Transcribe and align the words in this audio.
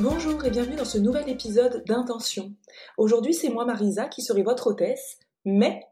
Bonjour 0.00 0.44
et 0.44 0.50
bienvenue 0.50 0.74
dans 0.74 0.84
ce 0.84 0.98
nouvel 0.98 1.28
épisode 1.28 1.84
d'Intention. 1.86 2.52
Aujourd'hui, 2.98 3.32
c'est 3.32 3.48
moi 3.48 3.64
Marisa 3.64 4.08
qui 4.08 4.22
serai 4.22 4.42
votre 4.42 4.66
hôtesse, 4.66 5.20
mais 5.44 5.84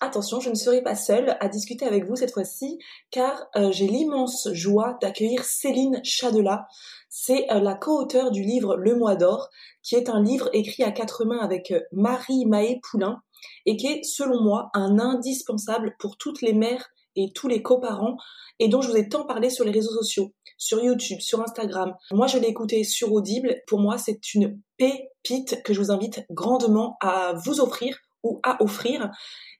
attention, 0.00 0.40
je 0.40 0.50
ne 0.50 0.56
serai 0.56 0.82
pas 0.82 0.96
seule 0.96 1.36
à 1.38 1.48
discuter 1.48 1.86
avec 1.86 2.04
vous 2.04 2.16
cette 2.16 2.32
fois-ci 2.32 2.80
car 3.12 3.46
euh, 3.54 3.70
j'ai 3.70 3.86
l'immense 3.86 4.48
joie 4.52 4.98
d'accueillir 5.00 5.44
Céline 5.44 6.00
Chadela. 6.02 6.66
C'est 7.08 7.48
euh, 7.52 7.60
la 7.60 7.74
co-auteure 7.74 8.32
du 8.32 8.42
livre 8.42 8.76
Le 8.76 8.96
Mois 8.96 9.14
d'Or, 9.14 9.48
qui 9.84 9.94
est 9.94 10.08
un 10.08 10.20
livre 10.20 10.50
écrit 10.52 10.82
à 10.82 10.90
quatre 10.90 11.24
mains 11.24 11.38
avec 11.38 11.70
euh, 11.70 11.80
Marie 11.92 12.46
Mahé 12.46 12.80
Poulain 12.82 13.22
et 13.66 13.76
qui 13.76 13.86
est, 13.86 14.02
selon 14.02 14.42
moi, 14.42 14.70
un 14.74 14.98
indispensable 14.98 15.94
pour 16.00 16.16
toutes 16.16 16.42
les 16.42 16.54
mères 16.54 16.90
et 17.16 17.32
tous 17.34 17.48
les 17.48 17.62
coparents 17.62 18.16
et 18.58 18.68
dont 18.68 18.80
je 18.80 18.88
vous 18.88 18.96
ai 18.96 19.08
tant 19.08 19.26
parlé 19.26 19.50
sur 19.50 19.64
les 19.64 19.72
réseaux 19.72 19.92
sociaux, 19.92 20.32
sur 20.58 20.82
YouTube, 20.82 21.20
sur 21.20 21.40
Instagram. 21.40 21.94
Moi, 22.12 22.26
je 22.26 22.38
l'ai 22.38 22.48
écouté 22.48 22.84
sur 22.84 23.12
Audible. 23.12 23.56
Pour 23.66 23.80
moi, 23.80 23.98
c'est 23.98 24.34
une 24.34 24.60
pépite 24.76 25.62
que 25.64 25.72
je 25.72 25.80
vous 25.80 25.90
invite 25.90 26.24
grandement 26.30 26.96
à 27.00 27.34
vous 27.44 27.60
offrir 27.60 27.98
ou 28.22 28.40
à 28.42 28.62
offrir. 28.62 29.10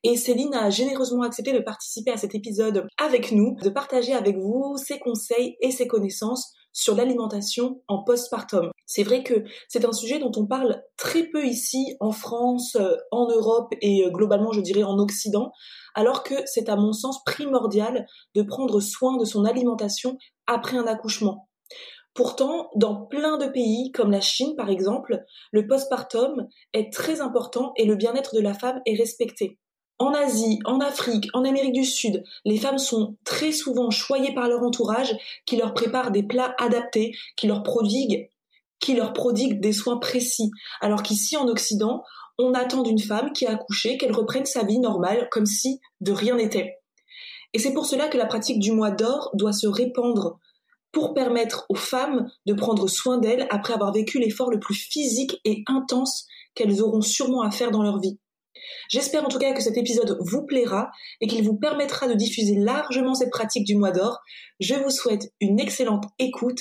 Et 0.03 0.17
Céline 0.17 0.55
a 0.55 0.71
généreusement 0.71 1.23
accepté 1.23 1.53
de 1.53 1.61
participer 1.61 2.11
à 2.11 2.17
cet 2.17 2.35
épisode 2.35 2.87
avec 2.99 3.33
nous, 3.33 3.57
de 3.63 3.71
partager 3.71 4.13
avec 4.13 4.37
vous 4.37 4.77
ses 4.77 4.99
conseils 4.99 5.57
et 5.61 5.71
ses 5.71 5.87
connaissances 5.87 6.53
sur 6.75 6.95
l'alimentation 6.97 7.81
en 7.89 8.03
postpartum. 8.03 8.71
C'est 8.85 9.05
vrai 9.05 9.23
que 9.23 9.45
c'est 9.69 9.87
un 9.87 9.93
sujet 9.93 10.19
dont 10.19 10.33
on 10.37 10.45
parle 10.47 10.83
très 10.99 11.23
peu 11.23 11.47
ici 11.47 11.97
en 12.01 12.13
France, 12.13 12.77
euh, 12.77 12.97
en 13.11 13.29
Europe 13.29 13.73
et 13.81 14.05
euh, 14.05 14.11
globalement 14.11 14.53
je 14.53 14.61
dirais 14.61 14.83
en 14.83 14.99
Occident, 14.99 15.53
alors 15.95 16.23
que 16.25 16.35
c'est 16.45 16.69
à 16.69 16.77
mon 16.77 16.93
sens 16.93 17.23
primordial 17.25 18.07
de 18.35 18.43
prendre 18.43 18.81
soin 18.81 19.17
de 19.17 19.25
son 19.25 19.45
alimentation 19.45 20.19
après 20.47 20.77
un 20.77 20.87
accouchement. 20.87 21.49
Pourtant, 22.13 22.71
dans 22.77 23.07
plein 23.07 23.39
de 23.39 23.47
pays, 23.47 23.91
comme 23.93 24.11
la 24.11 24.21
Chine 24.21 24.55
par 24.57 24.69
exemple, 24.69 25.25
le 25.53 25.67
postpartum 25.67 26.49
est 26.73 26.93
très 26.93 27.21
important 27.21 27.73
et 27.77 27.87
le 27.87 27.97
bien-être 27.97 28.35
de 28.35 28.41
la 28.41 28.55
femme 28.55 28.81
est 28.85 28.97
respecté. 28.97 29.59
En 29.99 30.13
Asie, 30.13 30.59
en 30.65 30.81
Afrique, 30.81 31.29
en 31.35 31.45
Amérique 31.45 31.73
du 31.73 31.85
Sud, 31.85 32.25
les 32.45 32.59
femmes 32.59 32.79
sont 32.79 33.17
très 33.25 33.53
souvent 33.53 33.91
choyées 33.91 34.35
par 34.35 34.49
leur 34.49 34.63
entourage 34.63 35.15
qui 35.47 35.57
leur 35.57 35.73
prépare 35.73 36.11
des 36.11 36.25
plats 36.25 36.55
adaptés, 36.59 37.15
qui 37.37 37.47
leur 37.47 37.63
prodiguent 37.63 38.29
qui 38.85 38.95
leur 38.95 39.15
prodigue 39.15 39.61
des 39.61 39.73
soins 39.73 39.97
précis. 39.97 40.51
Alors 40.83 41.03
qu'ici 41.03 41.39
en 41.39 41.49
Occident, 41.49 42.03
on 42.39 42.53
attend 42.53 42.83
d'une 42.83 42.99
femme 42.99 43.33
qui 43.33 43.47
a 43.47 43.53
accouché 43.53 43.97
qu'elle 43.97 44.13
reprenne 44.13 44.45
sa 44.45 44.63
vie 44.63 44.79
normale 44.79 45.29
comme 45.31 45.47
si 45.47 45.81
de 46.03 46.13
rien 46.13 46.37
n'était. 46.37 46.77
Et 47.55 47.59
c'est 47.59 47.73
pour 47.73 47.87
cela 47.87 48.09
que 48.09 48.19
la 48.19 48.27
pratique 48.27 48.59
du 48.59 48.73
mois 48.73 48.91
d'or 48.91 49.31
doit 49.33 49.55
se 49.55 49.67
répandre 49.67 50.39
pour 50.93 51.15
permettre 51.15 51.65
aux 51.71 51.77
femmes 51.77 52.31
de 52.45 52.53
prendre 52.53 52.87
soin 52.87 53.17
d'elles 53.17 53.47
après 53.49 53.73
avoir 53.73 53.91
vécu 53.91 54.19
l'effort 54.19 54.51
le 54.51 54.61
plus 54.61 54.75
physique 54.75 55.41
et 55.47 55.65
intense 55.67 56.27
qu'elles 56.55 56.83
auront 56.83 57.01
sûrement 57.01 57.41
à 57.41 57.51
faire 57.51 57.71
dans 57.71 57.83
leur 57.83 57.99
vie. 57.99 58.19
J'espère 58.89 59.25
en 59.25 59.29
tout 59.29 59.39
cas 59.39 59.53
que 59.53 59.63
cet 59.63 59.77
épisode 59.77 60.19
vous 60.21 60.43
plaira 60.43 60.91
et 61.21 61.27
qu'il 61.27 61.45
vous 61.45 61.57
permettra 61.57 62.09
de 62.09 62.15
diffuser 62.15 62.57
largement 62.57 63.15
cette 63.15 63.31
pratique 63.31 63.65
du 63.65 63.77
mois 63.77 63.91
d'or. 63.91 64.21
Je 64.61 64.75
vous 64.75 64.91
souhaite 64.91 65.33
une 65.41 65.61
excellente 65.61 66.05
écoute 66.19 66.61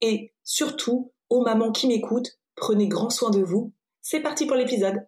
et 0.00 0.32
surtout, 0.42 1.12
aux 1.30 1.42
mamans 1.42 1.72
qui 1.72 1.86
m'écoutent, 1.88 2.38
prenez 2.56 2.88
grand 2.88 3.10
soin 3.10 3.30
de 3.30 3.42
vous. 3.42 3.72
C'est 4.02 4.20
parti 4.20 4.46
pour 4.46 4.56
l'épisode. 4.56 5.06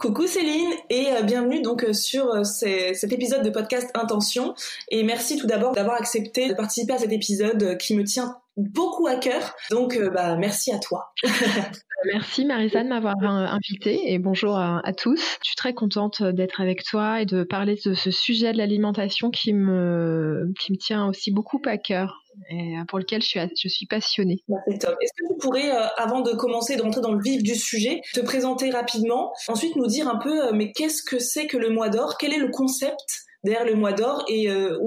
Coucou 0.00 0.26
Céline 0.26 0.72
et 0.90 1.12
euh, 1.12 1.22
bienvenue 1.22 1.62
donc 1.62 1.84
euh, 1.84 1.92
sur 1.92 2.26
euh, 2.34 2.42
cet 2.42 3.12
épisode 3.12 3.44
de 3.44 3.50
podcast 3.50 3.88
Intention 3.94 4.52
et 4.90 5.04
merci 5.04 5.36
tout 5.36 5.46
d'abord 5.46 5.70
d'avoir 5.70 5.94
accepté 5.94 6.48
de 6.48 6.54
participer 6.54 6.94
à 6.94 6.98
cet 6.98 7.12
épisode 7.12 7.78
qui 7.78 7.96
me 7.96 8.02
tient 8.02 8.36
beaucoup 8.56 9.06
à 9.06 9.14
cœur. 9.14 9.54
Donc 9.70 9.96
bah 10.12 10.36
merci 10.36 10.72
à 10.72 10.80
toi. 10.80 11.12
Merci 12.12 12.44
Marisa 12.44 12.82
de 12.82 12.88
m'avoir 12.88 13.16
euh, 13.22 13.46
invitée 13.46 14.12
et 14.12 14.18
bonjour 14.18 14.56
à, 14.58 14.92
tous. 14.96 15.38
Je 15.42 15.48
suis 15.48 15.56
très 15.56 15.74
contente 15.74 16.22
d'être 16.22 16.60
avec 16.60 16.84
toi 16.84 17.22
et 17.22 17.26
de 17.26 17.42
parler 17.44 17.78
de 17.84 17.94
ce 17.94 18.10
sujet 18.10 18.52
de 18.52 18.58
l'alimentation 18.58 19.30
qui 19.30 19.52
me, 19.52 20.52
qui 20.60 20.72
me 20.72 20.76
tient 20.76 21.06
aussi 21.08 21.30
beaucoup 21.30 21.60
à 21.64 21.78
cœur 21.78 22.24
et 22.50 22.74
pour 22.88 22.98
lequel 22.98 23.22
je 23.22 23.28
suis, 23.28 23.40
je 23.60 23.68
suis 23.68 23.86
passionnée. 23.86 24.42
Bah. 24.48 24.56
Est-ce 24.66 24.86
que 24.86 25.32
tu 25.32 25.38
pourrais, 25.40 25.70
euh, 25.70 25.86
avant 25.96 26.20
de 26.20 26.32
commencer, 26.32 26.76
de 26.76 26.82
rentrer 26.82 27.00
dans 27.00 27.12
le 27.12 27.22
vif 27.22 27.42
du 27.42 27.54
sujet, 27.54 28.00
te 28.12 28.20
présenter 28.20 28.70
rapidement, 28.70 29.32
ensuite 29.48 29.76
nous 29.76 29.86
dire 29.86 30.08
un 30.08 30.16
peu, 30.16 30.46
euh, 30.46 30.52
mais 30.52 30.72
qu'est-ce 30.72 31.02
que 31.02 31.18
c'est 31.18 31.46
que 31.46 31.56
le 31.56 31.70
mois 31.70 31.88
d'or? 31.88 32.16
Quel 32.18 32.32
est 32.32 32.38
le 32.38 32.50
concept 32.50 33.24
derrière 33.44 33.64
le 33.64 33.74
mois 33.74 33.92
d'or 33.92 34.24
et 34.28 34.50
euh, 34.50 34.78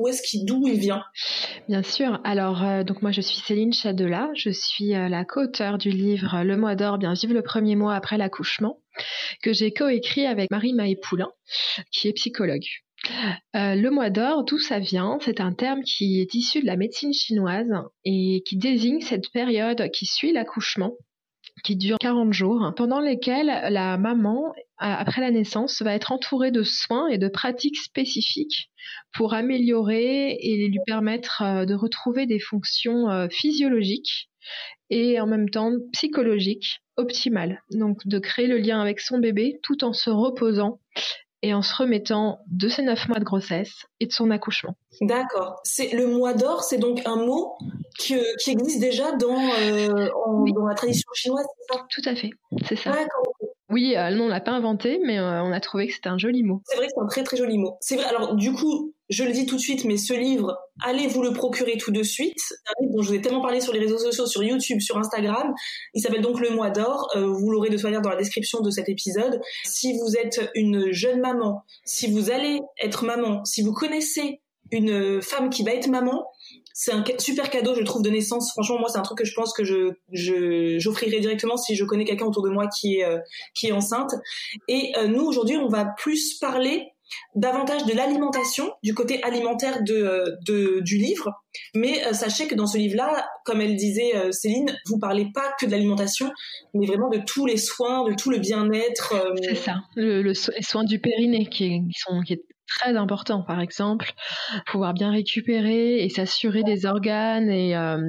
d'où 0.43 0.67
il 0.67 0.79
vient? 0.79 1.03
Bien 1.67 1.83
sûr. 1.83 2.21
Alors, 2.23 2.63
euh, 2.63 2.83
donc 2.83 3.01
moi, 3.01 3.11
je 3.11 3.19
suis 3.19 3.39
Céline 3.39 3.73
Chadela. 3.73 4.29
Je 4.35 4.49
suis 4.49 4.95
euh, 4.95 5.09
la 5.09 5.25
co-auteure 5.25 5.77
du 5.77 5.89
livre 5.89 6.43
Le 6.43 6.55
mois 6.55 6.75
d'or, 6.75 6.97
bien 6.97 7.13
vivre 7.13 7.33
le 7.33 7.41
premier 7.41 7.75
mois 7.75 7.93
après 7.93 8.17
l'accouchement, 8.17 8.79
que 9.43 9.51
j'ai 9.51 9.73
coécrit 9.73 10.25
avec 10.25 10.49
Marie 10.49 10.73
Mahé 10.73 10.95
Poulain, 10.95 11.29
qui 11.91 12.07
est 12.07 12.13
psychologue. 12.13 12.63
Euh, 13.55 13.75
le 13.75 13.89
mois 13.91 14.09
d'or, 14.09 14.45
d'où 14.45 14.57
ça 14.59 14.79
vient? 14.79 15.17
C'est 15.21 15.41
un 15.41 15.51
terme 15.51 15.81
qui 15.83 16.21
est 16.21 16.33
issu 16.33 16.61
de 16.61 16.65
la 16.65 16.77
médecine 16.77 17.13
chinoise 17.13 17.71
et 18.05 18.43
qui 18.47 18.57
désigne 18.57 19.01
cette 19.01 19.29
période 19.33 19.89
qui 19.91 20.05
suit 20.05 20.31
l'accouchement 20.31 20.93
qui 21.63 21.75
dure 21.75 21.97
40 21.99 22.33
jours, 22.33 22.73
pendant 22.75 22.99
lesquels 22.99 23.47
la 23.47 23.97
maman, 23.97 24.53
après 24.77 25.21
la 25.21 25.31
naissance, 25.31 25.81
va 25.81 25.93
être 25.93 26.11
entourée 26.11 26.51
de 26.51 26.63
soins 26.63 27.07
et 27.07 27.17
de 27.17 27.27
pratiques 27.27 27.77
spécifiques 27.77 28.69
pour 29.13 29.33
améliorer 29.33 30.37
et 30.39 30.67
lui 30.67 30.79
permettre 30.85 31.41
euh, 31.41 31.65
de 31.65 31.73
retrouver 31.73 32.25
des 32.25 32.39
fonctions 32.39 33.09
euh, 33.09 33.27
physiologiques 33.29 34.29
et 34.89 35.19
en 35.19 35.27
même 35.27 35.49
temps 35.49 35.73
psychologiques 35.91 36.79
optimales. 36.95 37.61
Donc 37.71 38.05
de 38.05 38.19
créer 38.19 38.47
le 38.47 38.57
lien 38.57 38.81
avec 38.81 38.99
son 38.99 39.19
bébé 39.19 39.59
tout 39.63 39.83
en 39.83 39.93
se 39.93 40.09
reposant 40.09 40.79
et 41.43 41.53
en 41.53 41.61
se 41.61 41.75
remettant 41.75 42.39
de 42.47 42.67
ses 42.67 42.81
neuf 42.81 43.07
mois 43.07 43.19
de 43.19 43.23
grossesse 43.23 43.85
et 43.99 44.07
de 44.07 44.11
son 44.11 44.31
accouchement. 44.31 44.75
D'accord. 45.01 45.59
C'est 45.63 45.91
le 45.93 46.07
mois 46.07 46.33
d'or, 46.33 46.63
c'est 46.63 46.77
donc 46.79 47.01
un 47.05 47.15
mot 47.17 47.55
qui, 47.99 48.15
euh, 48.15 48.23
qui 48.43 48.51
existe 48.51 48.79
déjà 48.79 49.11
dans, 49.13 49.37
euh, 49.61 50.09
en- 50.25 50.41
Oui. 50.41 50.53
dans 50.53 50.65
la 50.65 50.73
tradition 50.75 51.09
chinoise, 51.13 51.45
c'est 51.69 51.75
ça? 51.77 51.85
Tout 51.89 52.01
à 52.05 52.15
fait, 52.15 52.29
c'est 52.67 52.75
ça. 52.75 52.89
D'accord. 52.91 53.33
Oui, 53.69 53.95
euh, 53.97 54.11
non, 54.11 54.25
on 54.25 54.27
l'a 54.29 54.39
pas 54.39 54.51
inventé, 54.51 54.99
mais 55.03 55.19
euh, 55.19 55.43
on 55.43 55.51
a 55.51 55.59
trouvé 55.59 55.87
que 55.87 55.93
c'était 55.93 56.07
un 56.07 56.17
joli 56.17 56.43
mot. 56.43 56.61
C'est 56.65 56.77
vrai 56.77 56.85
que 56.85 56.93
c'est 56.95 57.03
un 57.03 57.07
très 57.07 57.23
très 57.23 57.35
joli 57.35 57.57
mot. 57.57 57.77
C'est 57.81 57.95
vrai. 57.95 58.05
Alors 58.05 58.35
du 58.35 58.53
coup, 58.53 58.93
je 59.09 59.25
le 59.25 59.31
dis 59.31 59.45
tout 59.45 59.55
de 59.55 59.61
suite, 59.61 59.83
mais 59.83 59.97
ce 59.97 60.13
livre, 60.13 60.57
allez 60.81 61.07
vous 61.07 61.21
le 61.21 61.33
procurer 61.33 61.77
tout 61.77 61.91
de 61.91 62.01
suite. 62.01 62.37
C'est 62.37 62.55
un 62.55 62.81
livre 62.81 62.95
dont 62.95 63.01
je 63.01 63.09
vous 63.09 63.15
ai 63.15 63.21
tellement 63.21 63.41
parlé 63.41 63.59
sur 63.59 63.73
les 63.73 63.79
réseaux 63.79 63.97
sociaux, 63.97 64.25
sur 64.25 64.41
YouTube, 64.41 64.79
sur 64.79 64.97
Instagram. 64.97 65.53
Il 65.93 66.01
s'appelle 66.01 66.21
donc 66.21 66.39
Le 66.39 66.51
Mois 66.51 66.69
d'Or. 66.69 67.09
Euh, 67.15 67.27
vous 67.27 67.49
l'aurez 67.51 67.69
de 67.69 67.75
toute 67.75 67.83
manière 67.83 68.01
dans 68.01 68.09
la 68.09 68.15
description 68.15 68.61
de 68.61 68.69
cet 68.69 68.87
épisode. 68.87 69.41
Si 69.65 69.93
vous 69.93 70.15
êtes 70.15 70.49
une 70.55 70.91
jeune 70.91 71.19
maman, 71.19 71.63
si 71.83 72.09
vous 72.09 72.31
allez 72.31 72.61
être 72.81 73.03
maman, 73.03 73.43
si 73.43 73.63
vous 73.63 73.73
connaissez 73.73 74.41
une 74.71 75.21
femme 75.21 75.49
qui 75.49 75.63
va 75.63 75.73
être 75.73 75.87
maman, 75.87 76.25
c'est 76.79 76.91
un 76.91 77.03
super 77.17 77.49
cadeau, 77.49 77.73
je 77.73 77.81
trouve, 77.81 78.03
de 78.03 78.11
naissance. 78.11 78.51
Franchement, 78.51 78.77
moi, 78.77 78.87
c'est 78.87 78.99
un 78.99 79.01
truc 79.01 79.17
que 79.17 79.25
je 79.25 79.33
pense 79.33 79.51
que 79.51 79.63
je, 79.63 79.93
je 80.11 80.77
j'offrirai 80.77 81.19
directement 81.19 81.57
si 81.57 81.75
je 81.75 81.83
connais 81.83 82.05
quelqu'un 82.05 82.27
autour 82.27 82.43
de 82.43 82.51
moi 82.51 82.67
qui 82.67 82.97
est, 82.97 83.03
euh, 83.03 83.17
qui 83.55 83.67
est 83.67 83.71
enceinte. 83.71 84.11
Et 84.67 84.93
euh, 84.95 85.07
nous, 85.07 85.25
aujourd'hui, 85.25 85.57
on 85.57 85.69
va 85.69 85.85
plus 85.85 86.35
parler 86.35 86.83
davantage 87.33 87.85
de 87.85 87.93
l'alimentation, 87.93 88.71
du 88.83 88.93
côté 88.93 89.23
alimentaire 89.23 89.81
de, 89.81 89.95
euh, 89.95 90.25
de 90.45 90.81
du 90.81 90.97
livre. 90.97 91.31
Mais 91.73 92.13
sachez 92.13 92.45
que 92.45 92.53
dans 92.53 92.67
ce 92.67 92.77
livre-là, 92.77 93.27
comme 93.43 93.59
elle 93.59 93.75
disait 93.75 94.11
Céline, 94.31 94.77
vous 94.85 94.99
parlez 94.99 95.31
pas 95.33 95.55
que 95.59 95.65
de 95.65 95.71
l'alimentation, 95.71 96.31
mais 96.75 96.85
vraiment 96.85 97.09
de 97.09 97.17
tous 97.25 97.47
les 97.47 97.57
soins, 97.57 98.07
de 98.07 98.13
tout 98.13 98.29
le 98.29 98.37
bien-être. 98.37 99.15
C'est 99.41 99.55
ça, 99.55 99.77
le, 99.95 100.21
le, 100.21 100.35
soin 100.35 100.83
du 100.83 100.99
périnée 100.99 101.47
qui, 101.47 101.81
qui 101.81 101.99
sont 101.99 102.21
qui 102.21 102.33
est 102.33 102.43
très 102.67 102.95
important, 102.95 103.43
par 103.43 103.59
exemple, 103.59 104.13
pouvoir 104.67 104.93
bien 104.93 105.11
récupérer 105.11 106.03
et 106.03 106.09
s'assurer 106.09 106.63
des 106.63 106.85
organes 106.85 107.49
et, 107.49 107.75
euh, 107.75 107.99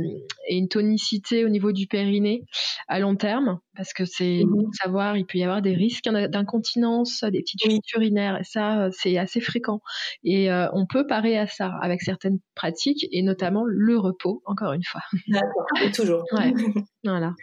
et, 0.48 0.56
une 0.56 0.68
tonicité 0.68 1.44
au 1.44 1.48
niveau 1.48 1.72
du 1.72 1.86
périnée 1.86 2.42
à 2.88 2.98
long 3.00 3.16
terme, 3.16 3.58
parce 3.76 3.92
que 3.92 4.04
c'est 4.04 4.42
mmh 4.44 4.72
savoir, 4.82 5.16
il 5.16 5.24
peut 5.24 5.38
y 5.38 5.44
avoir 5.44 5.62
des 5.62 5.74
risques 5.74 6.08
d'incontinence, 6.08 7.24
des 7.24 7.40
petites 7.40 7.62
fuites 7.62 7.92
urinaires, 7.94 8.38
et 8.40 8.44
ça, 8.44 8.88
c'est 8.92 9.16
assez 9.16 9.40
fréquent. 9.40 9.80
Et 10.24 10.50
euh, 10.50 10.68
on 10.72 10.86
peut 10.86 11.06
parer 11.06 11.38
à 11.38 11.46
ça 11.46 11.72
avec 11.80 12.02
certaines 12.02 12.38
pratiques, 12.54 13.06
et 13.10 13.22
notamment 13.22 13.64
le 13.66 13.98
repos, 13.98 14.42
encore 14.44 14.72
une 14.72 14.84
fois. 14.84 15.02
D'accord, 15.28 15.66
toujours. 15.94 16.24
Ouais. 16.32 16.52
voilà. 17.04 17.34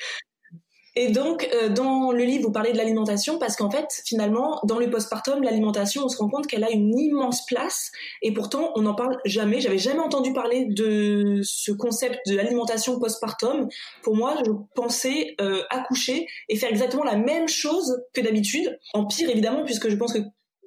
Et 0.97 1.09
donc, 1.11 1.49
euh, 1.53 1.67
dans 1.67 2.11
le 2.11 2.23
livre, 2.23 2.43
vous 2.45 2.51
parlez 2.51 2.71
de 2.71 2.77
l'alimentation 2.77 3.37
parce 3.37 3.57
qu'en 3.57 3.69
fait, 3.69 4.01
finalement, 4.05 4.61
dans 4.63 4.79
le 4.79 4.89
postpartum, 4.89 5.43
l'alimentation, 5.43 6.03
on 6.05 6.09
se 6.09 6.17
rend 6.17 6.29
compte 6.29 6.47
qu'elle 6.47 6.63
a 6.63 6.71
une 6.71 6.97
immense 6.97 7.45
place 7.45 7.91
et 8.21 8.33
pourtant, 8.33 8.71
on 8.75 8.83
n'en 8.83 8.95
parle 8.95 9.17
jamais. 9.25 9.59
J'avais 9.59 9.77
jamais 9.77 9.99
entendu 9.99 10.31
parler 10.31 10.67
de 10.69 11.41
ce 11.43 11.73
concept 11.73 12.19
de 12.27 12.35
l'alimentation 12.35 12.97
postpartum. 12.97 13.67
Pour 14.03 14.15
moi, 14.15 14.35
je 14.45 14.51
pensais 14.73 15.35
euh, 15.41 15.63
accoucher 15.69 16.27
et 16.47 16.55
faire 16.55 16.69
exactement 16.69 17.03
la 17.03 17.17
même 17.17 17.49
chose 17.49 18.01
que 18.13 18.21
d'habitude. 18.21 18.79
En 18.93 19.05
pire, 19.05 19.29
évidemment, 19.29 19.65
puisque 19.65 19.89
je 19.89 19.95
pense 19.97 20.13
que 20.13 20.19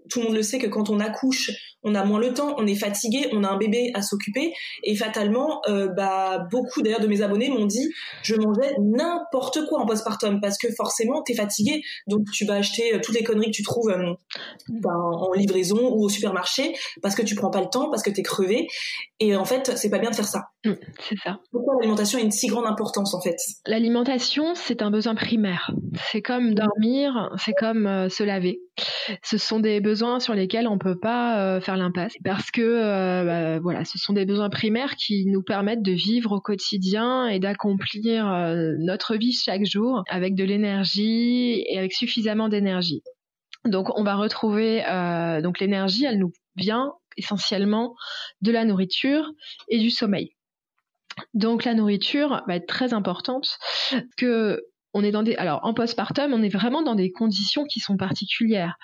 tout 0.09 0.21
le 0.21 0.27
monde 0.27 0.35
le 0.35 0.43
sait 0.43 0.59
que 0.59 0.67
quand 0.67 0.91
on 0.91 1.01
accouche, 1.01 1.51
on 1.83 1.95
a 1.95 2.05
moins 2.05 2.21
le 2.21 2.35
temps, 2.35 2.55
on 2.59 2.67
est 2.67 2.75
fatigué, 2.75 3.29
on 3.33 3.45
a 3.45 3.49
un 3.49 3.57
bébé 3.57 3.91
à 3.95 4.03
s'occuper. 4.03 4.53
Et 4.83 4.97
fatalement, 4.97 5.61
euh, 5.69 5.89
bah 5.89 6.47
beaucoup 6.51 6.83
d'ailleurs 6.83 7.01
de 7.01 7.07
mes 7.07 7.23
abonnés 7.23 7.49
m'ont 7.49 7.67
dit 7.67 7.89
je 8.23 8.35
mangeais 8.35 8.75
n'importe 8.81 9.67
quoi 9.67 9.81
en 9.81 9.87
postpartum 9.87 10.41
parce 10.41 10.59
que 10.59 10.69
forcément 10.73 11.23
t'es 11.23 11.35
fatigué, 11.35 11.83
donc 12.07 12.23
tu 12.33 12.45
vas 12.45 12.55
acheter 12.55 12.95
euh, 12.95 13.01
toutes 13.03 13.15
les 13.15 13.25
conneries 13.25 13.51
que 13.51 13.57
tu 13.57 13.63
trouves 13.63 13.91
euh, 13.91 14.15
ben, 14.69 14.95
en 14.95 15.33
livraison 15.33 15.79
ou 15.95 16.05
au 16.05 16.09
supermarché 16.09 16.75
parce 17.03 17.15
que 17.15 17.23
tu 17.23 17.35
prends 17.35 17.51
pas 17.51 17.61
le 17.61 17.69
temps, 17.69 17.91
parce 17.91 18.03
que 18.03 18.11
t'es 18.11 18.23
crevé. 18.23 18.67
Et 19.21 19.37
en 19.37 19.45
fait 19.45 19.77
c'est 19.77 19.91
pas 19.91 19.99
bien 19.99 20.11
de 20.11 20.17
faire 20.17 20.29
ça. 20.29 20.49
Mmh, 20.65 20.73
c'est 21.01 21.19
ça. 21.19 21.39
Pourquoi 21.53 21.75
l'alimentation 21.77 22.19
a 22.19 22.23
une 22.23 22.33
si 22.33 22.49
grande 22.49 22.67
importance 22.67 23.15
en 23.15 23.21
fait? 23.21 23.37
L'alimentation 23.67 24.55
c'est 24.55 24.83
un 24.83 24.91
besoin 24.91 25.15
primaire. 25.15 25.71
C'est 26.11 26.23
comme 26.23 26.55
dormir, 26.55 27.31
c'est 27.39 27.53
comme 27.53 28.09
se 28.09 28.23
laver. 28.25 28.61
Ce 29.23 29.39
sont 29.39 29.61
des 29.61 29.81
besoins 29.81 30.21
sur 30.21 30.35
lesquels 30.35 30.67
on 30.69 30.79
peut 30.79 30.99
pas 30.99 31.61
faire 31.61 31.77
l'impasse 31.77 32.15
parce 32.25 32.51
que 32.51 32.61
euh, 32.61 33.25
bah, 33.25 33.61
voilà, 33.61 33.85
ce 33.85 33.99
sont 33.99 34.13
des 34.13 34.25
besoins 34.25 34.51
primaires 34.51 34.97
qui 34.97 35.27
nous 35.27 35.43
permettent 35.43 35.83
de 35.83 35.93
vivre 35.93 36.33
au 36.33 36.41
quotidien 36.41 37.27
et 37.27 37.39
d'accomplir 37.39 38.31
euh, 38.31 38.75
notre 38.79 39.17
vie 39.17 39.33
chaque 39.33 39.65
jour 39.65 40.03
avec 40.09 40.35
de 40.35 40.45
l'énergie 40.45 41.65
et 41.67 41.79
avec 41.79 41.93
suffisamment 41.93 42.49
d'énergie. 42.49 43.03
Donc 43.65 43.89
on 43.97 44.05
va 44.05 44.17
retrouver 44.17 44.85
euh, 44.87 45.41
donc 45.41 45.61
l'énergie, 45.61 46.05
elle 46.05 46.19
nous 46.19 46.33
vient 46.57 46.93
essentiellement 47.17 47.95
de 48.43 48.53
la 48.53 48.65
nourriture 48.65 49.31
et 49.69 49.79
du 49.79 49.91
sommeil. 49.91 50.31
Donc 51.35 51.65
la 51.65 51.75
nourriture 51.75 52.43
va 52.47 52.57
être 52.57 52.67
très 52.67 52.93
importante. 52.93 53.59
Que 54.17 54.63
on 54.95 55.05
est 55.05 55.11
dans 55.11 55.23
des 55.23 55.37
alors 55.37 55.61
en 55.65 55.75
postpartum 55.75 56.33
on 56.33 56.43
est 56.43 56.49
vraiment 56.49 56.83
dans 56.83 56.95
des 56.95 57.13
conditions 57.13 57.65
qui 57.65 57.81
sont 57.81 57.97
particulières. 57.97 58.77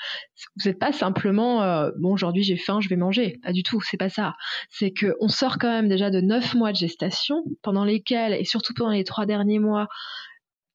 Vous 0.57 0.69
n'êtes 0.69 0.79
pas 0.79 0.93
simplement 0.93 1.63
euh, 1.63 1.91
bon 1.99 2.13
aujourd'hui 2.13 2.43
j'ai 2.43 2.57
faim 2.57 2.81
je 2.81 2.89
vais 2.89 2.97
manger. 2.97 3.39
Pas 3.43 3.53
du 3.53 3.63
tout 3.63 3.81
c'est 3.81 3.97
pas 3.97 4.11
ça. 4.11 4.35
C'est 4.71 4.91
que 4.91 5.17
on 5.21 5.29
sort 5.29 5.59
quand 5.59 5.71
même 5.71 5.89
déjà 5.89 6.11
de 6.11 6.21
neuf 6.21 6.55
mois 6.55 6.73
de 6.73 6.77
gestation 6.77 7.45
pendant 7.63 7.85
lesquels 7.85 8.35
et 8.35 8.45
surtout 8.45 8.75
pendant 8.75 8.91
les 8.93 9.05
trois 9.05 9.27
derniers 9.27 9.59
mois 9.59 9.89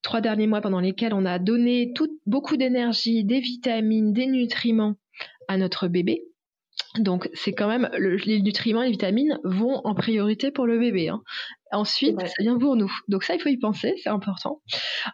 trois 0.01 0.21
derniers 0.21 0.47
mois 0.47 0.61
pendant 0.61 0.79
lesquels 0.79 1.13
on 1.13 1.25
a 1.25 1.39
donné 1.39 1.93
beaucoup 2.25 2.57
d'énergie 2.57 3.23
des 3.23 3.39
vitamines 3.39 4.13
des 4.13 4.27
nutriments 4.27 4.95
à 5.47 5.57
notre 5.57 5.87
bébé 5.87 6.23
donc 6.97 7.29
c'est 7.33 7.53
quand 7.53 7.67
même 7.67 7.89
les 7.93 8.41
nutriments, 8.41 8.81
les 8.81 8.91
vitamines 8.91 9.39
vont 9.43 9.81
en 9.83 9.93
priorité 9.93 10.49
pour 10.51 10.65
le 10.65 10.79
bébé. 10.79 11.09
Hein. 11.09 11.21
Ensuite, 11.71 12.19
ça 12.19 12.33
vient 12.39 12.57
pour 12.57 12.75
nous. 12.75 12.91
Donc 13.07 13.23
ça, 13.23 13.35
il 13.35 13.41
faut 13.41 13.49
y 13.49 13.57
penser, 13.57 13.93
c'est 14.01 14.09
important. 14.09 14.61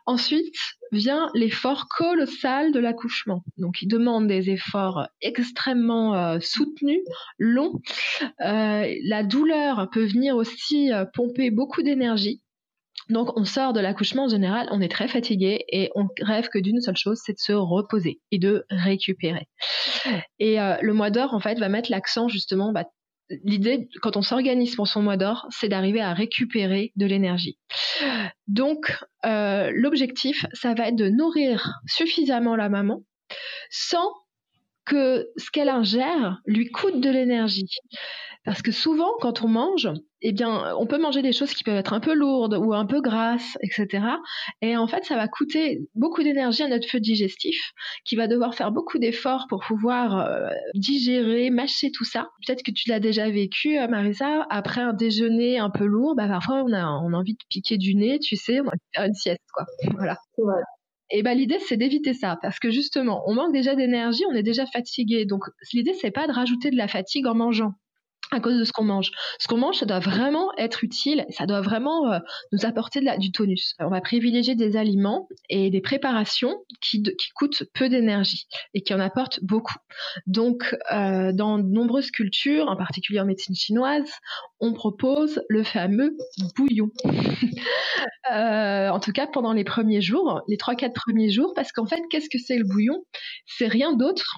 Ensuite 0.06 0.56
vient 0.94 1.30
l'effort 1.34 1.88
colossal 1.90 2.72
de 2.72 2.80
l'accouchement. 2.80 3.44
Donc 3.58 3.82
il 3.82 3.88
demande 3.88 4.28
des 4.28 4.50
efforts 4.50 5.08
extrêmement 5.22 6.16
euh, 6.16 6.40
soutenus, 6.40 7.02
longs. 7.40 7.82
Euh, 8.40 8.96
la 9.04 9.24
douleur 9.24 9.90
peut 9.92 10.06
venir 10.06 10.38
aussi 10.38 10.94
euh, 10.94 11.04
pomper 11.14 11.52
beaucoup 11.52 11.82
d'énergie. 11.82 12.42
Donc 13.10 13.38
on 13.38 13.46
sort 13.46 13.74
de 13.74 13.80
l'accouchement 13.80 14.26
en 14.26 14.30
général, 14.30 14.68
on 14.72 14.82
est 14.82 14.92
très 14.92 15.08
fatigué 15.08 15.64
et 15.70 15.92
on 15.96 16.08
rêve 16.22 16.50
que 16.50 16.60
d'une 16.60 16.82
seule 16.82 16.98
chose, 16.98 17.20
c'est 17.24 17.34
de 17.34 17.40
se 17.40 17.54
reposer 17.54 18.20
et 18.32 18.40
de 18.40 18.66
récupérer. 18.70 19.48
Et 20.40 20.60
euh, 20.60 20.78
le 20.82 20.94
mois 20.94 21.12
d'or 21.12 21.34
en 21.34 21.40
fait 21.40 21.60
va 21.60 21.70
mettre 21.70 21.92
l'accent 21.92 22.28
justement. 22.28 22.72
Bah, 22.72 22.86
L'idée, 23.44 23.90
quand 24.04 24.18
on 24.18 24.22
s'organise 24.22 24.76
pour 24.76 24.88
son 24.88 25.02
mois 25.02 25.18
d'or, 25.18 25.48
c'est 25.50 25.68
d'arriver 25.68 26.00
à 26.00 26.14
récupérer 26.14 26.92
de 26.96 27.08
l'énergie. 27.08 27.58
Donc, 28.46 28.96
euh, 29.26 29.72
l'objectif, 29.74 30.46
ça 30.54 30.76
va 30.76 30.90
être 30.90 30.96
de 30.96 31.10
nourrir 31.10 31.74
suffisamment 31.88 32.56
la 32.56 32.70
maman 32.70 33.02
sans 33.72 34.12
que 34.86 35.30
ce 35.38 35.50
qu'elle 35.52 35.70
ingère 35.70 36.42
lui 36.46 36.70
coûte 36.72 37.00
de 37.00 37.10
l'énergie. 37.10 37.70
Parce 38.46 38.62
que 38.62 38.72
souvent, 38.72 39.10
quand 39.22 39.42
on 39.42 39.48
mange, 39.48 39.90
eh 40.22 40.32
bien, 40.32 40.76
on 40.78 40.86
peut 40.86 41.00
manger 41.00 41.24
des 41.24 41.34
choses 41.34 41.52
qui 41.56 41.64
peuvent 41.64 41.78
être 41.78 41.94
un 41.94 42.00
peu 42.00 42.14
lourdes 42.14 42.54
ou 42.54 42.74
un 42.76 42.86
peu 42.86 43.02
grasses, 43.02 43.58
etc. 43.64 44.06
Et 44.62 44.78
en 44.78 44.86
fait, 44.88 45.04
ça 45.04 45.16
va 45.16 45.28
coûter 45.28 45.80
beaucoup 45.96 46.22
d'énergie 46.22 46.62
à 46.62 46.68
notre 46.68 46.88
feu 46.88 47.00
digestif, 47.00 47.60
qui 48.06 48.16
va 48.16 48.28
devoir 48.28 48.54
faire 48.54 48.72
beaucoup 48.72 49.00
d'efforts 49.00 49.48
pour 49.50 49.62
pouvoir 49.62 50.20
euh, 50.20 50.48
digérer, 50.76 51.50
mâcher 51.50 51.90
tout 51.92 52.06
ça. 52.06 52.30
Peut-être 52.46 52.62
que 52.62 52.72
tu 52.72 52.88
l'as 52.90 53.00
déjà 53.00 53.32
vécu, 53.32 53.80
euh, 53.80 53.88
Marisa, 53.88 54.46
après 54.52 54.82
un 54.82 54.94
déjeuner 54.94 55.58
un 55.58 55.72
peu 55.72 55.86
lourd, 55.86 56.16
bah, 56.16 56.28
parfois 56.28 56.64
on 56.64 56.72
a, 56.72 56.82
a 56.82 56.86
envie 56.86 57.34
de 57.34 57.44
piquer 57.50 57.78
du 57.78 57.96
nez, 57.96 58.20
tu 58.20 58.36
sais, 58.36 58.60
on 58.60 58.66
va 58.66 58.74
faire 58.94 59.06
une 59.06 59.16
sieste, 59.16 59.42
quoi. 59.52 59.66
Voilà. 59.96 60.18
Et 61.12 61.22
ben 61.24 61.38
l'idée 61.38 61.60
c'est 61.60 61.78
d'éviter 61.78 62.14
ça 62.14 62.38
parce 62.42 62.60
que 62.60 62.72
justement 62.72 63.24
on 63.28 63.36
manque 63.36 63.54
déjà 63.54 63.76
d'énergie, 63.76 64.24
on 64.30 64.36
est 64.36 64.44
déjà 64.44 64.66
fatigué. 64.66 65.26
Donc 65.26 65.44
l'idée 65.74 65.94
c'est 65.94 66.12
pas 66.12 66.28
de 66.28 66.32
rajouter 66.34 66.72
de 66.72 66.78
la 66.78 66.88
fatigue 66.88 67.28
en 67.28 67.36
mangeant 67.36 67.74
à 68.32 68.40
cause 68.40 68.58
de 68.58 68.64
ce 68.64 68.72
qu'on 68.72 68.84
mange. 68.84 69.12
Ce 69.40 69.48
qu'on 69.48 69.58
mange, 69.58 69.78
ça 69.78 69.86
doit 69.86 70.00
vraiment 70.00 70.52
être 70.58 70.84
utile, 70.84 71.26
ça 71.30 71.46
doit 71.46 71.62
vraiment 71.62 72.12
euh, 72.12 72.20
nous 72.52 72.66
apporter 72.66 73.02
du 73.20 73.32
tonus. 73.32 73.76
On 73.80 73.90
va 73.90 74.02
privilégier 74.02 74.56
des 74.56 74.78
aliments 74.78 75.28
et 75.50 75.70
des 75.70 75.82
préparations 75.82 76.56
qui, 76.82 77.04
qui 77.04 77.30
coûtent 77.36 77.64
peu 77.74 77.90
d'énergie 77.90 78.48
et 78.74 78.82
qui 78.82 78.94
en 78.94 79.00
apportent 79.00 79.40
beaucoup. 79.44 79.76
Donc, 80.28 80.76
euh, 80.92 81.32
dans 81.34 81.60
de 81.60 81.68
nombreuses 81.68 82.12
cultures, 82.12 82.68
en 82.68 82.76
particulier 82.76 83.20
en 83.20 83.26
médecine 83.26 83.56
chinoise, 83.56 84.12
on 84.60 84.74
propose 84.74 85.42
le 85.50 85.64
fameux 85.64 86.16
bouillon. 86.56 86.90
euh, 88.32 88.90
en 88.90 89.00
tout 89.00 89.12
cas, 89.12 89.28
pendant 89.28 89.54
les 89.54 89.64
premiers 89.64 90.02
jours, 90.02 90.42
les 90.48 90.58
3-4 90.58 90.94
premiers 90.94 91.30
jours, 91.30 91.54
parce 91.56 91.72
qu'en 91.72 91.86
fait, 91.86 92.02
qu'est-ce 92.10 92.30
que 92.30 92.40
c'est 92.40 92.58
le 92.58 92.66
bouillon? 92.66 93.04
C'est 93.46 93.68
rien 93.68 93.94
d'autre 93.94 94.38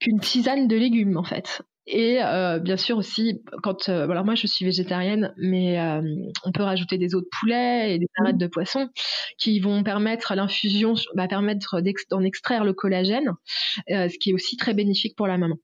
qu'une 0.00 0.20
tisane 0.20 0.66
de 0.66 0.76
légumes 0.76 1.16
en 1.16 1.24
fait. 1.24 1.62
Et 1.86 2.22
euh, 2.22 2.60
bien 2.60 2.76
sûr 2.76 2.96
aussi, 2.96 3.42
quand 3.62 3.88
euh, 3.88 4.08
alors 4.08 4.24
moi 4.24 4.36
je 4.36 4.46
suis 4.46 4.64
végétarienne, 4.64 5.34
mais 5.36 5.80
euh, 5.80 6.00
on 6.44 6.52
peut 6.52 6.62
rajouter 6.62 6.96
des 6.96 7.14
os 7.14 7.22
de 7.22 7.28
poulet 7.40 7.94
et 7.94 7.98
des 7.98 8.06
arêtes 8.20 8.38
de 8.38 8.46
poisson 8.46 8.88
qui 9.36 9.58
vont 9.58 9.82
permettre 9.82 10.34
l'infusion, 10.34 10.94
va 11.16 11.26
permettre 11.26 11.80
d'en 12.10 12.22
extraire 12.22 12.64
le 12.64 12.72
collagène, 12.72 13.32
ce 13.88 14.16
qui 14.18 14.30
est 14.30 14.34
aussi 14.34 14.56
très 14.56 14.74
bénéfique 14.74 15.16
pour 15.16 15.26
la 15.26 15.38
maman. 15.38 15.56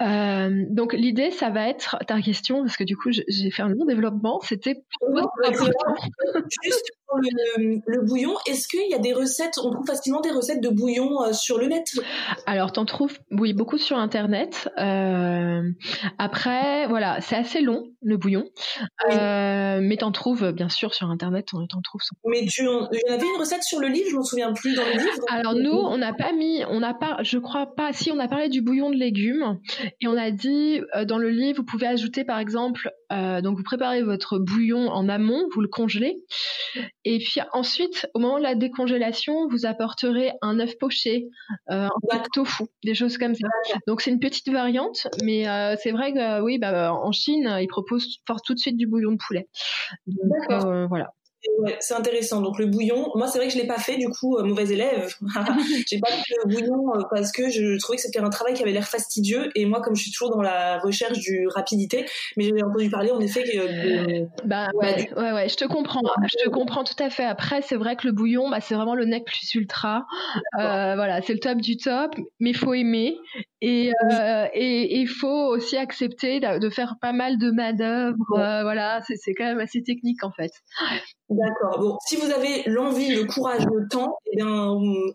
Euh, 0.00 0.64
donc 0.70 0.92
l'idée, 0.92 1.30
ça 1.30 1.50
va 1.50 1.68
être 1.68 1.96
ta 2.06 2.20
question 2.20 2.62
parce 2.62 2.76
que 2.76 2.84
du 2.84 2.96
coup 2.96 3.10
j'ai 3.10 3.50
fait 3.50 3.62
un 3.62 3.68
long 3.68 3.84
développement. 3.84 4.40
C'était 4.42 4.76
juste 6.62 6.92
le, 7.18 7.80
le 7.86 8.02
bouillon, 8.02 8.34
est-ce 8.46 8.68
qu'il 8.68 8.88
y 8.88 8.94
a 8.94 8.98
des 8.98 9.12
recettes, 9.12 9.58
on 9.62 9.70
trouve 9.70 9.86
facilement 9.86 10.20
des 10.20 10.30
recettes 10.30 10.60
de 10.60 10.68
bouillon 10.68 11.22
euh, 11.22 11.32
sur 11.32 11.58
le 11.58 11.66
net? 11.66 11.84
Alors, 12.46 12.72
t'en 12.72 12.84
trouves, 12.84 13.18
oui, 13.30 13.52
beaucoup 13.52 13.78
sur 13.78 13.96
Internet. 13.96 14.68
Euh, 14.78 15.62
après, 16.18 16.86
voilà, 16.86 17.20
c'est 17.20 17.36
assez 17.36 17.60
long, 17.60 17.84
le 18.02 18.16
bouillon. 18.16 18.44
Euh, 19.10 19.80
mais 19.82 19.96
t'en 19.98 20.12
trouves, 20.12 20.52
bien 20.52 20.68
sûr, 20.68 20.94
sur 20.94 21.10
Internet, 21.10 21.48
t'en 21.50 21.80
trouves. 21.82 22.00
Mais 22.24 22.46
tu 22.46 22.66
en, 22.66 22.88
il 22.92 23.00
y 23.08 23.12
avait 23.12 23.26
une 23.26 23.40
recette 23.40 23.62
sur 23.62 23.80
le 23.80 23.88
livre, 23.88 24.08
je 24.10 24.16
m'en 24.16 24.24
souviens 24.24 24.52
plus, 24.52 24.74
dans 24.74 24.84
le 24.84 24.92
livre 24.92 25.24
Alors, 25.28 25.54
nous, 25.54 25.72
on 25.72 25.98
n'a 25.98 26.12
pas 26.12 26.32
mis, 26.32 26.62
on 26.68 26.80
n'a 26.80 26.94
pas, 26.94 27.18
je 27.22 27.38
crois 27.38 27.74
pas, 27.74 27.92
si, 27.92 28.10
on 28.10 28.18
a 28.18 28.28
parlé 28.28 28.48
du 28.48 28.62
bouillon 28.62 28.90
de 28.90 28.96
légumes. 28.96 29.58
Et 30.00 30.06
on 30.06 30.16
a 30.16 30.30
dit, 30.30 30.80
dans 31.06 31.18
le 31.18 31.30
livre, 31.30 31.58
vous 31.58 31.64
pouvez 31.64 31.86
ajouter, 31.86 32.24
par 32.24 32.38
exemple, 32.38 32.90
donc 33.10 33.56
vous 33.56 33.64
préparez 33.64 34.02
votre 34.02 34.38
bouillon 34.38 34.88
en 34.88 35.08
amont, 35.08 35.48
vous 35.52 35.60
le 35.60 35.68
congelez. 35.68 36.22
Et 37.04 37.18
puis 37.18 37.40
ensuite, 37.52 38.06
au 38.14 38.18
moment 38.18 38.38
de 38.38 38.42
la 38.42 38.54
décongélation, 38.54 39.48
vous 39.48 39.66
apporterez 39.66 40.32
un 40.42 40.60
œuf 40.60 40.76
poché, 40.78 41.28
euh, 41.70 41.88
un 42.10 42.22
tofu, 42.32 42.64
des 42.84 42.94
choses 42.94 43.18
comme 43.18 43.34
ça. 43.34 43.48
Donc 43.86 44.00
c'est 44.00 44.10
une 44.10 44.20
petite 44.20 44.48
variante, 44.50 45.08
mais 45.24 45.48
euh, 45.48 45.74
c'est 45.82 45.92
vrai 45.92 46.12
que 46.12 46.40
oui, 46.40 46.58
bah, 46.58 46.92
en 46.94 47.12
Chine, 47.12 47.56
ils 47.60 47.68
proposent 47.68 48.20
tout 48.44 48.54
de 48.54 48.58
suite 48.58 48.76
du 48.76 48.86
bouillon 48.86 49.12
de 49.12 49.18
poulet. 49.18 49.48
Donc 50.06 50.50
euh, 50.50 50.86
voilà. 50.86 51.12
Ouais, 51.58 51.76
c'est 51.80 51.94
intéressant. 51.94 52.42
Donc 52.42 52.58
le 52.58 52.66
bouillon, 52.66 53.10
moi 53.14 53.26
c'est 53.26 53.38
vrai 53.38 53.48
que 53.48 53.54
je 53.54 53.58
l'ai 53.58 53.66
pas 53.66 53.78
fait 53.78 53.96
du 53.96 54.08
coup, 54.08 54.36
euh, 54.36 54.44
mauvais 54.44 54.68
élève. 54.68 55.14
j'ai 55.86 55.98
pas 55.98 56.10
fait 56.10 56.34
le 56.44 56.50
bouillon 56.50 56.94
euh, 56.94 57.02
parce 57.10 57.32
que 57.32 57.48
je 57.48 57.78
trouvais 57.78 57.96
que 57.96 58.02
c'était 58.02 58.18
un 58.18 58.28
travail 58.28 58.54
qui 58.54 58.62
avait 58.62 58.72
l'air 58.72 58.86
fastidieux 58.86 59.50
et 59.54 59.64
moi 59.64 59.80
comme 59.80 59.96
je 59.96 60.02
suis 60.02 60.12
toujours 60.12 60.30
dans 60.30 60.42
la 60.42 60.78
recherche 60.78 61.18
du 61.18 61.48
rapidité, 61.48 62.06
mais 62.36 62.44
j'avais 62.44 62.62
entendu 62.62 62.90
parler 62.90 63.10
en 63.10 63.20
effet 63.20 63.44
que 63.44 64.46
bah, 64.46 64.68
ouais, 64.74 65.10
ouais, 65.16 65.32
ouais, 65.32 65.48
je 65.48 65.56
te 65.56 65.64
comprends, 65.64 66.02
je 66.24 66.44
te 66.44 66.50
comprends 66.50 66.84
tout 66.84 67.02
à 67.02 67.08
fait. 67.08 67.24
Après 67.24 67.62
c'est 67.62 67.76
vrai 67.76 67.96
que 67.96 68.06
le 68.06 68.12
bouillon, 68.12 68.50
bah, 68.50 68.60
c'est 68.60 68.74
vraiment 68.74 68.94
le 68.94 69.06
nec 69.06 69.24
plus 69.24 69.54
ultra. 69.54 70.06
Euh, 70.58 70.94
voilà, 70.94 71.22
c'est 71.22 71.32
le 71.32 71.40
top 71.40 71.58
du 71.58 71.76
top, 71.76 72.14
mais 72.38 72.52
faut 72.52 72.74
aimer 72.74 73.16
et 73.60 73.92
et 74.54 74.98
il 75.00 75.08
faut 75.08 75.48
aussi 75.48 75.76
accepter 75.76 76.40
de, 76.40 76.70
faire 76.70 76.96
pas 77.00 77.12
mal 77.12 77.38
de 77.38 77.50
manœuvres. 77.50 78.16
voilà, 78.28 79.00
c'est 79.02 79.34
quand 79.34 79.44
même 79.44 79.60
assez 79.60 79.82
technique 79.82 80.24
en 80.24 80.32
fait. 80.32 80.52
D'accord. 81.30 81.78
Bon, 81.78 81.96
si 82.04 82.16
vous 82.16 82.28
avez 82.32 82.64
l'envie, 82.66 83.14
le 83.14 83.24
courage, 83.24 83.64
le 83.64 83.86
temps, 83.88 84.16
eh 84.32 84.36
bien, 84.36 84.72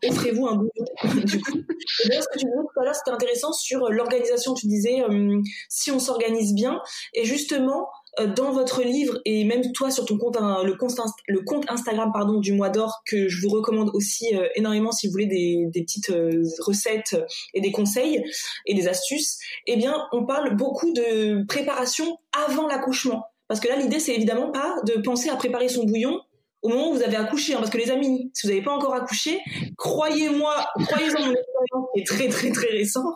offrez-vous 0.09 0.47
un 0.47 0.55
bouillon. 0.55 0.71
du 1.25 1.41
coup. 1.41 1.57
Et 1.57 2.21
ce 2.21 2.27
que 2.29 2.39
tu 2.39 2.45
disais 2.45 2.57
tout 2.73 2.79
à 2.79 2.85
l'heure, 2.85 2.95
c'était 2.95 3.11
intéressant 3.11 3.51
sur 3.51 3.89
l'organisation. 3.89 4.53
Tu 4.53 4.67
disais 4.67 5.01
euh, 5.01 5.41
si 5.67 5.91
on 5.91 5.99
s'organise 5.99 6.53
bien. 6.55 6.79
Et 7.13 7.25
justement, 7.25 7.81
euh, 7.81 8.04
dans 8.35 8.51
votre 8.51 8.83
livre 8.83 9.19
et 9.25 9.43
même 9.43 9.71
toi 9.73 9.91
sur 9.91 10.05
ton 10.05 10.17
compte, 10.17 10.37
le 10.39 10.73
compte, 10.73 10.93
le 11.27 11.41
compte 11.41 11.65
Instagram 11.69 12.11
pardon 12.13 12.39
du 12.39 12.53
mois 12.53 12.69
d'or 12.69 13.01
que 13.05 13.27
je 13.27 13.41
vous 13.41 13.49
recommande 13.49 13.89
aussi 13.93 14.35
euh, 14.35 14.47
énormément 14.55 14.91
si 14.91 15.07
vous 15.07 15.11
voulez 15.11 15.25
des, 15.25 15.65
des 15.67 15.81
petites 15.81 16.11
recettes 16.59 17.17
et 17.53 17.61
des 17.61 17.71
conseils 17.71 18.23
et 18.65 18.73
des 18.73 18.87
astuces. 18.87 19.37
Eh 19.67 19.75
bien, 19.75 19.95
on 20.11 20.25
parle 20.25 20.55
beaucoup 20.55 20.91
de 20.93 21.45
préparation 21.45 22.17
avant 22.47 22.67
l'accouchement. 22.67 23.25
Parce 23.47 23.59
que 23.59 23.67
là, 23.67 23.75
l'idée, 23.75 23.99
c'est 23.99 24.15
évidemment 24.15 24.51
pas 24.51 24.75
de 24.85 24.99
penser 25.01 25.29
à 25.29 25.35
préparer 25.35 25.69
son 25.69 25.83
bouillon 25.85 26.19
au 26.65 26.69
moment 26.69 26.89
où 26.89 26.93
vous 26.95 27.03
avez 27.03 27.15
accouché. 27.15 27.53
Hein, 27.53 27.57
parce 27.59 27.69
que 27.69 27.77
les 27.77 27.91
amis, 27.91 28.31
si 28.33 28.47
vous 28.47 28.53
n'avez 28.53 28.63
pas 28.63 28.73
encore 28.73 28.95
accouché, 28.95 29.39
croyez-moi, 29.77 30.55
croyez-en 30.87 31.19
mon 31.19 31.33
expérience 31.33 31.85
qui 31.93 32.01
est 32.01 32.05
très 32.05 32.27
très 32.27 32.51
très 32.51 32.69
récente, 32.69 33.15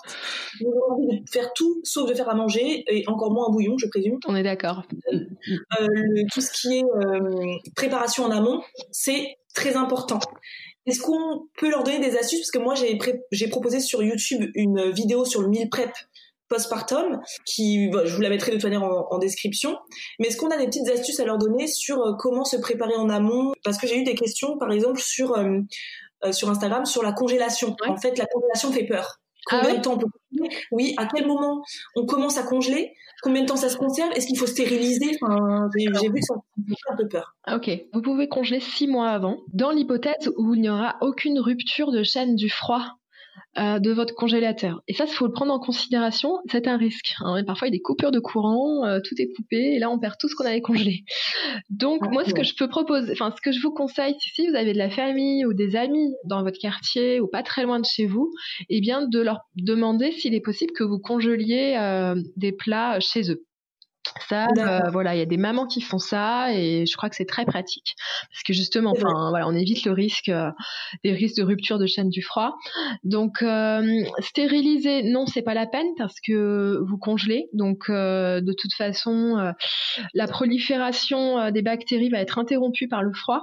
vous 0.61 0.67
avez 0.67 0.81
envie 0.91 1.21
de 1.21 1.29
faire 1.29 1.51
tout 1.53 1.81
sauf 1.83 2.07
de 2.07 2.13
faire 2.13 2.29
à 2.29 2.35
manger, 2.35 2.83
et 2.87 3.03
encore 3.07 3.31
moins 3.31 3.47
un 3.49 3.51
bouillon, 3.51 3.77
je 3.77 3.87
présume. 3.87 4.19
On 4.27 4.35
est 4.35 4.43
d'accord. 4.43 4.83
Euh, 5.11 5.87
tout 6.31 6.41
ce 6.41 6.51
qui 6.51 6.77
est 6.77 6.83
euh, 6.83 7.57
préparation 7.75 8.25
en 8.25 8.31
amont, 8.31 8.61
c'est 8.91 9.37
très 9.55 9.75
important. 9.75 10.19
Est-ce 10.85 11.01
qu'on 11.01 11.47
peut 11.57 11.69
leur 11.69 11.83
donner 11.83 11.99
des 11.99 12.17
astuces? 12.17 12.39
Parce 12.39 12.51
que 12.51 12.59
moi, 12.59 12.75
j'ai 13.31 13.47
proposé 13.47 13.79
sur 13.79 14.03
YouTube 14.03 14.49
une 14.55 14.91
vidéo 14.91 15.25
sur 15.25 15.41
le 15.41 15.47
meal 15.47 15.69
prep 15.69 15.91
postpartum, 16.49 17.19
qui, 17.45 17.91
je 17.91 18.15
vous 18.15 18.21
la 18.21 18.29
mettrai 18.29 18.51
de 18.51 18.55
toute 18.57 18.63
manière 18.63 18.83
en, 18.83 19.17
description. 19.19 19.77
Mais 20.19 20.27
est-ce 20.27 20.37
qu'on 20.37 20.49
a 20.49 20.57
des 20.57 20.65
petites 20.65 20.89
astuces 20.89 21.19
à 21.19 21.25
leur 21.25 21.37
donner 21.37 21.67
sur 21.67 21.99
euh, 21.99 22.13
comment 22.17 22.43
se 22.43 22.57
préparer 22.57 22.95
en 22.95 23.09
amont? 23.09 23.51
Parce 23.63 23.77
que 23.77 23.87
j'ai 23.87 23.97
eu 23.97 24.03
des 24.03 24.15
questions, 24.15 24.57
par 24.57 24.71
exemple, 24.71 24.99
sur 24.99 25.37
euh, 25.37 25.59
euh, 26.25 26.33
sur 26.33 26.49
Instagram, 26.49 26.85
sur 26.85 27.01
la 27.01 27.13
congélation. 27.13 27.75
En 27.87 27.95
fait, 27.95 28.17
la 28.17 28.25
congélation 28.25 28.71
fait 28.71 28.85
peur. 28.85 29.19
Ah 29.49 29.59
Combien 29.61 29.77
de 29.77 29.81
temps 29.81 29.93
on 29.93 29.97
peut 29.97 30.07
congeler? 30.29 30.55
Oui, 30.71 30.93
à 30.97 31.05
quel 31.05 31.25
moment 31.25 31.63
on 31.95 32.05
commence 32.05 32.37
à 32.37 32.43
congeler? 32.43 32.93
Combien 33.21 33.43
de 33.43 33.47
temps 33.47 33.55
ça 33.55 33.69
se 33.69 33.77
conserve? 33.77 34.11
Est-ce 34.15 34.27
qu'il 34.27 34.37
faut 34.37 34.45
stériliser? 34.45 35.17
Enfin, 35.21 35.69
J'ai 35.77 36.09
vu 36.09 36.19
que 36.19 36.25
ça 36.25 36.35
un 36.89 36.95
peu 36.95 37.07
peur. 37.07 37.35
Ok, 37.51 37.69
vous 37.93 38.01
pouvez 38.01 38.27
congeler 38.27 38.59
six 38.59 38.87
mois 38.87 39.09
avant, 39.09 39.37
dans 39.53 39.71
l'hypothèse 39.71 40.29
où 40.37 40.55
il 40.55 40.61
n'y 40.61 40.69
aura 40.69 40.97
aucune 41.01 41.39
rupture 41.39 41.91
de 41.91 42.03
chaîne 42.03 42.35
du 42.35 42.49
froid 42.49 42.83
euh, 43.57 43.79
de 43.79 43.91
votre 43.91 44.13
congélateur. 44.15 44.81
Et 44.87 44.93
ça, 44.93 45.05
il 45.05 45.13
faut 45.13 45.25
le 45.25 45.31
prendre 45.31 45.53
en 45.53 45.59
considération, 45.59 46.37
c'est 46.49 46.67
un 46.67 46.77
risque. 46.77 47.15
Hein. 47.21 47.43
Parfois, 47.45 47.67
il 47.67 47.71
y 47.71 47.75
a 47.75 47.77
des 47.77 47.81
coupures 47.81 48.11
de 48.11 48.19
courant, 48.19 48.85
euh, 48.85 48.99
tout 49.03 49.15
est 49.19 49.29
coupé, 49.35 49.75
et 49.75 49.79
là, 49.79 49.89
on 49.89 49.99
perd 49.99 50.15
tout 50.19 50.27
ce 50.27 50.35
qu'on 50.35 50.45
avait 50.45 50.61
congelé. 50.61 51.03
Donc, 51.69 52.01
moi, 52.11 52.23
ce 52.25 52.33
que 52.33 52.43
je 52.43 52.55
peux 52.55 52.67
proposer, 52.67 53.11
enfin, 53.11 53.33
ce 53.35 53.41
que 53.41 53.51
je 53.51 53.61
vous 53.61 53.71
conseille, 53.71 54.15
si 54.19 54.47
vous 54.47 54.55
avez 54.55 54.73
de 54.73 54.77
la 54.77 54.89
famille 54.89 55.45
ou 55.45 55.53
des 55.53 55.75
amis 55.75 56.13
dans 56.25 56.43
votre 56.43 56.59
quartier 56.59 57.19
ou 57.19 57.27
pas 57.27 57.43
très 57.43 57.63
loin 57.63 57.79
de 57.79 57.85
chez 57.85 58.05
vous, 58.05 58.31
eh 58.69 58.81
bien, 58.81 59.07
de 59.07 59.19
leur 59.19 59.39
demander 59.55 60.11
s'il 60.11 60.33
est 60.33 60.41
possible 60.41 60.73
que 60.73 60.83
vous 60.83 60.99
congeliez 60.99 61.75
euh, 61.79 62.15
des 62.35 62.51
plats 62.51 62.99
chez 62.99 63.31
eux. 63.31 63.43
Ça, 64.27 64.47
euh, 64.57 64.89
voilà, 64.91 65.15
il 65.15 65.19
y 65.19 65.21
a 65.21 65.25
des 65.25 65.37
mamans 65.37 65.65
qui 65.65 65.81
font 65.81 65.97
ça 65.97 66.53
et 66.53 66.85
je 66.85 66.97
crois 66.97 67.09
que 67.09 67.15
c'est 67.15 67.25
très 67.25 67.45
pratique 67.45 67.95
parce 68.31 68.43
que 68.43 68.53
justement, 68.53 68.91
enfin, 68.91 69.29
voilà, 69.29 69.47
on 69.47 69.55
évite 69.55 69.85
le 69.85 69.91
risque, 69.91 70.29
euh, 70.29 70.51
des 71.03 71.13
risques 71.13 71.37
de 71.37 71.43
rupture 71.43 71.79
de 71.79 71.85
chaîne 71.85 72.09
du 72.09 72.21
froid. 72.21 72.55
Donc, 73.03 73.41
euh, 73.41 74.03
stériliser, 74.19 75.03
non, 75.03 75.25
c'est 75.25 75.41
pas 75.41 75.53
la 75.53 75.67
peine 75.67 75.87
parce 75.97 76.15
que 76.25 76.79
vous 76.87 76.97
congelez. 76.97 77.49
Donc, 77.53 77.89
de 77.89 78.53
toute 78.53 78.73
façon, 78.73 79.53
la 80.13 80.27
prolifération 80.27 81.51
des 81.51 81.61
bactéries 81.61 82.09
va 82.09 82.19
être 82.19 82.37
interrompue 82.37 82.87
par 82.87 83.03
le 83.03 83.13
froid. 83.13 83.41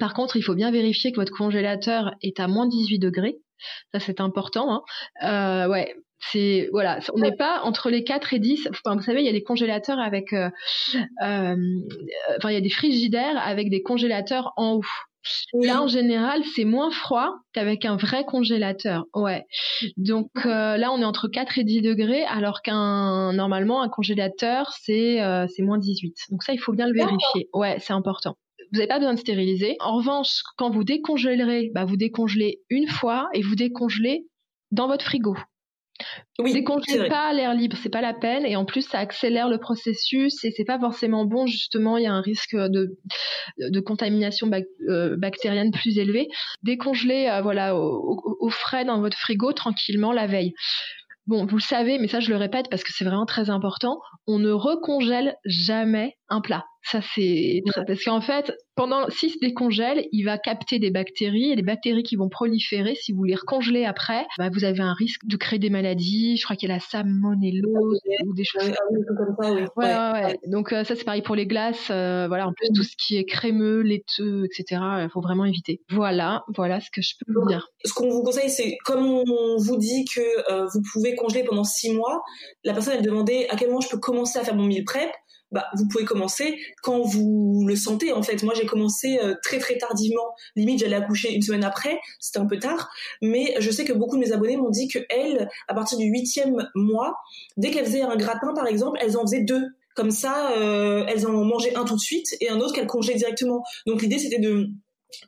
Par 0.00 0.14
contre, 0.14 0.36
il 0.36 0.42
faut 0.42 0.54
bien 0.54 0.70
vérifier 0.70 1.12
que 1.12 1.16
votre 1.16 1.32
congélateur 1.32 2.12
est 2.22 2.40
à 2.40 2.48
moins 2.48 2.66
18 2.66 2.98
degrés. 2.98 3.36
Ça, 3.92 4.00
c'est 4.00 4.20
important. 4.20 4.84
Hein. 5.22 5.68
ouais, 5.68 5.94
c'est 6.18 6.68
voilà, 6.72 6.98
on 7.14 7.18
n'est 7.18 7.36
pas 7.36 7.60
entre 7.62 7.90
les 7.90 8.04
4 8.04 8.34
et 8.34 8.38
10. 8.38 8.68
vous 8.84 9.02
savez, 9.02 9.20
il 9.20 9.26
y 9.26 9.28
a 9.28 9.32
des 9.32 9.42
congélateurs 9.42 9.98
avec, 9.98 10.32
euh, 10.32 10.50
euh, 11.22 11.56
enfin, 12.38 12.50
il 12.50 12.54
y 12.54 12.56
a 12.56 12.60
des 12.60 12.70
frigidaires 12.70 13.38
avec 13.38 13.70
des 13.70 13.82
congélateurs 13.82 14.52
en 14.56 14.74
haut. 14.76 14.84
Là, 15.54 15.82
en 15.82 15.88
général, 15.88 16.42
c'est 16.54 16.64
moins 16.64 16.92
froid 16.92 17.34
qu'avec 17.52 17.84
un 17.84 17.96
vrai 17.96 18.24
congélateur. 18.24 19.06
Ouais. 19.12 19.44
Donc 19.96 20.30
euh, 20.46 20.76
là, 20.76 20.92
on 20.92 21.00
est 21.00 21.04
entre 21.04 21.26
4 21.26 21.58
et 21.58 21.64
10 21.64 21.82
degrés, 21.82 22.24
alors 22.24 22.62
qu'un 22.62 23.32
normalement 23.32 23.82
un 23.82 23.88
congélateur 23.88 24.70
c'est 24.80 25.18
c'est 25.54 25.62
moins 25.62 25.78
18. 25.78 26.14
Donc 26.30 26.44
ça, 26.44 26.52
il 26.52 26.58
faut 26.58 26.72
bien 26.72 26.86
le 26.86 26.94
vérifier. 26.94 27.48
Ouais, 27.52 27.78
c'est 27.80 27.92
important. 27.92 28.36
Vous 28.72 28.78
n'avez 28.78 28.88
pas 28.88 28.98
besoin 28.98 29.14
de 29.14 29.18
stériliser. 29.18 29.76
En 29.80 29.96
revanche, 29.96 30.42
quand 30.56 30.70
vous 30.70 30.82
décongélerez, 30.82 31.70
bah, 31.74 31.84
vous 31.84 31.96
décongelez 31.96 32.60
une 32.68 32.88
fois 32.88 33.28
et 33.32 33.42
vous 33.42 33.54
décongelez 33.54 34.26
dans 34.72 34.88
votre 34.88 35.04
frigo. 35.04 35.36
Oui, 36.38 36.52
Décongèle 36.52 37.08
pas 37.08 37.28
à 37.28 37.32
l'air 37.32 37.54
libre, 37.54 37.76
c'est 37.82 37.90
pas 37.90 38.00
la 38.00 38.12
peine, 38.12 38.44
et 38.44 38.56
en 38.56 38.64
plus 38.64 38.82
ça 38.82 38.98
accélère 38.98 39.48
le 39.48 39.58
processus 39.58 40.44
et 40.44 40.50
c'est 40.50 40.64
pas 40.64 40.78
forcément 40.78 41.24
bon. 41.24 41.46
Justement, 41.46 41.96
il 41.96 42.04
y 42.04 42.06
a 42.06 42.12
un 42.12 42.20
risque 42.20 42.54
de, 42.54 42.98
de 43.58 43.80
contamination 43.80 44.50
euh, 44.88 45.16
bactérienne 45.16 45.70
plus 45.70 45.98
élevé. 45.98 46.28
Décongeler, 46.62 47.28
euh, 47.30 47.40
voilà, 47.40 47.74
au, 47.76 48.50
frais 48.50 48.84
dans 48.84 49.00
votre 49.00 49.16
frigo 49.16 49.52
tranquillement 49.52 50.12
la 50.12 50.26
veille. 50.26 50.52
Bon, 51.26 51.44
vous 51.44 51.56
le 51.56 51.62
savez, 51.62 51.98
mais 51.98 52.06
ça 52.06 52.20
je 52.20 52.30
le 52.30 52.36
répète 52.36 52.66
parce 52.70 52.84
que 52.84 52.92
c'est 52.92 53.04
vraiment 53.04 53.26
très 53.26 53.50
important. 53.50 53.98
On 54.26 54.38
ne 54.38 54.52
recongèle 54.52 55.34
jamais 55.44 56.16
un 56.28 56.40
plat. 56.40 56.64
Ça 56.82 57.00
c'est 57.14 57.62
parce 57.86 58.04
qu'en 58.04 58.20
fait, 58.20 58.52
pendant 58.76 59.10
s'il 59.10 59.30
se 59.32 59.38
décongèle, 59.40 60.06
il 60.12 60.22
va 60.22 60.38
capter 60.38 60.78
des 60.78 60.90
bactéries 60.92 61.50
et 61.50 61.56
les 61.56 61.62
bactéries 61.62 62.04
qui 62.04 62.14
vont 62.14 62.28
proliférer. 62.28 62.94
Si 62.94 63.12
vous 63.12 63.24
les 63.24 63.34
recongelez 63.34 63.84
après, 63.84 64.24
bah, 64.38 64.50
vous 64.52 64.62
avez 64.62 64.80
un 64.80 64.92
risque 64.92 65.22
de 65.24 65.36
créer 65.36 65.58
des 65.58 65.70
maladies. 65.70 66.36
Je 66.36 66.44
crois 66.44 66.54
qu'il 66.54 66.68
y 66.68 66.72
a 66.72 66.76
la 66.76 66.80
salmonellose 66.80 67.98
ou 68.24 68.34
des 68.34 68.44
choses 68.44 68.62
comme 68.62 68.74
ça. 68.74 68.82
Oui. 68.92 69.62
Ouais, 69.76 69.84
ouais, 69.84 70.24
ouais. 70.26 70.38
Donc 70.46 70.72
euh, 70.72 70.84
ça 70.84 70.94
c'est 70.94 71.04
pareil 71.04 71.22
pour 71.22 71.34
les 71.34 71.46
glaces. 71.46 71.88
Euh, 71.90 72.28
voilà, 72.28 72.46
en 72.46 72.52
plus 72.52 72.68
tout 72.72 72.84
ce 72.84 72.94
qui 72.96 73.16
est 73.16 73.24
crémeux, 73.24 73.80
laiteux, 73.80 74.44
etc. 74.44 74.80
Il 75.02 75.08
faut 75.12 75.20
vraiment 75.20 75.44
éviter. 75.44 75.80
Voilà, 75.90 76.44
voilà 76.54 76.80
ce 76.80 76.90
que 76.92 77.02
je 77.02 77.14
peux 77.18 77.32
vous 77.32 77.48
dire. 77.48 77.68
Ce 77.84 77.92
qu'on 77.94 78.10
vous 78.10 78.22
conseille, 78.22 78.50
c'est 78.50 78.76
comme 78.84 79.06
on 79.06 79.56
vous 79.56 79.76
dit 79.76 80.04
que 80.04 80.52
euh, 80.52 80.66
vous 80.72 80.82
pouvez 80.92 81.16
congeler 81.16 81.42
pendant 81.42 81.64
six 81.64 81.92
mois, 81.92 82.22
la 82.62 82.74
personne 82.74 82.94
elle 82.96 83.04
demandait 83.04 83.48
à 83.48 83.56
quel 83.56 83.68
moment 83.68 83.80
je 83.80 83.88
peux 83.88 83.98
commencer 83.98 84.38
à 84.38 84.44
faire 84.44 84.54
mon 84.54 84.66
meal 84.66 84.84
prep 84.84 85.10
bah, 85.52 85.66
vous 85.76 85.86
pouvelle 85.88 86.06
commencer 86.06 86.58
quand 86.82 87.02
vous 87.02 87.64
le 87.66 87.76
sentez. 87.76 88.12
En 88.12 88.22
fait, 88.22 88.42
moi, 88.42 88.54
j'ai 88.54 88.66
commencé 88.66 89.18
euh, 89.22 89.34
très 89.42 89.58
très 89.58 89.78
tardivement. 89.78 90.34
Limite, 90.56 90.80
j'allais 90.80 90.96
accoucher 90.96 91.32
une 91.32 91.42
semaine 91.42 91.64
après. 91.64 91.98
C'était 92.20 92.38
un 92.38 92.46
peu 92.46 92.58
tard, 92.58 92.90
mais 93.22 93.54
je 93.58 93.70
sais 93.70 93.84
que 93.84 93.92
beaucoup 93.92 94.16
de 94.16 94.20
mes 94.20 94.32
abonnés 94.32 94.56
m'ont 94.56 94.70
dit 94.70 94.88
que 94.88 94.98
elles, 95.08 95.48
à 95.68 95.74
partir 95.74 95.98
du 95.98 96.06
huitième 96.06 96.68
mois, 96.74 97.14
dès 97.56 97.70
qu'elles 97.70 97.86
faisaient 97.86 98.02
un 98.02 98.16
gratin, 98.16 98.52
par 98.54 98.66
exemple, 98.66 98.98
elles 99.00 99.16
en 99.16 99.22
faisaient 99.22 99.42
deux 99.42 99.64
Comme 99.94 100.10
ça, 100.10 100.52
euh, 100.58 101.04
elles 101.08 101.26
en 101.26 101.44
mangé 101.44 101.74
un 101.74 101.84
tout 101.84 101.94
de 101.94 102.00
suite 102.00 102.36
et 102.40 102.50
un 102.50 102.60
autre 102.60 102.74
qu'elles 102.74 102.86
congèlent 102.86 103.16
directement. 103.16 103.62
Donc 103.86 104.02
l'idée, 104.02 104.18
c'était 104.18 104.40
de 104.40 104.68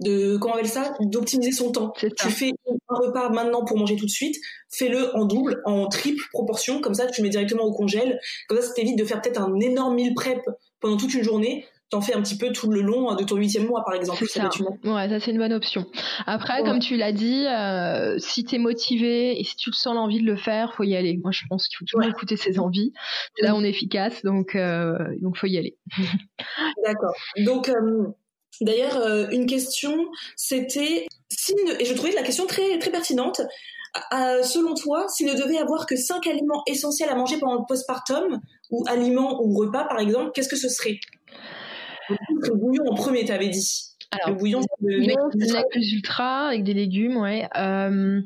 de 0.01 0.37
comment 0.37 0.55
on 0.55 0.57
appelle 0.57 0.69
ça 0.69 0.95
d'optimiser 1.01 1.53
son 1.53 1.73
temps. 1.73 1.93
Tu 1.97 2.31
fais 2.31 2.53
un 2.89 2.97
repas 2.97 3.31
maintenant 3.31 3.65
pour 3.65 3.77
manger 3.77 3.97
tout 3.97 4.07
de 4.07 4.11
suite, 4.11 4.37
fais-le 4.71 5.15
en 5.17 5.25
double, 5.25 5.61
en 5.65 5.89
triple 5.89 6.23
proportion, 6.33 6.81
comme 6.81 6.95
ça 6.95 7.07
tu 7.07 7.23
mets 7.23 7.29
directement 7.31 7.65
au 7.65 7.73
congèle. 7.73 8.19
Comme 8.49 8.61
ça, 8.61 8.69
ça 8.69 8.75
t'évite 8.75 8.99
de 8.99 9.05
faire 9.05 9.21
peut-être 9.21 9.41
un 9.41 9.59
énorme 9.61 9.95
meal 9.95 10.15
prep 10.15 10.41
pendant 10.81 10.97
toute 10.97 11.15
une 11.15 11.23
journée 11.25 11.67
t'en 11.91 12.01
fais 12.01 12.15
un 12.15 12.23
petit 12.23 12.37
peu 12.37 12.53
tout 12.53 12.71
le 12.71 12.83
long 12.83 13.15
de 13.15 13.25
ton 13.25 13.37
huitième 13.37 13.67
mois, 13.67 13.83
par 13.85 13.95
exemple. 13.95 14.27
Ça. 14.27 14.51
Ouais, 14.85 15.09
ça 15.09 15.21
c'est 15.21 15.31
une 15.31 15.39
bonne 15.39 15.53
option. 15.53 15.87
Après, 16.27 16.63
comme 16.63 16.81
tu 16.81 16.97
l'as 16.97 17.13
dit, 17.13 17.47
euh, 17.47 18.19
si 18.19 18.45
t'es 18.45 18.59
motivé 18.59 19.41
et 19.41 19.45
si 19.45 19.57
tu 19.57 19.73
sens 19.73 19.95
l'envie 19.95 20.21
de 20.21 20.27
le 20.27 20.37
faire, 20.37 20.75
faut 20.75 20.85
y 20.85 20.97
aller. 20.97 21.19
Moi, 21.23 21.33
je 21.33 21.45
pense 21.49 21.67
qu'il 21.69 21.79
faut 21.79 21.85
toujours 21.87 22.09
écouter 22.09 22.37
ses 22.37 22.59
envies. 22.59 22.93
Là, 23.41 23.55
on 23.55 23.65
est 23.65 23.71
efficace, 23.71 24.23
donc 24.23 24.55
euh, 24.55 24.99
donc 25.23 25.37
faut 25.37 25.47
y 25.47 25.57
aller. 25.57 25.77
D'accord. 26.85 27.15
Donc 27.39 27.69
euh, 27.69 28.09
D'ailleurs, 28.61 28.97
euh, 28.97 29.29
une 29.31 29.47
question, 29.47 30.09
c'était 30.37 31.07
et 31.81 31.85
je 31.85 31.95
trouvais 31.95 32.13
la 32.13 32.23
question 32.23 32.47
très 32.47 32.79
très 32.79 32.91
pertinente. 32.91 33.41
selon 34.43 34.75
toi, 34.75 35.07
s'il 35.09 35.27
ne 35.27 35.35
devait 35.35 35.59
avoir 35.59 35.87
que 35.87 35.97
cinq 35.97 36.27
aliments 36.27 36.63
essentiels 36.67 37.11
à 37.11 37.15
manger 37.15 37.39
pendant 37.39 37.57
le 37.61 37.67
postpartum, 37.67 38.41
ou 38.71 38.85
aliments 38.87 39.43
ou 39.43 39.55
repas 39.55 39.85
par 39.85 39.99
exemple, 39.99 40.33
qu'est-ce 40.35 40.49
que 40.49 40.57
ce 40.57 40.69
serait? 40.69 41.01
Le 42.09 42.55
bouillon 42.55 42.85
en 42.87 42.95
premier, 42.95 43.25
tu 43.25 43.33
avais 43.33 43.49
dit. 43.49 43.89
Alors, 44.11 44.31
le 44.31 44.35
bouillon, 44.37 44.61
c'est 44.61 45.93
ultra 45.93 46.49
avec 46.49 46.65
des 46.65 46.73
légumes, 46.73 47.19
ouais. 47.19 47.47
Euh, 47.57 48.21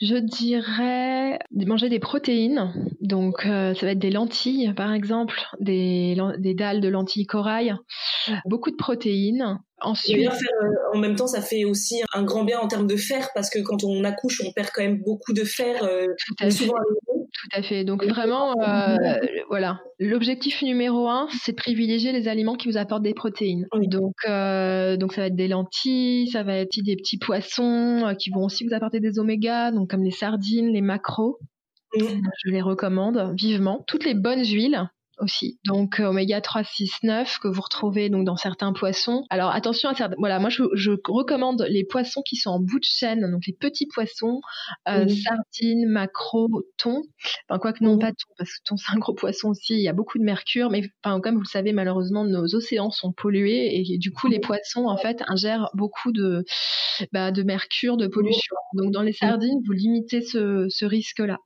je 0.00 0.16
dirais 0.16 1.38
manger 1.50 1.88
des 1.88 1.98
protéines. 1.98 2.74
Donc, 3.00 3.46
euh, 3.46 3.74
ça 3.74 3.86
va 3.86 3.92
être 3.92 3.98
des 3.98 4.10
lentilles, 4.10 4.74
par 4.74 4.92
exemple, 4.92 5.40
des, 5.60 6.16
des 6.38 6.54
dalles 6.54 6.80
de 6.80 6.88
lentilles 6.88 7.26
corail. 7.26 7.74
Beaucoup 8.44 8.70
de 8.70 8.76
protéines. 8.76 9.58
Ensuite, 9.80 10.28
euh, 10.28 10.68
en 10.94 10.98
même 10.98 11.16
temps, 11.16 11.26
ça 11.26 11.40
fait 11.40 11.64
aussi 11.64 12.02
un 12.12 12.22
grand 12.22 12.44
bien 12.44 12.60
en 12.60 12.68
termes 12.68 12.86
de 12.86 12.96
fer 12.96 13.30
parce 13.34 13.48
que 13.48 13.60
quand 13.60 13.82
on 13.82 14.04
accouche, 14.04 14.42
on 14.46 14.52
perd 14.52 14.70
quand 14.74 14.82
même 14.82 15.00
beaucoup 15.02 15.32
de 15.32 15.44
fer. 15.44 15.80
Tout 15.80 16.34
à 16.38 16.50
fait. 16.50 16.68
Tout 17.44 17.58
à 17.58 17.62
fait. 17.62 17.84
Donc 17.84 18.02
vraiment, 18.04 18.54
euh, 18.62 18.96
voilà, 19.50 19.78
l'objectif 19.98 20.62
numéro 20.62 21.08
un, 21.08 21.28
c'est 21.42 21.52
de 21.52 21.56
privilégier 21.56 22.10
les 22.10 22.26
aliments 22.26 22.54
qui 22.54 22.68
vous 22.68 22.78
apportent 22.78 23.02
des 23.02 23.12
protéines. 23.12 23.66
Donc, 23.74 24.14
euh, 24.26 24.96
donc 24.96 25.12
ça 25.12 25.20
va 25.20 25.26
être 25.26 25.36
des 25.36 25.48
lentilles, 25.48 26.28
ça 26.28 26.42
va 26.42 26.56
être 26.56 26.78
des 26.82 26.96
petits 26.96 27.18
poissons 27.18 28.06
euh, 28.06 28.14
qui 28.14 28.30
vont 28.30 28.44
aussi 28.44 28.66
vous 28.66 28.72
apporter 28.72 28.98
des 28.98 29.18
omégas, 29.18 29.72
donc 29.72 29.90
comme 29.90 30.02
les 30.02 30.10
sardines, 30.10 30.72
les 30.72 30.80
macros. 30.80 31.38
Je 31.94 32.50
les 32.50 32.62
recommande 32.62 33.34
vivement. 33.38 33.84
Toutes 33.86 34.06
les 34.06 34.14
bonnes 34.14 34.44
huiles, 34.44 34.88
aussi. 35.18 35.58
Donc 35.64 36.00
euh, 36.00 36.06
oméga 36.06 36.40
3, 36.40 36.64
6, 36.64 36.90
9 37.02 37.38
que 37.38 37.48
vous 37.48 37.60
retrouvez 37.60 38.08
donc 38.08 38.24
dans 38.24 38.36
certains 38.36 38.72
poissons. 38.72 39.24
Alors 39.30 39.50
attention 39.50 39.88
à 39.88 39.94
certains. 39.94 40.16
Voilà, 40.18 40.38
moi 40.38 40.50
je, 40.50 40.90
recommande 41.08 41.66
les 41.68 41.84
poissons 41.84 42.22
qui 42.22 42.36
sont 42.36 42.50
en 42.50 42.60
bout 42.60 42.78
de 42.78 42.84
chaîne, 42.84 43.30
donc 43.30 43.42
les 43.46 43.52
petits 43.52 43.86
poissons, 43.86 44.40
euh, 44.88 45.06
sardines, 45.08 45.86
maquereaux, 45.88 46.64
thon. 46.78 47.02
Enfin 47.48 47.58
quoi 47.58 47.72
que 47.72 47.84
non 47.84 47.98
pas 47.98 48.10
thon 48.10 48.34
parce 48.38 48.50
que 48.50 48.58
thon 48.64 48.76
c'est 48.76 48.92
un 48.92 48.98
gros 48.98 49.14
poisson 49.14 49.50
aussi. 49.50 49.74
Il 49.74 49.82
y 49.82 49.88
a 49.88 49.92
beaucoup 49.92 50.18
de 50.18 50.24
mercure, 50.24 50.70
mais 50.70 50.82
enfin, 51.02 51.20
comme 51.20 51.34
vous 51.34 51.42
le 51.42 51.46
savez 51.46 51.72
malheureusement 51.72 52.24
nos 52.24 52.54
océans 52.54 52.90
sont 52.90 53.12
pollués 53.12 53.76
et 53.76 53.98
du 53.98 54.10
coup 54.12 54.28
les 54.28 54.40
poissons 54.40 54.86
en 54.86 54.96
fait 54.96 55.22
ingèrent 55.28 55.70
beaucoup 55.74 56.12
de 56.12 56.44
bah, 57.12 57.30
de 57.30 57.42
mercure, 57.42 57.96
de 57.96 58.06
pollution. 58.06 58.56
Donc 58.74 58.92
dans 58.92 59.02
les 59.02 59.12
sardines 59.12 59.60
vous 59.64 59.72
limitez 59.72 60.22
ce, 60.22 60.66
ce 60.68 60.84
risque 60.84 61.20
là. 61.20 61.38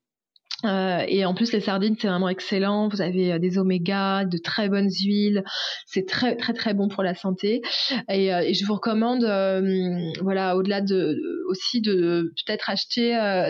Euh, 0.65 1.05
et 1.07 1.25
en 1.25 1.35
plus, 1.35 1.53
les 1.53 1.61
sardines, 1.61 1.95
c'est 2.00 2.09
vraiment 2.09 2.29
excellent. 2.29 2.88
Vous 2.88 3.00
avez 3.00 3.33
euh, 3.33 3.38
des 3.38 3.59
omégas, 3.59 4.25
de 4.25 4.38
très 4.38 4.69
bonnes 4.69 4.91
huiles. 4.91 5.45
C'est 5.87 6.05
très, 6.05 6.35
très, 6.37 6.53
très 6.53 6.75
bon 6.75 6.88
pour 6.88 7.05
la 7.05 7.15
santé. 7.15 7.62
Et, 8.09 8.35
euh, 8.35 8.41
et 8.41 8.55
je 8.55 8.67
vous 8.67 8.75
recommande, 8.75 9.23
euh, 9.23 10.11
voilà, 10.21 10.57
au-delà 10.57 10.81
de, 10.81 11.17
aussi 11.49 11.81
de 11.81 12.33
peut-être 12.45 12.71
acheter 12.71 12.99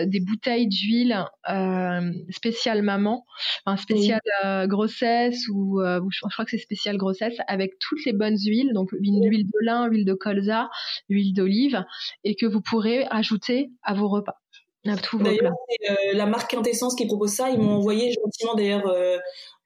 des 0.05 0.19
bouteilles 0.19 0.67
d'huile 0.67 1.25
spéciale 2.29 2.83
maman, 2.83 3.25
enfin 3.65 3.77
spéciale 3.77 4.21
grossesse 4.67 5.47
ou 5.49 5.81
je 5.81 6.19
crois 6.31 6.45
que 6.45 6.51
c'est 6.51 6.57
spéciale 6.57 6.97
grossesse 6.97 7.35
avec 7.47 7.73
toutes 7.79 8.05
les 8.05 8.13
bonnes 8.13 8.37
huiles, 8.37 8.71
donc 8.73 8.89
l'huile 8.91 9.45
de 9.45 9.65
lin, 9.65 9.87
huile 9.87 10.05
de 10.05 10.13
colza, 10.13 10.69
huile 11.09 11.33
d'olive, 11.33 11.83
et 12.23 12.35
que 12.35 12.45
vous 12.45 12.61
pourrez 12.61 13.05
ajouter 13.09 13.71
à 13.83 13.93
vos 13.93 14.07
repas. 14.07 14.35
D'ailleurs, 14.85 15.53
c'est 15.69 15.91
euh, 15.91 15.95
la 16.13 16.25
marque 16.25 16.51
Quintessence 16.51 16.95
qui 16.95 17.05
propose 17.05 17.33
ça. 17.33 17.49
Ils 17.49 17.59
m'ont 17.59 17.77
envoyé 17.77 18.13
gentiment 18.13 18.55
d'ailleurs 18.55 18.87
euh, 18.87 19.17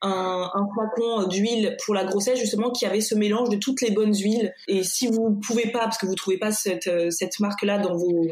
un, 0.01 0.49
un, 0.53 0.67
flacon 0.73 1.27
d'huile 1.27 1.77
pour 1.85 1.93
la 1.93 2.03
grossesse 2.03 2.39
justement 2.39 2.71
qui 2.71 2.85
avait 2.85 3.01
ce 3.01 3.15
mélange 3.15 3.49
de 3.49 3.57
toutes 3.57 3.81
les 3.81 3.91
bonnes 3.91 4.15
huiles. 4.15 4.53
Et 4.67 4.83
si 4.83 5.07
vous 5.07 5.39
pouvez 5.45 5.71
pas, 5.71 5.81
parce 5.81 5.97
que 5.97 6.07
vous 6.07 6.15
trouvez 6.15 6.37
pas 6.37 6.51
cette, 6.51 6.87
euh, 6.87 7.09
cette 7.11 7.39
marque-là 7.39 7.77
dans 7.77 7.95
vos 7.95 8.27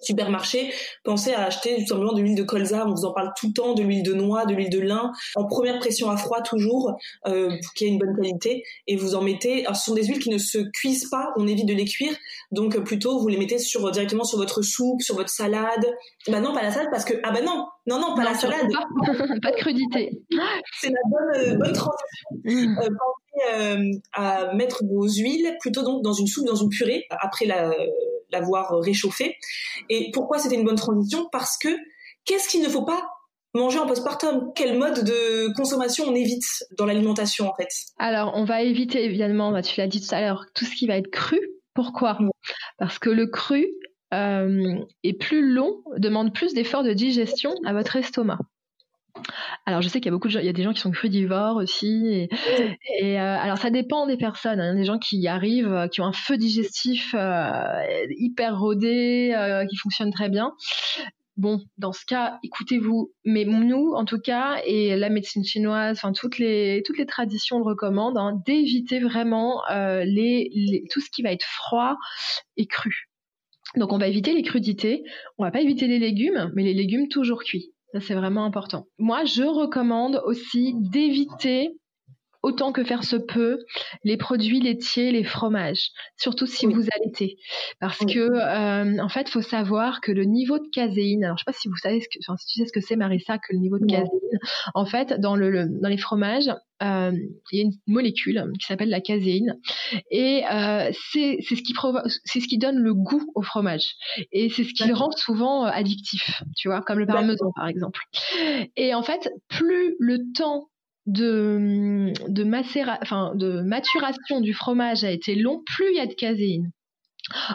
supermarché, 0.00 0.72
pensez 1.04 1.32
à 1.32 1.44
acheter 1.44 1.76
tout 1.80 1.86
simplement 1.86 2.12
de 2.12 2.20
l'huile 2.20 2.36
de 2.36 2.42
colza. 2.42 2.86
On 2.86 2.92
vous 2.92 3.04
en 3.04 3.12
parle 3.12 3.30
tout 3.38 3.48
le 3.48 3.52
temps, 3.52 3.74
de 3.74 3.82
l'huile 3.82 4.02
de 4.02 4.14
noix, 4.14 4.46
de 4.46 4.54
l'huile 4.54 4.70
de 4.70 4.80
lin, 4.80 5.12
en 5.34 5.46
première 5.46 5.78
pression 5.78 6.10
à 6.10 6.16
froid 6.16 6.42
toujours, 6.42 6.94
euh, 7.26 7.48
pour 7.48 7.72
qu'il 7.74 7.86
y 7.86 7.90
ait 7.90 7.92
une 7.92 7.98
bonne 7.98 8.14
qualité. 8.16 8.62
Et 8.86 8.96
vous 8.96 9.14
en 9.14 9.22
mettez. 9.22 9.64
Alors, 9.64 9.76
ce 9.76 9.84
sont 9.86 9.94
des 9.94 10.04
huiles 10.04 10.18
qui 10.18 10.30
ne 10.30 10.38
se 10.38 10.58
cuisent 10.72 11.08
pas. 11.10 11.28
On 11.36 11.46
évite 11.46 11.66
de 11.66 11.74
les 11.74 11.84
cuire. 11.84 12.14
Donc, 12.52 12.78
plutôt, 12.84 13.18
vous 13.18 13.28
les 13.28 13.38
mettez 13.38 13.58
sur 13.58 13.90
directement 13.90 14.24
sur 14.24 14.38
votre 14.38 14.62
soupe, 14.62 15.02
sur 15.02 15.16
votre 15.16 15.30
salade. 15.30 15.86
Bah 16.28 16.40
non, 16.40 16.52
pas 16.52 16.62
la 16.62 16.70
salade 16.70 16.88
parce 16.90 17.04
que 17.04 17.14
ah 17.22 17.30
bah 17.30 17.40
non, 17.42 17.66
non 17.86 18.00
non, 18.00 18.14
pas 18.14 18.24
la 18.24 18.34
salade. 18.34 18.70
Pas, 19.42 19.52
de 19.52 19.56
crudité. 19.56 20.10
C'est 20.80 20.90
la 20.90 21.00
bonne 21.08 21.36
euh, 21.36 21.56
bonne 21.56 21.72
transition. 21.72 21.96
Mm. 22.44 22.78
Euh, 22.78 22.88
pensez 22.88 23.54
euh, 23.54 23.90
à 24.12 24.54
mettre 24.54 24.82
vos 24.84 25.08
huiles 25.08 25.56
plutôt 25.60 25.82
donc 25.82 26.02
dans 26.02 26.12
une 26.12 26.26
soupe, 26.26 26.46
dans 26.46 26.56
une 26.56 26.68
purée 26.68 27.04
après 27.10 27.46
la 27.46 27.70
l'avoir 28.30 28.78
réchauffé. 28.80 29.36
Et 29.88 30.10
pourquoi 30.12 30.38
c'était 30.38 30.56
une 30.56 30.64
bonne 30.64 30.76
transition? 30.76 31.28
Parce 31.32 31.56
que 31.58 31.68
qu'est-ce 32.24 32.48
qu'il 32.48 32.62
ne 32.62 32.68
faut 32.68 32.84
pas 32.84 33.02
manger 33.54 33.78
en 33.78 33.86
postpartum? 33.86 34.52
Quel 34.54 34.78
mode 34.78 35.04
de 35.04 35.52
consommation 35.54 36.04
on 36.08 36.14
évite 36.14 36.44
dans 36.76 36.86
l'alimentation 36.86 37.48
en 37.48 37.54
fait? 37.54 37.68
Alors 37.98 38.32
on 38.34 38.44
va 38.44 38.62
éviter 38.62 39.04
évidemment, 39.04 39.52
bah, 39.52 39.62
tu 39.62 39.80
l'as 39.80 39.86
dit 39.86 40.00
tout 40.06 40.14
à 40.14 40.20
l'heure, 40.20 40.44
tout 40.54 40.64
ce 40.64 40.74
qui 40.74 40.86
va 40.86 40.96
être 40.96 41.10
cru. 41.10 41.40
Pourquoi? 41.74 42.18
Parce 42.78 42.98
que 42.98 43.10
le 43.10 43.26
cru 43.26 43.66
euh, 44.14 44.78
est 45.02 45.18
plus 45.18 45.52
long, 45.52 45.82
demande 45.96 46.32
plus 46.32 46.54
d'efforts 46.54 46.84
de 46.84 46.92
digestion 46.92 47.54
à 47.64 47.72
votre 47.72 47.96
estomac. 47.96 48.38
Alors 49.66 49.82
je 49.82 49.88
sais 49.88 50.00
qu'il 50.00 50.06
y 50.06 50.08
a 50.08 50.12
beaucoup 50.12 50.28
de 50.28 50.32
gens, 50.32 50.40
il 50.40 50.46
y 50.46 50.50
a 50.50 50.52
des 50.52 50.62
gens 50.62 50.72
qui 50.72 50.80
sont 50.80 50.90
crudivores 50.90 51.56
aussi. 51.56 52.06
Et, 52.06 52.28
euh, 53.02 53.18
alors 53.18 53.58
ça 53.58 53.70
dépend 53.70 54.06
des 54.06 54.16
personnes. 54.16 54.60
Hein. 54.60 54.74
Des 54.74 54.84
gens 54.84 54.98
qui 54.98 55.26
arrivent, 55.26 55.72
euh, 55.72 55.88
qui 55.88 56.00
ont 56.00 56.06
un 56.06 56.12
feu 56.12 56.36
digestif 56.36 57.14
euh, 57.14 57.62
hyper 58.16 58.58
rodé, 58.58 59.34
qui 59.68 59.76
fonctionne 59.76 60.12
très 60.12 60.28
bien. 60.28 60.52
Bon, 61.36 61.60
dans 61.76 61.92
ce 61.92 62.06
cas, 62.06 62.38
écoutez-vous. 62.44 63.12
Mais 63.24 63.44
nous, 63.44 63.92
en 63.94 64.06
tout 64.06 64.20
cas, 64.20 64.56
et 64.64 64.96
la 64.96 65.10
médecine 65.10 65.44
chinoise, 65.44 65.98
enfin 65.98 66.12
toutes 66.12 66.38
les 66.38 66.82
toutes 66.86 66.96
les 66.96 67.04
traditions 67.04 67.58
le 67.58 67.64
recommandent, 67.64 68.16
hein, 68.16 68.40
d'éviter 68.46 69.00
vraiment 69.00 69.62
les, 69.68 70.84
tout 70.90 71.00
ce 71.00 71.10
qui 71.10 71.22
va 71.22 71.32
être 71.32 71.44
froid 71.44 71.96
et 72.56 72.66
cru. 72.66 73.10
Donc 73.76 73.92
on 73.92 73.98
va 73.98 74.06
éviter 74.06 74.32
les 74.32 74.42
crudités, 74.42 75.02
on 75.36 75.44
va 75.44 75.50
pas 75.50 75.60
éviter 75.60 75.88
les 75.88 75.98
légumes, 75.98 76.50
mais 76.54 76.62
les 76.62 76.72
légumes 76.72 77.08
toujours 77.08 77.42
cuits 77.42 77.74
c'est 78.00 78.14
vraiment 78.14 78.44
important. 78.44 78.86
Moi, 78.98 79.24
je 79.24 79.42
recommande 79.42 80.20
aussi 80.24 80.74
d'éviter 80.76 81.76
autant 82.42 82.70
que 82.70 82.84
faire 82.84 83.02
se 83.02 83.16
peut 83.16 83.58
les 84.04 84.16
produits 84.16 84.60
laitiers, 84.60 85.10
les 85.10 85.24
fromages, 85.24 85.90
surtout 86.16 86.46
si 86.46 86.66
vous 86.66 86.84
allaitez, 86.94 87.38
parce 87.80 87.98
que 87.98 88.20
euh, 88.20 89.02
en 89.02 89.08
fait, 89.08 89.28
faut 89.28 89.42
savoir 89.42 90.00
que 90.00 90.12
le 90.12 90.24
niveau 90.24 90.58
de 90.58 90.68
caséine. 90.72 91.24
Alors, 91.24 91.38
je 91.38 91.42
sais 91.42 91.52
pas 91.52 91.58
si 91.58 91.68
vous 91.68 91.76
savez 91.76 92.00
ce 92.00 92.08
que, 92.08 92.18
enfin, 92.24 92.36
si 92.36 92.46
tu 92.46 92.60
sais 92.60 92.66
ce 92.66 92.72
que 92.72 92.80
c'est, 92.80 92.94
Marissa, 92.94 93.38
que 93.38 93.52
le 93.52 93.58
niveau 93.58 93.78
de 93.80 93.86
caséine. 93.86 94.38
En 94.74 94.86
fait, 94.86 95.18
dans 95.18 95.34
le, 95.34 95.66
dans 95.80 95.88
les 95.88 95.98
fromages, 95.98 96.48
euh, 96.82 97.12
il 97.52 97.58
y 97.58 97.62
a 97.62 97.64
une 97.64 97.72
molécule 97.86 98.44
qui 98.60 98.66
s'appelle 98.66 98.90
la 98.90 99.00
caséine 99.00 99.58
et 100.10 100.44
euh, 100.50 100.90
c'est 101.12 101.38
ce 101.40 101.54
qui 101.54 101.74
c'est 102.24 102.40
ce 102.40 102.48
qui 102.48 102.58
donne 102.58 102.78
le 102.78 102.94
goût 102.94 103.30
au 103.34 103.42
fromage 103.42 103.94
et 104.32 104.50
c'est 104.50 104.64
ce 104.64 104.74
qui 104.74 104.86
le 104.86 104.94
rend 104.94 105.10
souvent 105.12 105.64
addictif 105.64 106.42
tu 106.56 106.68
vois 106.68 106.82
comme 106.82 106.98
le 106.98 107.06
parmesan 107.06 107.50
par 107.54 107.68
exemple 107.68 108.00
et 108.76 108.94
en 108.94 109.02
fait 109.02 109.30
plus 109.48 109.96
le 109.98 110.18
temps 110.34 110.68
de, 111.06 112.12
de, 112.28 113.02
enfin, 113.02 113.32
de 113.34 113.62
maturation 113.62 114.40
du 114.40 114.52
fromage 114.52 115.04
a 115.04 115.10
été 115.10 115.34
long, 115.36 115.62
plus 115.64 115.90
il 115.90 115.96
y 115.96 116.00
a 116.00 116.06
de 116.06 116.14
caséine. 116.14 116.72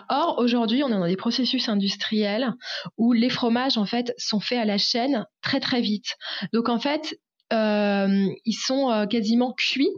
Or, 0.10 0.38
aujourd'hui, 0.39 0.84
on 0.84 0.89
est 0.89 0.99
dans 0.99 1.07
des 1.07 1.15
processus 1.15 1.69
industriels 1.69 2.53
où 2.97 3.13
les 3.13 3.29
fromages, 3.29 3.77
en 3.77 3.86
fait, 3.86 4.13
sont 4.17 4.39
faits 4.39 4.60
à 4.60 4.65
la 4.65 4.77
chaîne 4.77 5.25
très 5.41 5.60
très 5.60 5.81
vite. 5.81 6.17
Donc, 6.53 6.67
en 6.67 6.79
fait, 6.79 7.13
euh, 7.13 7.31
ils 7.52 8.58
sont 8.60 8.90
euh, 8.92 9.06
quasiment 9.06 9.54
cuits 9.54 9.92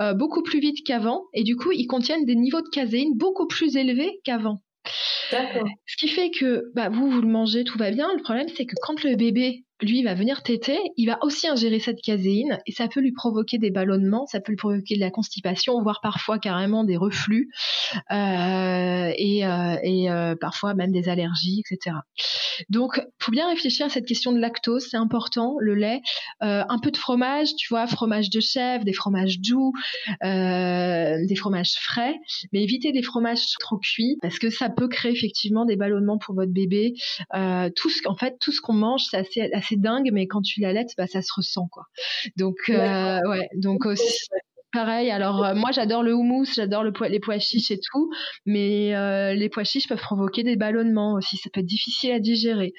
euh, 0.00 0.12
beaucoup 0.12 0.42
plus 0.42 0.60
vite 0.60 0.84
qu'avant 0.84 1.24
et 1.32 1.44
du 1.44 1.56
coup, 1.56 1.72
ils 1.72 1.86
contiennent 1.86 2.24
des 2.24 2.34
niveaux 2.34 2.62
de 2.62 2.68
caséine 2.68 3.16
beaucoup 3.16 3.46
plus 3.46 3.76
élevés 3.76 4.20
qu'avant. 4.24 4.60
Ce 5.86 5.96
qui 5.96 6.08
fait 6.08 6.30
que 6.30 6.64
bah, 6.74 6.88
vous, 6.88 7.08
vous 7.08 7.20
le 7.20 7.28
mangez, 7.28 7.64
tout 7.64 7.78
va 7.78 7.90
bien. 7.90 8.12
Le 8.14 8.22
problème, 8.22 8.48
c'est 8.56 8.66
que 8.66 8.74
quand 8.82 9.02
le 9.04 9.16
bébé 9.16 9.64
lui, 9.84 9.98
il 9.98 10.04
va 10.04 10.14
venir 10.14 10.42
téter, 10.42 10.78
il 10.96 11.06
va 11.06 11.18
aussi 11.22 11.48
ingérer 11.48 11.78
cette 11.78 12.00
caséine 12.00 12.58
et 12.66 12.72
ça 12.72 12.88
peut 12.88 13.00
lui 13.00 13.12
provoquer 13.12 13.58
des 13.58 13.70
ballonnements, 13.70 14.26
ça 14.26 14.40
peut 14.40 14.52
lui 14.52 14.56
provoquer 14.56 14.96
de 14.96 15.00
la 15.00 15.10
constipation, 15.10 15.80
voire 15.82 16.00
parfois 16.02 16.38
carrément 16.38 16.84
des 16.84 16.96
reflux 16.96 17.50
euh, 18.10 19.12
et, 19.16 19.46
euh, 19.46 19.76
euh, 19.84 20.36
parfois 20.40 20.74
même 20.74 20.92
des 20.92 21.08
allergies, 21.08 21.60
etc. 21.60 21.96
Donc, 22.68 23.00
faut 23.18 23.32
bien 23.32 23.48
réfléchir 23.48 23.86
à 23.86 23.88
cette 23.88 24.06
question 24.06 24.32
de 24.32 24.38
lactose, 24.38 24.86
c'est 24.90 24.96
important, 24.96 25.56
le 25.58 25.74
lait, 25.74 26.00
un 26.40 26.78
peu 26.82 26.90
de 26.90 26.96
fromage, 26.96 27.54
tu 27.56 27.68
vois, 27.68 27.86
fromage 27.86 28.30
de 28.30 28.40
chèvre, 28.40 28.84
des 28.84 28.92
fromages 28.92 29.40
doux, 29.40 29.72
des 30.22 31.36
fromages 31.36 31.74
frais, 31.80 32.14
mais 32.52 32.62
évitez 32.62 32.92
des 32.92 33.02
fromages 33.02 33.44
trop 33.58 33.78
cuits 33.78 34.18
parce 34.22 34.38
que 34.38 34.50
ça 34.50 34.70
peut 34.70 34.88
créer 34.88 35.12
effectivement 35.12 35.64
des 35.64 35.76
ballonnements 35.76 36.18
pour 36.18 36.34
votre 36.34 36.52
bébé. 36.52 36.94
tout 37.76 37.90
ce, 37.90 38.06
en 38.06 38.16
fait, 38.16 38.36
tout 38.40 38.52
ce 38.52 38.60
qu'on 38.60 38.74
mange, 38.74 39.02
c'est 39.10 39.52
assez 39.52 39.73
dingue, 39.76 40.10
mais 40.12 40.26
quand 40.26 40.42
tu 40.42 40.60
l'allaites, 40.60 40.90
bah, 40.96 41.06
ça 41.06 41.22
se 41.22 41.32
ressent, 41.34 41.68
quoi. 41.68 41.84
Donc, 42.36 42.56
ouais, 42.68 43.48
donc 43.56 43.86
aussi. 43.86 44.26
Pareil, 44.72 45.12
alors 45.12 45.54
moi 45.54 45.70
j'adore 45.70 46.02
le 46.02 46.12
houmous, 46.12 46.46
j'adore 46.52 46.82
le 46.82 46.92
les 47.08 47.20
pois 47.20 47.38
chiches 47.38 47.70
et 47.70 47.78
tout, 47.78 48.10
mais 48.44 48.92
les 49.36 49.48
pois 49.48 49.62
chiches 49.62 49.86
peuvent 49.86 50.00
provoquer 50.00 50.42
des 50.42 50.56
ballonnements 50.56 51.12
aussi, 51.12 51.36
ça 51.36 51.48
peut 51.52 51.60
être 51.60 51.66
difficile 51.66 52.10
à 52.10 52.18
digérer. 52.18 52.72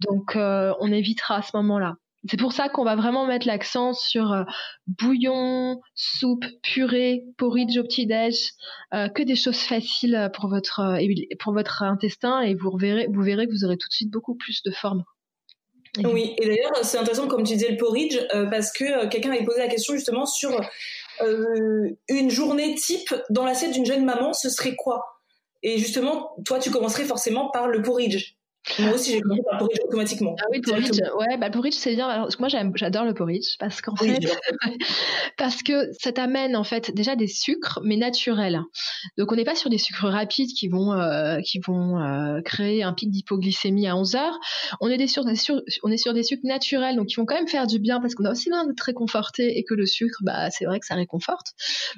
Donc 0.00 0.34
on 0.34 0.92
évitera 0.92 1.36
à 1.36 1.42
ce 1.42 1.54
moment-là. 1.58 1.96
C'est 2.30 2.38
pour 2.38 2.52
ça 2.52 2.68
qu'on 2.68 2.84
va 2.84 2.94
vraiment 2.94 3.26
mettre 3.26 3.48
l'accent 3.48 3.94
sur 3.94 4.32
euh, 4.32 4.44
bouillon, 4.86 5.80
soupe, 5.96 6.44
purée, 6.62 7.24
porridge 7.36 7.76
au 7.76 7.82
petit-déj, 7.82 8.36
euh, 8.94 9.08
que 9.08 9.24
des 9.24 9.34
choses 9.34 9.58
faciles 9.58 10.30
pour 10.32 10.48
votre, 10.48 10.80
euh, 10.80 11.34
pour 11.40 11.52
votre 11.52 11.82
intestin 11.82 12.40
et 12.40 12.54
vous 12.54 12.76
verrez, 12.78 13.08
vous 13.12 13.22
verrez 13.22 13.46
que 13.46 13.52
vous 13.52 13.64
aurez 13.64 13.76
tout 13.76 13.88
de 13.88 13.94
suite 13.94 14.10
beaucoup 14.10 14.36
plus 14.36 14.62
de 14.62 14.70
forme. 14.70 15.02
Oui, 15.98 16.34
et 16.38 16.46
d'ailleurs, 16.46 16.72
c'est 16.82 16.96
intéressant 16.96 17.28
comme 17.28 17.44
tu 17.44 17.54
disais 17.54 17.70
le 17.70 17.76
porridge, 17.76 18.18
parce 18.50 18.72
que 18.72 19.06
quelqu'un 19.08 19.30
avait 19.30 19.44
posé 19.44 19.58
la 19.58 19.68
question 19.68 19.94
justement 19.94 20.24
sur 20.26 20.58
une 21.20 22.30
journée 22.30 22.74
type 22.76 23.14
dans 23.28 23.44
l'assiette 23.44 23.72
d'une 23.72 23.84
jeune 23.86 24.04
maman, 24.04 24.32
ce 24.32 24.48
serait 24.48 24.74
quoi? 24.74 25.04
Et 25.62 25.78
justement, 25.78 26.34
toi, 26.44 26.58
tu 26.58 26.70
commencerais 26.70 27.04
forcément 27.04 27.50
par 27.50 27.68
le 27.68 27.82
porridge. 27.82 28.36
Moi 28.78 28.94
aussi, 28.94 29.12
j'ai 29.12 29.20
commencé 29.20 29.42
par 29.42 29.54
le 29.54 29.58
porridge 29.58 29.80
automatiquement. 29.84 30.36
Ah 30.38 30.44
oui, 30.52 30.60
porridge, 30.60 31.00
ouais, 31.18 31.36
bah, 31.36 31.46
le 31.46 31.52
porridge, 31.52 31.74
c'est 31.74 31.94
bien. 31.94 32.06
Alors, 32.06 32.28
moi, 32.38 32.48
j'adore 32.48 33.04
le 33.04 33.12
porridge 33.12 33.56
parce 33.58 33.80
qu'en 33.80 33.96
fait, 33.96 34.20
parce 35.36 35.62
que 35.62 35.90
ça 35.98 36.12
t'amène, 36.12 36.54
en 36.54 36.62
fait, 36.62 36.94
déjà 36.94 37.16
des 37.16 37.26
sucres, 37.26 37.80
mais 37.84 37.96
naturels. 37.96 38.62
Donc, 39.18 39.32
on 39.32 39.36
n'est 39.36 39.44
pas 39.44 39.56
sur 39.56 39.68
des 39.68 39.78
sucres 39.78 40.06
rapides 40.06 40.50
qui 40.50 40.68
vont, 40.68 40.92
euh, 40.92 41.40
qui 41.40 41.58
vont 41.58 41.98
euh, 41.98 42.40
créer 42.42 42.84
un 42.84 42.92
pic 42.92 43.10
d'hypoglycémie 43.10 43.88
à 43.88 43.96
11 43.96 44.14
heures. 44.14 44.38
On 44.80 44.88
est, 44.88 44.96
des 44.96 45.08
sur, 45.08 45.24
des 45.24 45.36
sur, 45.36 45.60
on 45.82 45.90
est 45.90 45.96
sur 45.96 46.14
des 46.14 46.22
sucres 46.22 46.46
naturels, 46.46 46.96
donc 46.96 47.08
qui 47.08 47.16
vont 47.16 47.26
quand 47.26 47.34
même 47.34 47.48
faire 47.48 47.66
du 47.66 47.80
bien 47.80 48.00
parce 48.00 48.14
qu'on 48.14 48.24
a 48.24 48.30
aussi 48.30 48.48
besoin 48.48 48.66
d'être 48.66 48.80
réconforté 48.80 49.58
et 49.58 49.64
que 49.64 49.74
le 49.74 49.86
sucre, 49.86 50.18
bah, 50.22 50.50
c'est 50.50 50.66
vrai 50.66 50.78
que 50.78 50.86
ça 50.86 50.94
réconforte. 50.94 51.48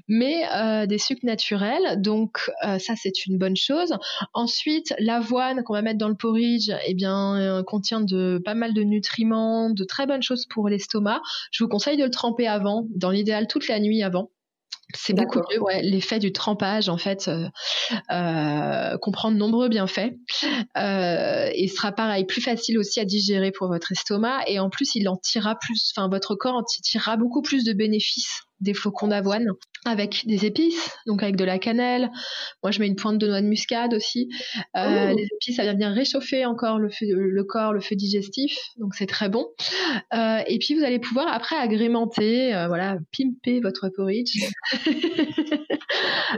Mais 0.09 0.45
euh, 0.55 0.87
des 0.87 0.99
sucres 0.99 1.27
naturels, 1.27 2.01
donc 2.01 2.51
ça, 2.79 2.95
c'est 2.97 3.27
une 3.27 3.37
bonne 3.39 3.57
chose. 3.57 3.95
Ensuite, 4.33 4.95
l'avoine 4.99 5.63
qu'on 5.63 5.75
va 5.75 5.83
mettre 5.83 5.99
dans 5.99 6.09
le 6.09 6.15
porridge, 6.15 6.54
eh 6.87 6.95
bien, 6.95 7.37
euh, 7.37 7.63
contient 7.63 8.01
de 8.01 8.41
pas 8.45 8.55
mal 8.55 8.75
de 8.75 8.83
nutriments, 8.83 9.71
de 9.71 9.85
très 9.85 10.07
bonnes 10.07 10.23
choses 10.23 10.47
pour 10.47 10.69
l'estomac. 10.69 11.21
Je 11.51 11.65
vous 11.65 11.69
conseille 11.69 11.97
de 11.97 12.05
le 12.05 12.11
tremper 12.11 12.47
avant, 12.47 12.87
dans 12.95 13.11
l'idéal 13.11 13.47
toute 13.47 13.69
la 13.69 13.81
nuit 13.81 14.03
avant. 14.03 14.31
C'est 14.93 15.15
beaucoup 15.15 15.41
mieux, 15.51 15.61
ouais, 15.61 15.83
l'effet 15.83 16.19
du 16.19 16.33
trempage 16.33 16.89
en 16.89 16.99
fait 16.99 17.29
euh, 17.29 17.49
euh, 18.13 18.99
comprend 18.99 19.33
de 19.33 19.37
nombreux 19.37 19.69
bienfaits 19.69 20.13
euh, 20.77 21.51
et 21.53 21.69
sera 21.69 21.91
pareil 21.93 22.25
plus 22.25 22.41
facile 22.41 22.79
aussi 22.79 23.01
à 23.01 23.05
digérer 23.05 23.51
pour 23.51 23.69
votre 23.69 23.93
estomac 23.93 24.43
et 24.47 24.59
en 24.61 24.71
plus 24.71 24.95
il 24.95 25.09
en 25.09 25.17
tirera 25.17 25.57
plus, 25.57 25.93
enfin 25.95 26.09
votre 26.09 26.35
corps 26.35 26.55
en 26.55 26.63
tirera 26.63 27.17
beaucoup 27.17 27.43
plus 27.43 27.65
de 27.65 27.73
bénéfices 27.73 28.43
des 28.65 28.75
flocons 28.75 29.09
d'avoine 29.09 29.47
avec 29.85 30.27
des 30.27 30.47
épices, 30.47 30.91
donc 31.07 31.23
avec 31.23 31.37
de 31.37 31.45
la 31.45 31.59
cannelle. 31.59 32.11
Moi, 32.63 32.71
je 32.71 32.81
mets 32.81 32.87
une 32.87 32.97
pointe 32.97 33.19
de 33.19 33.27
noix 33.27 33.41
de 33.41 33.47
muscade 33.47 33.95
aussi. 33.95 34.29
Euh, 34.77 35.11
oh. 35.13 35.17
Les 35.17 35.29
épices, 35.35 35.57
ça 35.57 35.63
vient 35.63 35.75
bien 35.75 35.93
réchauffer 35.93 36.47
encore 36.47 36.79
le, 36.79 36.89
le 37.01 37.45
corps, 37.45 37.73
le 37.73 37.81
feu 37.81 37.95
digestif, 37.95 38.57
donc 38.79 38.95
c'est 38.95 39.07
très 39.07 39.29
bon. 39.29 39.47
Euh, 40.15 40.39
et 40.47 40.59
puis, 40.59 40.75
vous 40.75 40.85
allez 40.85 40.99
pouvoir 40.99 41.29
après 41.29 41.57
agrémenter, 41.57 42.55
euh, 42.55 42.67
voilà, 42.67 42.97
pimper 43.17 43.61
votre 43.61 43.89
porridge 43.91 44.39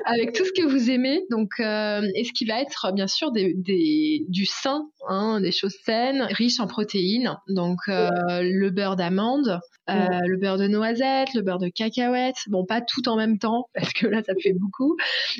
avec 0.04 0.32
tout 0.32 0.44
ce 0.44 0.52
que 0.52 0.66
vous 0.66 0.90
aimez. 0.90 1.22
Donc, 1.30 1.50
et 1.58 2.24
ce 2.24 2.32
qui 2.32 2.44
va 2.44 2.60
être 2.60 2.92
bien 2.92 3.06
sûr 3.06 3.32
des, 3.32 3.54
des, 3.54 4.24
du 4.28 4.46
sain, 4.46 4.88
hein, 5.08 5.40
des 5.40 5.52
choses 5.52 5.76
saines, 5.84 6.22
riches 6.30 6.60
en 6.60 6.66
protéines. 6.66 7.36
Donc, 7.48 7.78
le 7.86 8.70
beurre 8.70 8.96
d'amande, 8.96 9.60
le 9.88 10.36
beurre 10.36 10.58
de 10.58 10.66
noisette, 10.66 11.34
le 11.34 11.42
beurre 11.42 11.58
de 11.58 11.68
cacahuète. 11.68 12.36
Bon, 12.48 12.64
pas 12.64 12.80
tout 12.80 13.08
en 13.08 13.16
même 13.16 13.38
temps 13.38 13.68
parce 13.74 13.92
que 13.92 14.06
là, 14.06 14.22
ça 14.24 14.34
fait 14.40 14.52
beaucoup. 14.52 14.96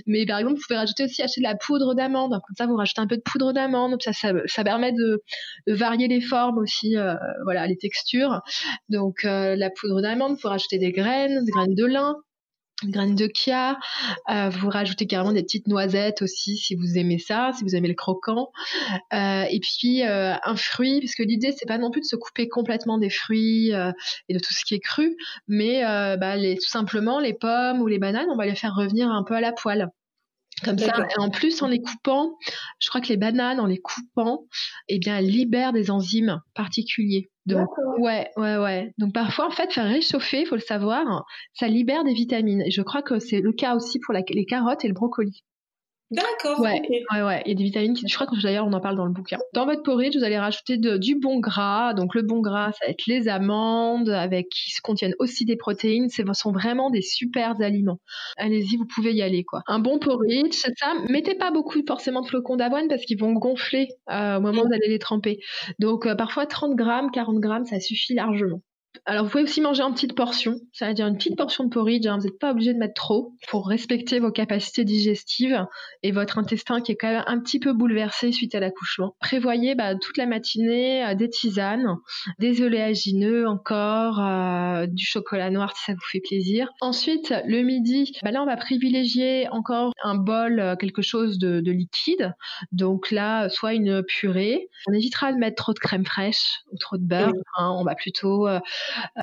Mais 0.07 0.27
par 0.27 0.39
exemple, 0.39 0.57
vous 0.57 0.63
pouvez 0.67 0.79
rajouter 0.79 1.05
aussi 1.05 1.23
acheter 1.23 1.41
de 1.41 1.47
la 1.47 1.57
poudre 1.57 1.95
d'amande. 1.95 2.31
Comme 2.31 2.57
ça, 2.57 2.67
vous 2.67 2.77
rajoutez 2.77 3.01
un 3.01 3.07
peu 3.07 3.17
de 3.17 3.23
poudre 3.23 3.53
d'amande. 3.53 3.97
Ça, 4.03 4.13
ça, 4.13 4.65
permet 4.65 4.93
de, 4.93 5.23
varier 5.67 6.09
les 6.09 6.21
formes 6.21 6.59
aussi, 6.59 6.97
euh, 6.97 7.15
voilà, 7.45 7.67
les 7.67 7.77
textures. 7.77 8.41
Donc, 8.89 9.25
euh, 9.25 9.57
la 9.57 9.71
poudre 9.71 10.01
d'amande, 10.01 10.37
vous 10.41 10.49
rajouter 10.49 10.79
des 10.79 10.93
graines, 10.93 11.45
des 11.45 11.53
graines 11.53 11.75
de 11.75 11.85
lin 11.85 12.17
graines 12.85 13.15
de 13.15 13.29
chia, 13.35 13.79
euh, 14.29 14.51
vous 14.51 14.69
rajoutez 14.69 15.07
carrément 15.07 15.33
des 15.33 15.43
petites 15.43 15.67
noisettes 15.67 16.23
aussi 16.23 16.57
si 16.57 16.75
vous 16.75 16.99
aimez 16.99 17.19
ça, 17.19 17.53
si 17.57 17.65
vous 17.65 17.75
aimez 17.75 17.89
le 17.89 17.95
croquant, 17.95 18.51
euh, 19.13 19.45
et 19.51 19.61
puis 19.61 20.03
euh, 20.03 20.35
un 20.43 20.57
fruit, 20.57 20.99
puisque 20.99 21.21
l'idée 21.21 21.53
c'est 21.57 21.67
pas 21.67 21.79
non 21.79 21.91
plus 21.91 22.03
de 22.03 22.07
se 22.07 22.17
couper 22.17 22.49
complètement 22.49 22.99
des 22.99 23.11
fruits 23.11 23.71
et 23.71 24.35
de 24.35 24.39
tout 24.39 24.53
ce 24.53 24.65
qui 24.65 24.75
est 24.75 24.81
cru, 24.81 25.17
mais 25.49 25.83
bah, 26.19 26.37
tout 26.37 26.69
simplement 26.69 27.19
les 27.19 27.35
pommes 27.35 27.81
ou 27.81 27.87
les 27.87 27.99
bananes, 27.99 28.29
on 28.31 28.37
va 28.37 28.47
les 28.47 28.55
faire 28.55 28.75
revenir 28.75 29.09
un 29.11 29.23
peu 29.23 29.35
à 29.35 29.41
la 29.41 29.53
poêle. 29.53 29.91
Comme 30.65 30.79
ça, 30.79 31.07
et 31.15 31.21
en 31.21 31.29
plus 31.29 31.61
en 31.63 31.69
les 31.69 31.83
coupant, 31.83 32.39
je 32.81 32.89
crois 32.89 33.03
que 33.03 33.09
les 33.09 33.19
bananes 33.19 33.61
en 33.61 33.67
les 33.67 33.79
coupant, 33.79 34.47
eh 34.89 34.99
bien 34.99 35.19
elles 35.19 35.27
libèrent 35.27 35.75
des 35.75 35.91
enzymes 35.91 36.41
particuliers. 36.55 37.31
Donc, 37.45 37.69
ouais, 37.99 38.31
ouais, 38.37 38.57
ouais. 38.57 38.93
Donc 38.99 39.13
parfois, 39.13 39.47
en 39.47 39.51
fait, 39.51 39.73
faire 39.73 39.87
réchauffer, 39.87 40.41
il 40.41 40.47
faut 40.47 40.57
le 40.57 40.61
savoir, 40.63 41.25
ça 41.53 41.69
libère 41.69 42.05
des 42.05 42.15
vitamines. 42.15 42.63
Et 42.63 42.71
je 42.71 42.83
crois 42.83 43.03
que 43.03 43.19
c'est 43.19 43.41
le 43.41 43.53
cas 43.53 43.77
aussi 43.77 44.01
pour 44.01 44.15
les 44.15 44.47
carottes 44.47 44.85
et 44.85 44.89
le 44.89 44.95
brocoli. 44.95 45.45
D'accord. 46.13 46.61
Ouais, 46.61 46.81
ouais, 47.13 47.23
ouais. 47.23 47.43
Il 47.47 47.49
y 47.49 47.53
a 47.53 47.55
des 47.57 47.65
vitamines 47.65 47.95
qui, 47.95 48.07
je 48.07 48.15
crois 48.15 48.29
que 48.29 48.41
d'ailleurs 48.41 48.67
on 48.67 48.73
en 48.73 48.81
parle 48.81 48.97
dans 48.97 49.07
le 49.07 49.13
bouquin. 49.13 49.39
Dans 49.55 49.67
votre 49.67 49.83
porridge, 49.83 50.17
vous 50.17 50.23
allez 50.23 50.39
rajouter 50.39 50.77
du 50.79 51.17
bon 51.17 51.41
gras. 51.41 51.95
Donc 51.95 52.15
le 52.15 52.23
bon 52.23 52.41
gras, 52.41 52.71
ça 52.73 52.87
va 52.87 52.91
être 52.91 53.07
les 53.09 53.27
amandes, 53.27 54.09
avec 54.11 54.49
qui 54.49 54.71
contiennent 54.83 55.15
aussi 55.19 55.45
des 55.45 55.57
protéines. 55.57 56.09
Ce 56.09 56.23
sont 56.33 56.53
vraiment 56.53 56.91
des 56.91 57.03
super 57.03 57.61
aliments. 57.61 57.99
Allez-y, 58.37 58.77
vous 58.77 58.87
pouvez 58.87 59.15
y 59.15 59.23
aller 59.23 59.43
quoi. 59.43 59.63
Un 59.67 59.81
bon 59.81 59.99
porridge, 59.99 60.53
c'est 60.53 60.77
ça. 60.79 60.93
Mettez 61.09 61.35
pas 61.35 61.51
beaucoup 61.51 61.81
forcément 61.87 62.21
de 62.21 62.27
flocons 62.27 62.57
d'avoine 62.57 62.87
parce 62.87 63.05
qu'ils 63.05 63.19
vont 63.19 63.33
gonfler 63.33 63.89
euh, 64.11 64.37
au 64.37 64.41
moment 64.41 64.63
où 64.63 64.67
vous 64.69 64.75
allez 64.75 64.89
les 64.89 65.01
tremper. 65.01 65.41
Donc 65.81 66.07
euh, 66.07 66.15
parfois 66.15 66.47
30 66.47 66.77
grammes, 66.77 67.11
40 67.11 67.41
grammes, 67.41 67.65
ça 67.65 67.81
suffit 67.81 68.15
largement. 68.15 68.63
Alors, 69.05 69.25
vous 69.25 69.31
pouvez 69.31 69.45
aussi 69.45 69.61
manger 69.61 69.83
en 69.83 69.93
petites 69.93 70.15
portions, 70.15 70.57
c'est-à-dire 70.73 71.07
une 71.07 71.17
petite 71.17 71.37
portion 71.37 71.65
de 71.65 71.71
porridge. 71.71 72.07
Hein. 72.07 72.19
vous 72.19 72.25
n'êtes 72.25 72.39
pas 72.39 72.53
obligé 72.53 72.73
de 72.73 72.79
mettre 72.79 72.95
trop 72.95 73.35
pour 73.49 73.69
respecter 73.69 74.19
vos 74.19 74.31
capacités 74.31 74.85
digestives 74.85 75.67
et 76.03 76.13
votre 76.13 76.39
intestin 76.39 76.81
qui 76.81 76.93
est 76.93 76.97
quand 76.97 77.11
même 77.11 77.25
un 77.27 77.39
petit 77.41 77.59
peu 77.59 77.73
bouleversé 77.73 78.33
suite 78.33 78.55
à 78.55 78.61
l'accouchement. 78.61 79.15
Prévoyez 79.21 79.75
bah, 79.75 79.95
toute 79.95 80.17
la 80.17 80.27
matinée 80.27 81.05
euh, 81.05 81.15
des 81.15 81.29
tisanes, 81.29 81.97
des 82.39 82.63
oléagineux 82.63 83.47
encore, 83.47 84.21
euh, 84.21 84.87
du 84.87 85.05
chocolat 85.05 85.51
noir 85.51 85.77
si 85.77 85.85
ça 85.85 85.93
vous 85.93 86.07
fait 86.11 86.21
plaisir. 86.21 86.69
Ensuite, 86.81 87.35
le 87.47 87.63
midi, 87.63 88.13
bah, 88.23 88.31
là, 88.31 88.43
on 88.43 88.47
va 88.47 88.57
privilégier 88.57 89.49
encore 89.51 89.93
un 90.03 90.15
bol, 90.15 90.61
euh, 90.61 90.77
quelque 90.77 91.03
chose 91.03 91.39
de, 91.39 91.67
liquide. 91.67 92.33
Donc 92.73 93.11
là, 93.11 93.49
soit 93.49 93.75
une 93.75 94.03
purée. 94.03 94.69
On 94.87 94.93
évitera 94.93 95.33
de 95.33 95.39
mettre 95.39 95.57
trop 95.57 95.73
de 95.73 95.79
crème 95.79 96.07
fraîche 96.07 96.61
ou 96.71 96.79
trop 96.79 96.97
de 96.97 97.05
beurre. 97.05 97.33
Hein. 97.59 97.75
on 97.77 97.85
va 97.85 97.95
plutôt 97.97 98.47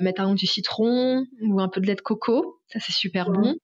mettre 0.01 0.21
un 0.21 0.33
du 0.33 0.47
citron 0.47 1.25
ou 1.41 1.59
un 1.61 1.67
peu 1.67 1.81
de 1.81 1.87
lait 1.87 1.95
de 1.95 2.01
coco. 2.01 2.59
Ça, 2.73 2.79
c'est 2.79 2.91
super 2.91 3.29
bon. 3.29 3.55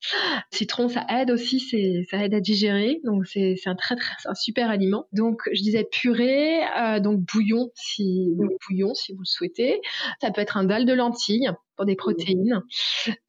Citron, 0.52 0.88
ça 0.88 1.04
aide 1.10 1.32
aussi, 1.32 1.60
c'est, 1.60 2.06
ça 2.12 2.24
aide 2.24 2.36
à 2.36 2.39
digérer. 2.39 3.02
Donc, 3.06 3.26
c'est, 3.26 3.56
c'est 3.58 3.69
un 3.69 3.76
très, 3.76 3.95
très, 3.95 4.13
un 4.26 4.36
super 4.36 4.69
aliment. 4.69 5.08
Donc, 5.13 5.41
je 5.52 5.63
disais 5.63 5.84
purée, 5.84 6.60
euh, 6.80 7.00
donc 7.00 7.22
bouillon 7.22 7.72
si, 7.74 8.30
bouillon 8.67 8.93
si 8.93 9.13
vous 9.13 9.22
le 9.22 9.26
souhaitez. 9.26 9.82
Ça 10.22 10.30
peut 10.30 10.41
être 10.41 10.58
un 10.58 10.63
dalle 10.63 10.86
de 10.86 10.93
lentilles 10.93 11.50
pour 11.80 11.86
des 11.86 11.95
protéines. 11.95 12.62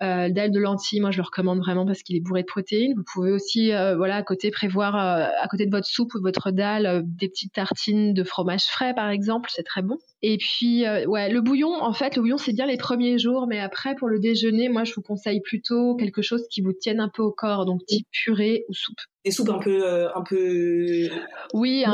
Euh, 0.02 0.26
le 0.26 0.32
dalle 0.32 0.50
de 0.50 0.58
lentilles, 0.58 1.00
moi, 1.00 1.12
je 1.12 1.18
le 1.18 1.22
recommande 1.22 1.60
vraiment 1.60 1.86
parce 1.86 2.02
qu'il 2.02 2.16
est 2.16 2.20
bourré 2.20 2.42
de 2.42 2.48
protéines. 2.48 2.94
Vous 2.96 3.04
pouvez 3.12 3.30
aussi, 3.30 3.72
euh, 3.72 3.96
voilà, 3.96 4.16
à 4.16 4.22
côté 4.24 4.50
prévoir, 4.50 4.96
euh, 4.96 5.28
à 5.40 5.46
côté 5.48 5.66
de 5.66 5.70
votre 5.70 5.86
soupe 5.86 6.12
ou 6.14 6.18
de 6.18 6.24
votre 6.24 6.50
dalle, 6.50 7.04
des 7.06 7.28
petites 7.28 7.52
tartines 7.52 8.12
de 8.12 8.24
fromage 8.24 8.64
frais, 8.64 8.92
par 8.92 9.08
exemple. 9.08 9.50
C'est 9.54 9.62
très 9.62 9.82
bon. 9.82 9.98
Et 10.22 10.36
puis, 10.36 10.84
ouais, 11.06 11.30
le 11.30 11.40
bouillon, 11.40 11.72
en 11.80 11.92
fait, 11.92 12.16
le 12.16 12.22
bouillon, 12.22 12.38
c'est 12.38 12.52
bien 12.52 12.66
les 12.66 12.76
premiers 12.76 13.18
jours, 13.18 13.46
mais 13.48 13.60
après, 13.60 13.94
pour 13.94 14.08
le 14.08 14.18
déjeuner, 14.18 14.68
moi, 14.68 14.82
je 14.82 14.94
vous 14.94 15.02
conseille 15.02 15.40
plutôt 15.40 15.69
quelque 15.98 16.22
chose 16.22 16.46
qui 16.50 16.60
vous 16.60 16.72
tienne 16.72 17.00
un 17.00 17.08
peu 17.08 17.22
au 17.22 17.32
corps, 17.32 17.66
donc 17.66 17.84
type 17.86 18.06
purée 18.10 18.64
ou 18.68 18.74
soupe. 18.74 18.98
Des 19.24 19.30
soupes 19.30 19.50
un 19.50 19.58
peu, 19.58 19.84
euh, 19.84 20.08
un 20.14 20.22
peu. 20.22 21.08
Oui, 21.52 21.84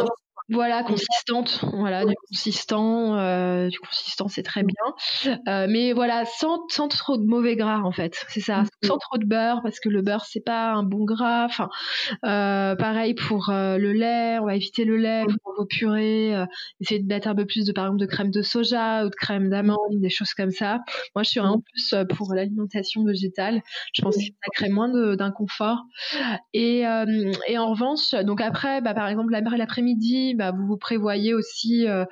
Voilà, 0.48 0.84
consistante, 0.84 1.64
voilà, 1.72 2.04
du 2.04 2.14
consistant, 2.28 3.16
euh, 3.18 3.68
du 3.68 3.80
consistant, 3.80 4.28
c'est 4.28 4.44
très 4.44 4.62
bien. 4.62 5.36
Euh, 5.48 5.66
mais 5.68 5.92
voilà, 5.92 6.24
sans, 6.24 6.60
sans 6.68 6.86
trop 6.86 7.16
de 7.16 7.24
mauvais 7.24 7.56
gras 7.56 7.80
en 7.82 7.90
fait, 7.90 8.24
c'est 8.28 8.40
ça, 8.40 8.60
Mhm. 8.62 8.68
sans 8.84 8.98
trop 8.98 9.18
de 9.18 9.24
beurre 9.26 9.60
parce 9.64 9.80
que 9.80 9.88
le 9.88 10.02
beurre 10.02 10.24
c'est 10.24 10.44
pas 10.44 10.70
un 10.72 10.84
bon 10.84 11.04
gras. 11.04 11.46
Enfin, 11.46 11.68
euh, 12.24 12.76
pareil 12.76 13.14
pour 13.14 13.46
le 13.50 13.92
lait, 13.92 14.38
on 14.38 14.46
va 14.46 14.54
éviter 14.54 14.84
le 14.84 14.96
lait 14.96 15.24
pour 15.42 15.54
vos 15.56 15.66
purées. 15.66 16.32
essayer 16.80 17.00
de 17.00 17.06
mettre 17.08 17.26
un 17.28 17.34
peu 17.34 17.46
plus 17.46 17.64
de 17.66 17.72
par 17.72 17.86
exemple 17.86 18.00
de 18.00 18.06
crème 18.06 18.30
de 18.30 18.42
soja 18.42 19.04
ou 19.04 19.10
de 19.10 19.14
crème 19.16 19.48
d'amande, 19.50 19.78
des 20.00 20.10
choses 20.10 20.32
comme 20.34 20.50
ça. 20.52 20.78
Moi, 21.16 21.24
je 21.24 21.30
suis 21.30 21.40
vraiment 21.40 21.60
plus 21.60 21.94
pour 22.16 22.34
l'alimentation 22.34 23.04
végétale. 23.04 23.62
Je 23.94 24.02
pense 24.02 24.16
que 24.16 24.22
ça 24.22 24.50
crée 24.54 24.68
moins 24.68 24.88
de- 24.88 25.16
d'inconfort. 25.16 25.82
Et, 26.54 26.84
et 27.48 27.58
en 27.58 27.70
revanche, 27.70 28.12
donc 28.24 28.40
après, 28.40 28.80
bah, 28.80 28.94
par 28.94 29.08
exemple, 29.08 29.32
la- 29.32 29.40
l'après-midi, 29.40 30.34
bah, 30.36 30.52
vous 30.52 30.66
vous 30.66 30.76
prévoyez 30.76 31.34
aussi, 31.34 31.88
euh, 31.88 32.04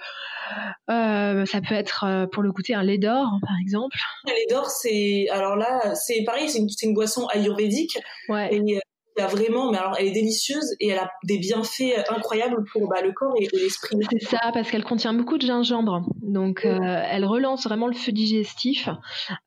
euh, 0.90 1.46
ça 1.46 1.60
peut 1.60 1.74
être 1.74 2.04
euh, 2.04 2.26
pour 2.26 2.42
le 2.42 2.52
goûter 2.52 2.74
un 2.74 2.82
lait 2.82 2.98
d'or, 2.98 3.38
par 3.40 3.56
exemple. 3.62 3.96
Le 4.26 4.32
lait 4.32 4.46
d'or, 4.50 4.68
c'est 4.68 5.26
alors 5.30 5.56
là, 5.56 5.94
c'est 5.94 6.24
pareil, 6.24 6.48
c'est 6.48 6.60
une, 6.82 6.94
boisson 6.94 7.26
ayurvédique 7.28 7.98
Ouais. 8.28 8.54
et 8.54 8.80
il 9.16 9.20
y 9.20 9.22
a 9.24 9.26
vraiment, 9.28 9.70
mais 9.70 9.78
alors 9.78 9.96
elle 9.98 10.06
est 10.06 10.12
délicieuse 10.12 10.74
et 10.80 10.88
elle 10.88 10.98
a 10.98 11.10
des 11.24 11.38
bienfaits 11.38 12.04
incroyables 12.08 12.64
pour 12.72 12.88
bah, 12.88 13.00
le 13.02 13.12
corps 13.12 13.34
et, 13.38 13.44
et 13.44 13.58
l'esprit. 13.58 13.96
C'est 14.10 14.24
ça, 14.26 14.38
parce 14.52 14.70
qu'elle 14.70 14.84
contient 14.84 15.12
beaucoup 15.14 15.38
de 15.38 15.46
gingembre. 15.46 16.02
Donc, 16.22 16.64
euh, 16.64 16.78
elle 16.82 17.24
relance 17.24 17.64
vraiment 17.64 17.86
le 17.86 17.92
feu 17.94 18.12
digestif. 18.12 18.88
Euh, 18.88 18.92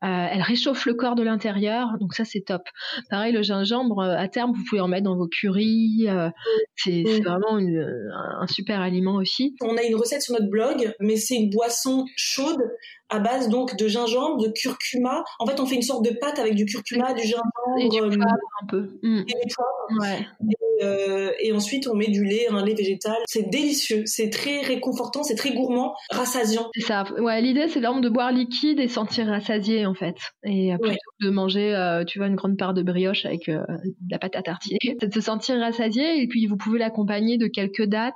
elle 0.02 0.42
réchauffe 0.42 0.86
le 0.86 0.94
corps 0.94 1.14
de 1.14 1.22
l'intérieur. 1.22 1.88
Donc, 2.00 2.14
ça, 2.14 2.24
c'est 2.24 2.40
top. 2.40 2.62
Pareil, 3.10 3.32
le 3.32 3.42
gingembre, 3.42 3.98
euh, 4.00 4.16
à 4.16 4.28
terme, 4.28 4.52
vous 4.52 4.62
pouvez 4.68 4.80
en 4.80 4.88
mettre 4.88 5.04
dans 5.04 5.16
vos 5.16 5.26
currys. 5.28 6.06
euh, 6.08 6.30
c'est 6.76 7.02
vraiment 7.24 7.58
une- 7.58 8.10
un 8.40 8.46
super 8.46 8.80
aliment 8.80 9.16
aussi. 9.16 9.54
On 9.60 9.76
a 9.76 9.82
une 9.82 9.96
recette 9.96 10.22
sur 10.22 10.34
notre 10.34 10.48
blog, 10.50 10.92
mais 11.00 11.16
c'est 11.16 11.34
une 11.34 11.50
boisson 11.50 12.04
chaude 12.16 12.62
à 13.10 13.20
base 13.20 13.48
donc 13.48 13.74
de 13.76 13.88
gingembre, 13.88 14.42
de 14.42 14.48
curcuma. 14.48 15.24
En 15.38 15.46
fait, 15.46 15.58
on 15.60 15.66
fait 15.66 15.76
une 15.76 15.82
sorte 15.82 16.04
de 16.04 16.10
pâte 16.20 16.38
avec 16.38 16.54
du 16.54 16.66
curcuma, 16.66 17.14
du 17.14 17.22
gingembre 17.22 17.78
Et 17.80 17.88
du 17.88 17.96
euh, 18.02 18.08
poivre 18.10 18.36
un 18.62 18.66
peu. 18.66 18.90
Mm. 19.02 19.20
et 19.20 19.46
du 19.46 19.54
poivre. 19.58 20.00
Ouais. 20.00 20.26
Et, 20.50 20.84
euh, 20.84 21.32
et 21.40 21.52
ensuite, 21.52 21.88
on 21.88 21.94
met 21.94 22.06
du 22.08 22.24
lait, 22.24 22.46
un 22.50 22.64
lait 22.64 22.74
végétal. 22.74 23.16
C'est 23.26 23.50
délicieux, 23.50 24.02
c'est 24.06 24.30
très 24.30 24.60
réconfortant, 24.60 25.22
c'est 25.24 25.34
très 25.34 25.52
gourmand, 25.52 25.94
rassasiant. 26.10 26.70
C'est 26.74 26.82
ça. 26.86 27.04
Ouais, 27.18 27.40
l'idée, 27.40 27.66
c'est 27.68 27.80
vraiment 27.80 28.00
de 28.00 28.08
boire 28.08 28.30
liquide 28.32 28.78
et 28.78 28.88
sentir 28.88 29.26
rassasié, 29.26 29.86
en 29.86 29.94
fait. 29.94 30.16
Et 30.44 30.72
euh, 30.72 30.76
plutôt 30.78 30.92
Ouais. 30.92 30.98
de 31.20 31.30
manger, 31.30 31.74
euh, 31.74 32.04
tu 32.04 32.18
vois, 32.18 32.28
une 32.28 32.36
grande 32.36 32.56
part 32.56 32.74
de 32.74 32.82
brioche 32.82 33.26
avec 33.26 33.48
euh, 33.48 33.60
de 33.84 34.10
la 34.10 34.18
pâte 34.18 34.36
à 34.36 34.42
tartiner. 34.42 34.78
C'est 35.00 35.08
de 35.08 35.14
se 35.14 35.20
sentir 35.20 35.58
rassasié 35.58 36.22
et 36.22 36.28
puis 36.28 36.46
vous 36.46 36.56
pouvez 36.56 36.78
l'accompagner 36.78 37.38
de 37.38 37.46
quelques 37.48 37.84
dattes 37.84 38.14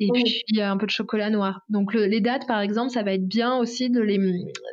et 0.00 0.08
Oui. 0.10 0.42
puis 0.46 0.60
un 0.60 0.76
peu 0.76 0.86
de 0.86 0.90
chocolat 0.90 1.30
noir. 1.30 1.60
Donc 1.68 1.94
le- 1.94 2.06
les 2.06 2.20
dattes, 2.20 2.46
par 2.46 2.60
exemple, 2.60 2.90
ça 2.90 3.02
va 3.02 3.12
être 3.12 3.26
bien 3.26 3.56
aussi 3.56 3.90
de 3.90 4.00
les 4.00 4.18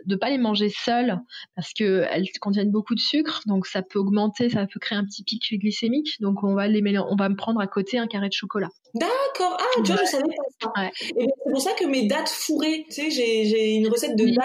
de 0.05 0.15
pas 0.15 0.29
les 0.29 0.37
manger 0.37 0.69
seules 0.69 1.17
parce 1.55 1.73
que 1.73 2.05
elles 2.09 2.27
contiennent 2.39 2.71
beaucoup 2.71 2.95
de 2.95 2.99
sucre, 2.99 3.41
donc 3.45 3.67
ça 3.67 3.81
peut 3.81 3.99
augmenter, 3.99 4.49
ça 4.49 4.65
peut 4.65 4.79
créer 4.79 4.97
un 4.97 5.05
petit 5.05 5.23
pic 5.23 5.41
glycémique. 5.59 6.19
Donc 6.19 6.43
on 6.43 6.55
va 6.55 6.67
les 6.67 6.81
mélanger, 6.81 7.07
on 7.11 7.15
va 7.15 7.29
me 7.29 7.35
prendre 7.35 7.59
à 7.61 7.67
côté 7.67 7.97
un 7.97 8.07
carré 8.07 8.27
de 8.29 8.33
chocolat. 8.33 8.69
D'accord. 8.95 9.57
Ah, 9.59 9.81
tu 9.83 9.91
vois, 9.91 10.01
je 10.03 10.09
savais 10.09 10.23
pas 10.23 10.43
ça. 10.61 10.81
Ouais. 10.81 10.91
Et 11.15 11.25
bien, 11.25 11.33
c'est 11.45 11.51
pour 11.51 11.61
ça 11.61 11.71
que 11.73 11.85
mes 11.85 12.07
dattes 12.07 12.29
fourrées, 12.29 12.85
tu 12.89 12.93
sais, 12.93 13.11
j'ai, 13.11 13.75
une 13.75 13.87
recette 13.87 14.17
de 14.17 14.23
Oui. 14.23 14.35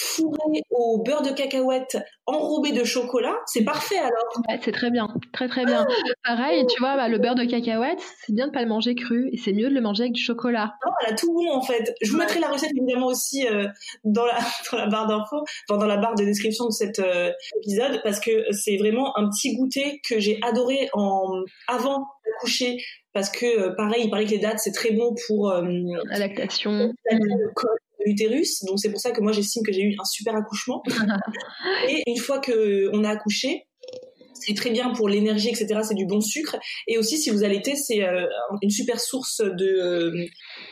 Fourrées 0.00 0.62
au 0.70 1.02
beurre 1.02 1.22
de 1.22 1.30
cacahuète 1.30 1.98
enrobées 2.26 2.72
de 2.72 2.84
chocolat. 2.84 3.36
C'est 3.46 3.64
parfait 3.64 3.98
alors. 3.98 4.24
Ouais, 4.48 4.58
c'est 4.62 4.72
très 4.72 4.90
bien, 4.90 5.08
très 5.32 5.46
très 5.48 5.66
bien. 5.66 5.86
Pareil, 6.24 6.66
tu 6.66 6.80
vois, 6.80 6.96
bah, 6.96 7.08
le 7.08 7.18
beurre 7.18 7.34
de 7.34 7.44
cacahuète, 7.44 8.00
c'est 8.24 8.32
bien 8.32 8.46
de 8.46 8.52
pas 8.52 8.62
le 8.62 8.68
manger 8.68 8.94
cru 8.94 9.28
et 9.32 9.36
c'est 9.36 9.52
mieux 9.52 9.68
de 9.68 9.74
le 9.74 9.80
manger 9.80 10.04
avec 10.04 10.14
du 10.14 10.22
chocolat. 10.22 10.72
Non, 10.86 10.92
elle 11.02 11.12
a 11.12 11.16
tout 11.16 11.32
bon 11.34 11.52
en 11.52 11.62
fait. 11.62 11.94
Je 12.00 12.10
vous 12.12 12.18
mettrai 12.18 12.40
la 12.40 12.48
recette 12.48 12.70
évidemment 12.74 13.08
aussi 13.08 13.46
euh, 13.46 13.66
dans, 14.04 14.24
la, 14.24 14.38
dans 14.72 14.78
la 14.78 14.86
barre 14.86 15.06
d'infos, 15.06 15.44
enfin, 15.68 15.78
dans 15.78 15.86
la 15.86 15.98
barre 15.98 16.14
de 16.14 16.24
description 16.24 16.66
de 16.66 16.72
cet 16.72 16.98
euh, 16.98 17.30
épisode 17.58 18.00
parce 18.02 18.20
que 18.20 18.46
c'est 18.52 18.78
vraiment 18.78 19.16
un 19.18 19.28
petit 19.28 19.54
goûter 19.56 20.00
que 20.08 20.18
j'ai 20.18 20.38
adoré 20.42 20.88
en 20.94 21.42
avant 21.68 22.06
d'accoucher 22.24 22.78
parce 23.12 23.30
que 23.30 23.46
euh, 23.46 23.74
pareil, 23.76 24.04
il 24.04 24.10
paraît 24.10 24.24
que 24.24 24.30
les 24.30 24.38
dates 24.38 24.60
c'est 24.60 24.72
très 24.72 24.92
bon 24.92 25.14
pour 25.26 25.50
euh, 25.50 25.62
La 26.04 26.18
lactation. 26.18 26.92
le 27.10 27.54
col 27.54 27.70
de 28.00 28.10
l'utérus. 28.10 28.64
Donc 28.64 28.78
c'est 28.78 28.90
pour 28.90 29.00
ça 29.00 29.10
que 29.10 29.20
moi 29.20 29.32
j'estime 29.32 29.62
que 29.64 29.72
j'ai 29.72 29.82
eu 29.82 29.94
un 29.98 30.04
super 30.04 30.34
accouchement. 30.34 30.82
et 31.88 32.02
une 32.06 32.18
fois 32.18 32.38
que 32.38 32.90
on 32.92 33.04
a 33.04 33.10
accouché, 33.10 33.66
c'est 34.40 34.54
très 34.54 34.70
bien 34.70 34.90
pour 34.90 35.08
l'énergie, 35.08 35.48
etc. 35.48 35.80
C'est 35.82 35.94
du 35.94 36.06
bon 36.06 36.20
sucre. 36.20 36.56
Et 36.88 36.98
aussi, 36.98 37.18
si 37.18 37.30
vous 37.30 37.44
allaitez, 37.44 37.76
c'est 37.76 38.02
euh, 38.02 38.26
une 38.62 38.70
super 38.70 38.98
source 39.00 39.40
de 39.40 39.64
euh, 39.66 40.24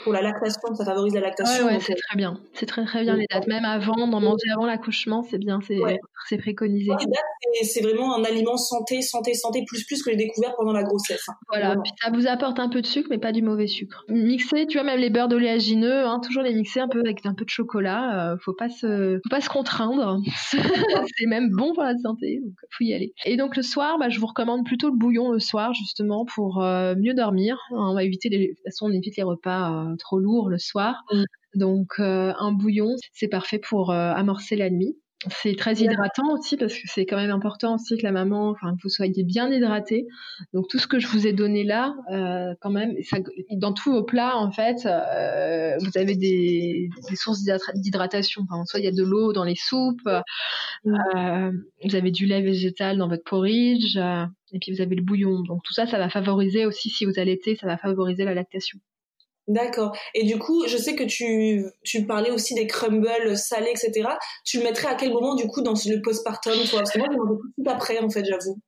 pour 0.04 0.12
la 0.12 0.22
lactation. 0.22 0.74
Ça 0.74 0.84
favorise 0.84 1.14
la 1.14 1.20
lactation. 1.20 1.66
ouais, 1.66 1.78
c'est 1.80 1.94
très 1.94 2.16
bien. 2.16 2.40
C'est 2.54 2.66
très 2.66 2.84
très 2.84 3.02
bien 3.02 3.16
les 3.16 3.26
dates. 3.30 3.46
Même 3.46 3.64
avant, 3.64 4.06
d'en 4.08 4.20
manger 4.20 4.50
avant 4.54 4.66
l'accouchement, 4.66 5.22
c'est 5.22 5.38
bien, 5.38 5.60
c'est 5.66 5.78
Ouais. 5.78 5.98
préconisé. 6.38 6.90
les 6.98 7.06
dates, 7.06 7.64
c'est- 7.64 7.82
vraiment 7.82 8.16
un 8.16 8.24
aliment 8.24 8.56
santé, 8.56 9.00
santé, 9.02 9.34
santé, 9.34 9.64
plus 9.66 9.84
plus 9.84 10.02
que 10.02 10.10
j'ai 10.10 10.16
découvert 10.16 10.54
pendant 10.56 10.72
la 10.72 10.82
grossesse. 10.82 11.24
hein. 11.28 11.34
Voilà, 11.48 11.76
puis 11.82 11.92
ça 12.02 12.10
vous 12.10 12.26
apporte 12.26 12.58
un 12.58 12.68
peu 12.68 12.82
de 12.82 12.86
sucre, 12.86 13.08
mais 13.10 13.18
pas 13.18 13.32
du 13.32 13.40
mauvais 13.42 13.66
sucre. 13.66 14.04
Mixer, 14.08 14.66
tu 14.66 14.76
vois, 14.78 14.84
même 14.84 15.00
les 15.00 15.10
beurres 15.10 15.28
d'oléagineux, 15.28 16.04
hein, 16.04 16.20
toujours 16.22 16.42
les 16.42 16.52
mixer 16.54 16.80
un 16.80 16.88
peu 16.88 17.00
avec 17.00 17.24
un 17.24 17.34
peu 17.34 17.44
de 17.44 17.50
chocolat. 17.50 18.32
euh, 18.32 18.36
faut 18.40 18.52
pas 18.52 18.68
se, 18.68 19.18
faut 19.22 19.28
pas 19.30 19.40
se 19.40 19.48
contraindre. 19.48 20.18
c'est 21.16 21.26
même 21.26 21.50
bon 21.50 21.72
pour 21.74 21.82
la 21.82 21.96
santé, 22.02 22.40
donc 22.42 22.52
faut 22.70 22.84
y 22.84 22.92
aller. 22.94 23.12
Et 23.24 23.36
donc 23.36 23.54
le 23.58 23.62
soir, 23.62 23.98
bah, 23.98 24.08
je 24.08 24.20
vous 24.20 24.26
recommande 24.26 24.64
plutôt 24.64 24.88
le 24.88 24.96
bouillon 24.96 25.32
le 25.32 25.40
soir, 25.40 25.74
justement 25.74 26.24
pour 26.24 26.62
euh, 26.62 26.94
mieux 26.94 27.12
dormir. 27.12 27.58
On 27.72 27.92
va 27.92 28.04
éviter 28.04 28.28
les, 28.28 28.38
de 28.38 28.54
toute 28.54 28.64
façon, 28.64 28.86
on 28.86 28.92
évite 28.92 29.16
les 29.16 29.24
repas 29.24 29.72
euh, 29.72 29.96
trop 29.96 30.18
lourds 30.18 30.48
le 30.48 30.58
soir. 30.58 31.02
Mm. 31.12 31.24
Donc 31.56 31.88
euh, 31.98 32.32
un 32.38 32.52
bouillon, 32.52 32.94
c'est 33.12 33.28
parfait 33.28 33.58
pour 33.58 33.90
amorcer 33.90 34.56
la 34.56 34.70
nuit. 34.70 34.96
C'est 35.26 35.56
très 35.56 35.74
hydratant 35.74 36.32
aussi 36.32 36.56
parce 36.56 36.72
que 36.72 36.82
c'est 36.84 37.04
quand 37.04 37.16
même 37.16 37.32
important 37.32 37.74
aussi 37.74 37.98
que 37.98 38.04
la 38.04 38.12
maman, 38.12 38.50
enfin 38.50 38.76
que 38.76 38.82
vous 38.84 38.88
soyez 38.88 39.24
bien 39.24 39.50
hydraté. 39.50 40.06
Donc 40.54 40.68
tout 40.68 40.78
ce 40.78 40.86
que 40.86 41.00
je 41.00 41.08
vous 41.08 41.26
ai 41.26 41.32
donné 41.32 41.64
là, 41.64 41.96
euh, 42.12 42.54
quand 42.60 42.70
même, 42.70 42.94
ça, 43.02 43.16
dans 43.50 43.72
tous 43.72 43.90
vos 43.90 44.04
plats 44.04 44.36
en 44.36 44.52
fait, 44.52 44.86
euh, 44.86 45.76
vous 45.80 45.98
avez 45.98 46.14
des, 46.14 46.88
des 47.10 47.16
sources 47.16 47.42
d'hydrata- 47.42 47.72
d'hydratation. 47.74 48.42
Enfin, 48.48 48.64
soit 48.64 48.78
il 48.78 48.84
y 48.84 48.88
a 48.88 48.92
de 48.92 49.02
l'eau 49.02 49.32
dans 49.32 49.42
les 49.42 49.56
soupes, 49.56 50.06
euh, 50.06 51.50
vous 51.84 51.96
avez 51.96 52.12
du 52.12 52.26
lait 52.26 52.42
végétal 52.42 52.96
dans 52.98 53.08
votre 53.08 53.24
porridge, 53.24 53.96
et 53.96 54.58
puis 54.60 54.72
vous 54.72 54.80
avez 54.80 54.94
le 54.94 55.02
bouillon. 55.02 55.42
Donc 55.42 55.62
tout 55.64 55.72
ça, 55.72 55.86
ça 55.88 55.98
va 55.98 56.08
favoriser 56.10 56.64
aussi 56.64 56.90
si 56.90 57.04
vous 57.04 57.18
allaitez, 57.18 57.56
ça 57.56 57.66
va 57.66 57.76
favoriser 57.76 58.24
la 58.24 58.34
lactation. 58.34 58.78
D'accord. 59.48 59.96
Et 60.14 60.24
du 60.24 60.38
coup, 60.38 60.66
je 60.68 60.76
sais 60.76 60.94
que 60.94 61.04
tu, 61.04 61.64
tu 61.82 62.06
parlais 62.06 62.30
aussi 62.30 62.54
des 62.54 62.66
crumbles 62.66 63.36
salés, 63.36 63.70
etc. 63.70 64.10
Tu 64.44 64.58
le 64.58 64.64
mettrais 64.64 64.88
à 64.88 64.94
quel 64.94 65.10
moment, 65.10 65.34
du 65.34 65.46
coup, 65.46 65.62
dans 65.62 65.72
le 65.72 66.02
postpartum, 66.02 66.52
toi? 66.68 66.80
Parce 66.80 66.92
que 66.92 66.98
moi, 66.98 67.08
je 67.10 67.62
tout 67.62 67.70
après, 67.70 67.98
en 67.98 68.10
fait, 68.10 68.24
j'avoue. 68.26 68.60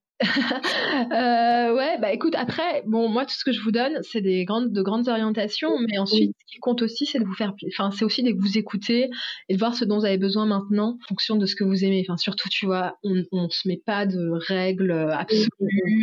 Euh, 1.12 1.74
ouais, 1.74 1.98
bah 1.98 2.12
écoute, 2.12 2.34
après, 2.36 2.82
bon, 2.86 3.08
moi, 3.08 3.24
tout 3.24 3.34
ce 3.34 3.44
que 3.44 3.52
je 3.52 3.60
vous 3.62 3.70
donne, 3.70 3.98
c'est 4.02 4.20
des 4.20 4.44
grandes, 4.44 4.72
de 4.72 4.82
grandes 4.82 5.08
orientations, 5.08 5.70
mais 5.88 5.98
ensuite, 5.98 6.32
ce 6.46 6.52
qui 6.52 6.58
compte 6.60 6.82
aussi, 6.82 7.06
c'est 7.06 7.18
de 7.18 7.24
vous 7.24 7.34
faire, 7.34 7.54
enfin, 7.68 7.90
c'est 7.90 8.04
aussi 8.04 8.22
de 8.22 8.32
vous 8.38 8.58
écouter 8.58 9.08
et 9.48 9.54
de 9.54 9.58
voir 9.58 9.74
ce 9.74 9.84
dont 9.84 9.98
vous 9.98 10.04
avez 10.04 10.18
besoin 10.18 10.46
maintenant, 10.46 10.98
en 11.02 11.06
fonction 11.08 11.36
de 11.36 11.46
ce 11.46 11.56
que 11.56 11.64
vous 11.64 11.84
aimez. 11.84 12.04
Enfin, 12.06 12.16
surtout, 12.16 12.48
tu 12.48 12.66
vois, 12.66 12.96
on, 13.02 13.22
on 13.32 13.48
se 13.48 13.66
met 13.66 13.80
pas 13.84 14.06
de 14.06 14.30
règles 14.48 14.92
absolues 14.92 15.48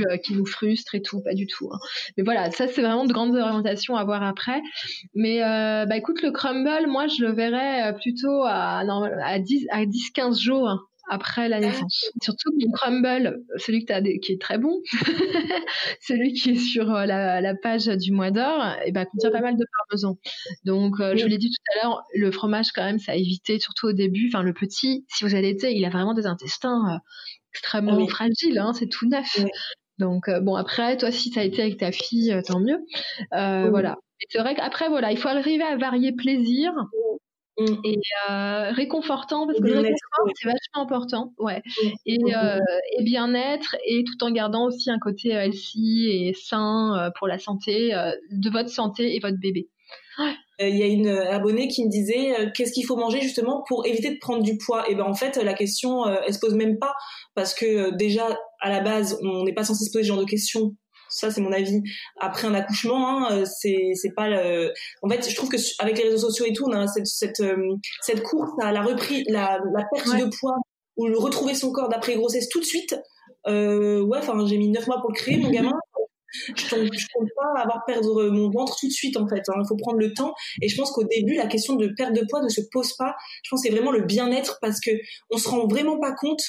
euh, 0.09 0.17
qui 0.17 0.33
nous 0.33 0.45
frustrent 0.45 0.95
et 0.95 1.01
tout, 1.01 1.21
pas 1.21 1.33
du 1.35 1.47
tout. 1.47 1.69
hein. 1.71 1.77
Mais 2.17 2.23
voilà, 2.23 2.49
ça, 2.51 2.67
c'est 2.67 2.81
vraiment 2.81 3.05
de 3.05 3.13
grandes 3.13 3.35
orientations 3.35 3.95
à 3.95 4.03
voir 4.03 4.23
après. 4.23 4.61
Mais, 5.13 5.43
euh, 5.43 5.85
bah 5.85 5.97
écoute, 5.97 6.21
le 6.21 6.31
crumble, 6.31 6.87
moi, 6.87 7.07
je 7.07 7.23
le 7.23 7.31
verrais 7.33 7.89
euh, 7.89 7.93
plutôt 7.93 8.43
à, 8.43 8.79
à 9.23 9.39
10, 9.39 9.67
à 9.71 9.85
10, 9.85 10.09
15 10.11 10.39
jours. 10.39 10.87
Après 11.09 11.49
la 11.49 11.59
naissance. 11.59 12.05
Surtout 12.21 12.51
que 12.51 12.65
mon 12.65 12.71
crumble, 12.71 13.39
celui 13.57 13.85
que 13.85 13.93
as, 13.93 14.01
qui 14.01 14.33
est 14.33 14.41
très 14.41 14.57
bon, 14.57 14.81
celui 16.01 16.33
qui 16.33 16.51
est 16.51 16.55
sur 16.55 16.93
euh, 16.93 17.05
la, 17.05 17.41
la 17.41 17.55
page 17.55 17.87
du 17.87 18.11
mois 18.11 18.31
d'or, 18.31 18.63
et 18.85 18.91
ben, 18.91 19.05
contient 19.05 19.31
pas 19.31 19.41
mal 19.41 19.55
de 19.55 19.65
parmesan. 19.77 20.17
Donc, 20.65 20.99
euh, 20.99 21.15
je 21.15 21.23
vous 21.23 21.29
l'ai 21.29 21.37
dit 21.37 21.49
tout 21.49 21.71
à 21.73 21.83
l'heure, 21.83 22.03
le 22.13 22.31
fromage, 22.31 22.71
quand 22.73 22.83
même, 22.83 22.99
ça 22.99 23.13
a 23.13 23.15
évité, 23.15 23.59
surtout 23.59 23.87
au 23.87 23.93
début. 23.93 24.29
Enfin, 24.33 24.43
le 24.43 24.53
petit, 24.53 25.05
si 25.09 25.23
vous 25.23 25.35
allaitez, 25.35 25.73
il 25.73 25.85
a 25.85 25.89
vraiment 25.89 26.13
des 26.13 26.25
intestins 26.25 26.95
euh, 26.95 26.97
extrêmement 27.53 27.93
Ah 27.93 27.97
oui. 27.97 28.07
fragiles, 28.07 28.57
hein, 28.59 28.73
c'est 28.73 28.87
tout 28.87 29.07
neuf. 29.07 29.37
Oui. 29.39 29.49
Donc, 29.99 30.27
euh, 30.27 30.39
bon, 30.41 30.55
après, 30.55 30.97
toi, 30.97 31.11
si 31.11 31.31
ça 31.31 31.41
a 31.41 31.43
été 31.43 31.61
avec 31.61 31.77
ta 31.77 31.91
fille, 31.91 32.35
tant 32.45 32.59
mieux. 32.59 32.79
Voilà. 33.31 33.97
C'est 34.29 34.39
vrai 34.39 34.55
qu'après, 34.55 34.89
voilà, 34.89 35.11
il 35.11 35.17
faut 35.17 35.27
arriver 35.27 35.63
à 35.63 35.77
varier 35.77 36.11
plaisir 36.11 36.73
Mm. 37.59 37.75
et 37.85 37.97
euh, 38.29 38.71
réconfortant 38.71 39.47
parce 39.47 39.57
Et 39.57 39.61
que 39.61 39.67
le 39.67 39.79
réconfort 39.79 40.25
oui. 40.25 40.31
c'est 40.35 40.47
vachement 40.47 40.83
important 40.83 41.33
ouais 41.39 41.63
et, 42.05 42.19
euh, 42.35 42.59
et 42.99 43.03
bien-être 43.03 43.75
et 43.83 44.03
tout 44.03 44.23
en 44.23 44.29
gardant 44.29 44.67
aussi 44.67 44.91
un 44.91 44.99
côté 44.99 45.35
euh, 45.35 45.41
healthy 45.41 46.07
et 46.07 46.33
sain 46.35 47.11
pour 47.17 47.27
la 47.27 47.39
santé 47.39 47.93
de 48.31 48.49
votre 48.51 48.69
santé 48.69 49.15
et 49.15 49.19
votre 49.19 49.39
bébé 49.39 49.69
Il 50.59 50.75
y 50.77 50.83
a 50.83 50.85
une 50.85 51.07
abonnée 51.07 51.67
qui 51.67 51.83
me 51.83 51.89
disait 51.89 52.51
qu'est-ce 52.53 52.73
qu'il 52.73 52.85
faut 52.85 52.95
manger 52.95 53.21
justement 53.21 53.63
pour 53.67 53.87
éviter 53.87 54.11
de 54.11 54.19
prendre 54.19 54.43
du 54.43 54.57
poids? 54.57 54.87
Et 54.87 54.93
ben 54.93 55.05
en 55.05 55.15
fait 55.15 55.37
la 55.37 55.53
question 55.55 56.05
elle 56.05 56.33
se 56.33 56.39
pose 56.39 56.53
même 56.53 56.77
pas 56.77 56.93
parce 57.33 57.55
que 57.55 57.95
déjà 57.95 58.37
à 58.61 58.69
la 58.69 58.81
base 58.81 59.17
on 59.23 59.43
n'est 59.45 59.53
pas 59.53 59.63
censé 59.63 59.85
se 59.85 59.91
poser 59.91 60.03
ce 60.03 60.09
genre 60.09 60.19
de 60.19 60.29
questions 60.29 60.75
Ça, 61.09 61.31
c'est 61.31 61.41
mon 61.41 61.51
avis. 61.51 61.81
Après 62.19 62.47
un 62.47 62.53
accouchement, 62.53 63.25
hein, 63.25 63.27
euh, 63.31 63.45
c'est 63.45 63.91
c'est 63.95 64.13
pas. 64.13 64.27
Le... 64.29 64.73
En 65.01 65.09
fait, 65.09 65.29
je 65.29 65.35
trouve 65.35 65.49
que 65.49 65.57
avec 65.79 65.97
les 65.97 66.03
réseaux 66.03 66.29
sociaux 66.29 66.45
et 66.45 66.53
tout, 66.53 66.65
on 66.65 66.71
a 66.71 66.87
cette 66.87 67.07
cette 67.07 67.39
euh, 67.39 67.75
cette 68.01 68.23
course 68.23 68.51
à 68.61 68.71
la 68.71 68.81
reprise, 68.81 69.23
la, 69.29 69.59
la 69.73 69.85
perte 69.93 70.07
de 70.19 70.29
poids 70.39 70.55
ou 70.97 71.07
le 71.07 71.17
retrouver 71.17 71.53
son 71.53 71.71
corps 71.71 71.89
d'après 71.89 72.15
grossesse 72.15 72.49
tout 72.49 72.59
de 72.59 72.65
suite. 72.65 72.95
Euh, 73.47 74.01
ouais, 74.01 74.17
enfin, 74.17 74.45
j'ai 74.45 74.57
mis 74.57 74.69
neuf 74.69 74.87
mois 74.87 74.99
pour 74.99 75.11
le 75.11 75.15
créer, 75.15 75.37
mon 75.37 75.49
gamin. 75.49 75.73
Je 76.55 76.75
ne 76.75 76.89
compte 76.89 77.29
pas 77.35 77.61
avoir 77.61 77.85
perdre 77.85 78.29
mon 78.29 78.49
ventre 78.49 78.75
tout 78.79 78.87
de 78.87 78.91
suite 78.91 79.17
en 79.17 79.27
fait. 79.27 79.41
Hein. 79.47 79.61
Il 79.63 79.67
faut 79.67 79.77
prendre 79.77 79.97
le 79.97 80.13
temps. 80.13 80.33
Et 80.61 80.67
je 80.67 80.75
pense 80.75 80.91
qu'au 80.91 81.03
début, 81.03 81.35
la 81.35 81.47
question 81.47 81.75
de 81.75 81.87
perte 81.97 82.13
de 82.13 82.25
poids 82.29 82.41
ne 82.41 82.49
se 82.49 82.61
pose 82.71 82.93
pas. 82.97 83.15
Je 83.43 83.49
pense 83.49 83.61
que 83.61 83.69
c'est 83.69 83.73
vraiment 83.73 83.91
le 83.91 84.01
bien-être 84.01 84.57
parce 84.61 84.79
que 84.79 84.91
on 85.31 85.37
se 85.37 85.47
rend 85.47 85.67
vraiment 85.67 85.99
pas 85.99 86.13
compte 86.13 86.41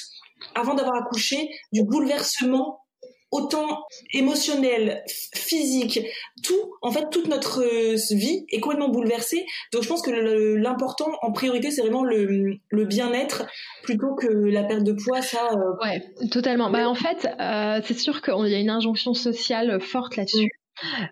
avant 0.55 0.73
d'avoir 0.73 0.95
accouché 0.95 1.49
du 1.71 1.83
bouleversement 1.83 2.81
autant 3.31 3.83
émotionnel, 4.13 5.03
physique, 5.33 6.01
tout, 6.43 6.73
en 6.81 6.91
fait, 6.91 7.09
toute 7.11 7.27
notre 7.27 7.61
euh, 7.61 7.95
vie 8.15 8.45
est 8.51 8.59
complètement 8.59 8.89
bouleversée. 8.89 9.45
Donc, 9.71 9.83
je 9.83 9.87
pense 9.87 10.01
que 10.01 10.11
l'important, 10.11 11.11
en 11.21 11.31
priorité, 11.31 11.71
c'est 11.71 11.81
vraiment 11.81 12.03
le, 12.03 12.57
le 12.69 12.85
bien-être 12.85 13.45
plutôt 13.83 14.15
que 14.15 14.27
la 14.27 14.63
perte 14.63 14.83
de 14.83 14.93
poids. 14.93 15.21
Ça. 15.21 15.49
Euh... 15.51 15.85
Ouais, 15.85 16.01
totalement. 16.31 16.69
Bah, 16.69 16.87
en 16.89 16.95
fait, 16.95 17.27
euh, 17.39 17.81
c'est 17.85 17.97
sûr 17.97 18.21
qu'il 18.21 18.47
y 18.47 18.55
a 18.55 18.59
une 18.59 18.69
injonction 18.69 19.13
sociale 19.13 19.79
forte 19.79 20.15
là-dessus. 20.15 20.49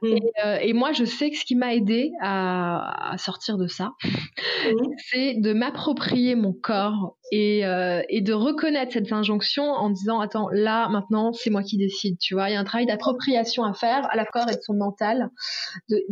Mm. 0.02 0.08
Mm. 0.08 0.18
Euh, 0.46 0.58
et, 0.62 0.74
moi, 0.74 0.92
je 0.92 1.06
sais 1.06 1.30
que 1.32 1.38
ce 1.38 1.46
qui 1.46 1.56
m'a 1.56 1.74
aidé 1.74 2.12
à, 2.22 3.16
sortir 3.18 3.58
de 3.58 3.68
ça, 3.68 3.94
mm. 4.04 4.72
c'est 5.10 5.36
de 5.36 5.54
m'approprier 5.54 6.36
mon 6.36 6.54
corps 6.54 7.18
et, 7.32 7.66
euh, 7.66 8.02
et, 8.10 8.22
de 8.22 8.34
reconnaître 8.34 8.94
cette 8.94 9.12
injonction 9.12 9.64
en 9.64 9.90
disant 9.90 10.20
attends 10.20 10.48
là 10.52 10.88
maintenant 10.90 11.34
c'est 11.34 11.50
moi 11.50 11.62
qui 11.62 11.78
décide 11.78 12.18
tu 12.20 12.34
vois 12.34 12.50
il 12.50 12.54
y 12.54 12.56
a 12.56 12.60
un 12.60 12.64
travail 12.64 12.86
d'appropriation 12.86 13.64
à 13.64 13.74
faire 13.74 14.08
à 14.12 14.16
la 14.16 14.26
corps 14.26 14.50
et 14.50 14.56
de 14.56 14.62
son 14.62 14.76
mental 14.76 15.30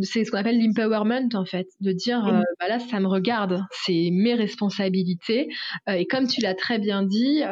c'est 0.01 0.25
ce 0.25 0.31
qu'on 0.31 0.37
appelle 0.37 0.61
l'empowerment 0.61 1.29
en 1.33 1.45
fait 1.45 1.67
de 1.79 1.91
dire 1.93 2.23
mm. 2.23 2.35
euh, 2.35 2.41
bah 2.59 2.67
là 2.67 2.79
ça 2.79 2.99
me 2.99 3.07
regarde 3.07 3.63
c'est 3.71 4.09
mes 4.11 4.33
responsabilités 4.33 5.47
et 5.87 6.05
comme 6.05 6.27
tu 6.27 6.41
l'as 6.41 6.55
très 6.55 6.79
bien 6.79 7.03
dit 7.03 7.43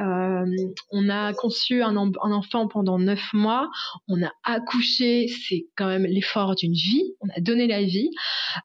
on 0.91 1.09
a 1.09 1.33
conçu 1.33 1.81
un, 1.81 1.95
un 1.95 2.31
enfant 2.31 2.67
pendant 2.67 2.99
neuf 2.99 3.31
mois 3.33 3.69
on 4.09 4.21
a 4.21 4.31
accouché 4.43 5.27
c'est 5.27 5.67
quand 5.77 5.87
même 5.87 5.92
l'effort 5.99 6.56
d'une 6.56 6.73
vie, 6.73 7.13
on 7.21 7.27
a 7.36 7.41
donné 7.41 7.67
la 7.67 7.82
vie. 7.82 8.10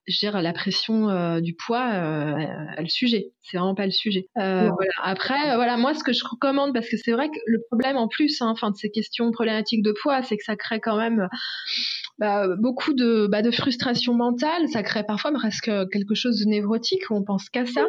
Je 0.07 0.15
veux 0.15 0.31
dire, 0.31 0.41
la 0.41 0.53
pression 0.53 1.09
euh, 1.09 1.39
du 1.41 1.55
poids, 1.55 1.91
euh, 1.93 2.35
le 2.77 2.87
sujet. 2.87 3.31
C'est 3.41 3.57
vraiment 3.57 3.75
pas 3.75 3.85
le 3.85 3.91
sujet. 3.91 4.27
Euh, 4.37 4.69
voilà. 4.69 4.91
Après, 5.01 5.55
voilà, 5.55 5.77
moi, 5.77 5.93
ce 5.93 6.03
que 6.03 6.13
je 6.13 6.23
recommande, 6.23 6.73
parce 6.73 6.89
que 6.89 6.97
c'est 6.97 7.11
vrai 7.11 7.29
que 7.29 7.39
le 7.45 7.59
problème 7.69 7.97
en 7.97 8.07
plus, 8.07 8.41
hein, 8.41 8.49
enfin, 8.49 8.71
de 8.71 8.75
ces 8.75 8.91
questions 8.91 9.31
problématiques 9.31 9.83
de 9.83 9.93
poids, 10.01 10.21
c'est 10.21 10.37
que 10.37 10.43
ça 10.43 10.55
crée 10.55 10.79
quand 10.79 10.97
même 10.97 11.27
bah, 12.19 12.47
beaucoup 12.57 12.93
de, 12.93 13.27
bah, 13.27 13.41
de 13.41 13.51
frustration 13.51 14.13
mentale. 14.13 14.67
Ça 14.67 14.83
crée 14.83 15.03
parfois 15.03 15.31
presque 15.31 15.71
quelque 15.91 16.15
chose 16.15 16.39
de 16.39 16.49
névrotique 16.49 17.09
où 17.09 17.15
on 17.15 17.23
pense 17.23 17.49
qu'à 17.49 17.65
ça. 17.65 17.87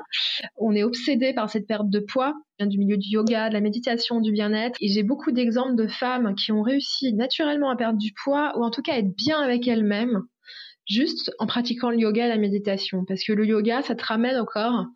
On 0.57 0.73
est 0.73 0.83
obsédé 0.83 1.33
par 1.35 1.51
cette 1.51 1.67
perte 1.67 1.91
de 1.91 2.01
poids 2.01 2.35
du 2.67 2.79
milieu 2.79 2.97
du 2.97 3.09
yoga, 3.09 3.49
de 3.49 3.55
la 3.55 3.61
méditation, 3.61 4.21
du 4.21 4.33
bien-être. 4.33 4.77
Et 4.81 4.89
j'ai 4.89 5.03
beaucoup 5.03 5.33
d'exemples 5.33 5.77
de 5.77 5.87
femmes 5.87 6.35
qui 6.35 6.53
ont 6.53 6.63
réussi 6.63 7.15
naturellement 7.15 7.71
à 7.71 7.77
perdre 7.77 7.99
du 7.99 8.13
poids 8.25 8.53
ou 8.59 8.65
en 8.65 8.71
tout 8.71 8.83
cas 8.83 8.95
à 8.95 8.99
être 8.99 9.15
bien 9.17 9.41
avec 9.41 9.67
elles-mêmes 9.67 10.23
juste 10.91 11.31
en 11.39 11.47
pratiquant 11.47 11.91
le 11.91 11.99
yoga 11.99 12.27
et 12.27 12.29
la 12.29 12.37
méditation. 12.37 13.05
Parce 13.07 13.23
que 13.23 13.33
le 13.33 13.47
yoga, 13.47 13.81
ça 13.83 13.95
te 13.95 14.05
ramène 14.05 14.37
au 14.37 14.45
corps. 14.45 14.87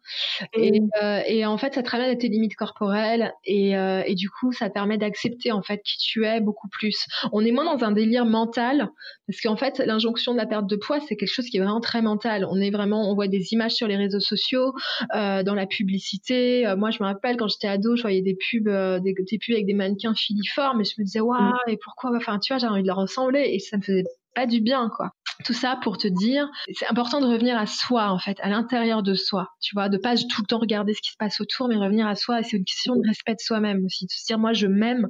Et, 0.52 0.80
mmh. 0.80 0.88
euh, 1.02 1.20
et 1.26 1.46
en 1.46 1.56
fait, 1.56 1.74
ça 1.74 1.82
te 1.82 1.90
ramène 1.90 2.10
à 2.10 2.16
tes 2.16 2.28
limites 2.28 2.56
corporelles. 2.56 3.32
Et, 3.44 3.76
euh, 3.76 4.02
et 4.04 4.14
du 4.14 4.28
coup, 4.28 4.52
ça 4.52 4.68
permet 4.70 4.98
d'accepter 4.98 5.52
en 5.52 5.62
fait 5.62 5.80
qui 5.84 5.96
tu 5.98 6.26
es 6.26 6.40
beaucoup 6.40 6.68
plus. 6.68 7.06
On 7.32 7.44
est 7.44 7.52
moins 7.52 7.64
dans 7.64 7.84
un 7.84 7.92
délire 7.92 8.26
mental. 8.26 8.90
Parce 9.28 9.40
qu'en 9.40 9.56
fait, 9.56 9.78
l'injonction 9.78 10.32
de 10.32 10.38
la 10.38 10.46
perte 10.46 10.66
de 10.66 10.76
poids, 10.76 10.98
c'est 11.00 11.16
quelque 11.16 11.32
chose 11.32 11.46
qui 11.46 11.56
est 11.58 11.60
vraiment 11.60 11.80
très 11.80 12.02
mental. 12.02 12.44
On 12.50 12.60
est 12.60 12.70
vraiment, 12.70 13.10
on 13.10 13.14
voit 13.14 13.28
des 13.28 13.52
images 13.52 13.72
sur 13.72 13.86
les 13.86 13.96
réseaux 13.96 14.20
sociaux, 14.20 14.74
euh, 15.14 15.42
dans 15.44 15.54
la 15.54 15.66
publicité. 15.66 16.66
Moi, 16.76 16.90
je 16.90 17.02
me 17.02 17.06
rappelle 17.06 17.36
quand 17.36 17.48
j'étais 17.48 17.68
ado, 17.68 17.96
je 17.96 18.02
voyais 18.02 18.22
des 18.22 18.34
pubs, 18.34 18.68
des, 19.02 19.14
des, 19.14 19.38
pubs 19.38 19.54
avec 19.54 19.66
des 19.66 19.74
mannequins 19.74 20.14
filiformes, 20.14 20.80
et 20.80 20.84
je 20.84 20.94
me 20.98 21.04
disais, 21.04 21.20
waouh, 21.20 21.40
mmh. 21.40 21.58
et 21.68 21.78
pourquoi, 21.82 22.10
enfin, 22.16 22.38
tu 22.38 22.52
vois, 22.52 22.58
j'ai 22.58 22.66
envie 22.66 22.82
de 22.82 22.86
leur 22.86 22.96
ressembler, 22.96 23.50
et 23.52 23.58
ça 23.60 23.76
me 23.76 23.82
faisait 23.82 24.04
pas 24.34 24.46
du 24.46 24.60
bien, 24.60 24.90
quoi. 24.94 25.10
Tout 25.44 25.52
ça 25.52 25.78
pour 25.82 25.98
te 25.98 26.06
dire, 26.06 26.48
c'est 26.72 26.86
important 26.86 27.20
de 27.20 27.26
revenir 27.26 27.58
à 27.58 27.66
soi, 27.66 28.10
en 28.10 28.18
fait, 28.18 28.38
à 28.40 28.48
l'intérieur 28.48 29.02
de 29.02 29.14
soi, 29.14 29.48
tu 29.60 29.74
vois, 29.74 29.88
de 29.88 29.98
pas 29.98 30.16
tout 30.16 30.42
le 30.42 30.46
temps 30.46 30.58
regarder 30.58 30.94
ce 30.94 31.02
qui 31.02 31.10
se 31.10 31.16
passe 31.18 31.40
autour, 31.40 31.68
mais 31.68 31.76
revenir 31.76 32.06
à 32.06 32.14
soi. 32.14 32.40
Et 32.40 32.42
c'est 32.44 32.56
une 32.56 32.64
question 32.64 32.94
de 32.94 33.06
respect 33.06 33.32
de 33.32 33.40
soi-même 33.40 33.84
aussi, 33.84 34.06
de 34.06 34.10
se 34.12 34.24
dire, 34.26 34.38
moi, 34.38 34.52
je 34.52 34.66
m'aime 34.66 35.08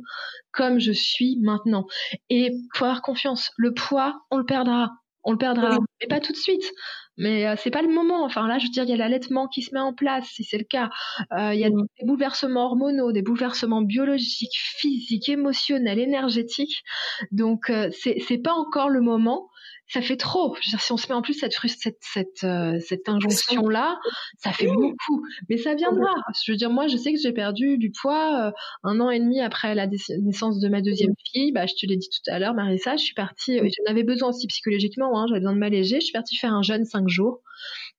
comme 0.53 0.79
je 0.79 0.93
suis 0.93 1.39
maintenant. 1.43 1.87
Et 2.31 2.53
faut 2.75 2.85
avoir 2.85 3.03
confiance. 3.03 3.51
Le 3.57 3.75
poids, 3.75 4.21
on 4.31 4.39
le 4.39 4.47
perdra. 4.47 4.91
On 5.27 5.33
le 5.33 5.39
perdra, 5.39 5.79
mais 6.01 6.07
pas 6.07 6.21
tout 6.21 6.33
de 6.33 6.37
suite. 6.37 6.71
Mais 7.17 7.47
euh, 7.47 7.55
c'est 7.57 7.71
pas 7.71 7.83
le 7.83 7.89
moment. 7.89 8.25
Enfin 8.25 8.47
là, 8.47 8.59
je 8.59 8.65
veux 8.67 8.71
dire, 8.71 8.85
il 8.85 8.91
y 8.91 8.93
a 8.93 8.97
l'allaitement 8.97 9.49
qui 9.49 9.63
se 9.63 9.73
met 9.73 9.81
en 9.81 9.95
place, 9.95 10.27
si 10.27 10.45
c'est 10.45 10.59
le 10.59 10.65
cas. 10.65 10.91
Euh, 11.33 11.55
il 11.55 11.61
y 11.61 11.65
a 11.65 11.71
des 11.71 12.05
bouleversements 12.05 12.67
hormonaux, 12.67 13.13
des 13.13 13.23
bouleversements 13.23 13.83
biologiques, 13.83 14.57
physiques, 14.57 15.29
émotionnels, 15.29 15.99
énergétiques. 15.99 16.83
Donc 17.31 17.71
euh, 17.71 17.89
c'est 17.93 18.19
c'est 18.27 18.39
pas 18.39 18.53
encore 18.53 18.91
le 18.91 19.01
moment 19.01 19.49
ça 19.89 20.01
fait 20.01 20.17
trop. 20.17 20.55
Je 20.61 20.69
veux 20.69 20.71
dire, 20.71 20.81
si 20.81 20.93
on 20.93 20.97
se 20.97 21.09
met 21.09 21.15
en 21.15 21.23
plus 21.23 21.35
cette 21.35 21.53
cette 21.53 21.99
cette, 22.01 22.45
euh, 22.45 22.79
cette 22.81 23.09
injonction 23.09 23.69
là, 23.69 23.99
ça 24.39 24.53
fait 24.53 24.67
beaucoup. 24.67 25.25
Mais 25.49 25.57
ça 25.57 25.75
viendra. 25.75 26.11
Je 26.45 26.53
veux 26.53 26.57
dire, 26.57 26.71
moi, 26.71 26.87
je 26.87 26.97
sais 26.97 27.13
que 27.13 27.19
j'ai 27.21 27.33
perdu 27.33 27.79
du 27.79 27.91
poids 27.91 28.49
euh, 28.49 28.51
un 28.83 29.01
an 29.01 29.11
et 29.11 29.21
demi 29.21 29.41
après 29.41 29.75
la 29.75 29.87
naissance 29.87 30.61
de 30.61 30.69
ma 30.69 30.81
deuxième 30.81 31.15
fille. 31.33 31.53
Bah, 31.53 31.67
je 31.67 31.75
te 31.75 31.87
l'ai 31.87 31.97
dit 31.97 32.09
tout 32.09 32.31
à 32.31 32.39
l'heure, 32.39 32.55
Marissa, 32.55 32.97
je 32.97 33.05
suis 33.05 33.15
partie. 33.15 33.59
J'en 33.59 33.91
avais 33.91 34.05
besoin 34.05 34.31
aussi 34.31 34.47
psychologiquement. 34.47 35.19
Hein, 35.19 35.27
J'avais 35.29 35.41
besoin 35.41 35.55
de 35.55 35.61
m'alléger. 35.61 36.01
Je 36.01 36.07
suis 36.07 36.13
partie 36.13 36.37
faire 36.37 36.55
un 36.55 36.63
jeûne 36.63 36.85
cinq 36.85 37.09
jours 37.09 37.43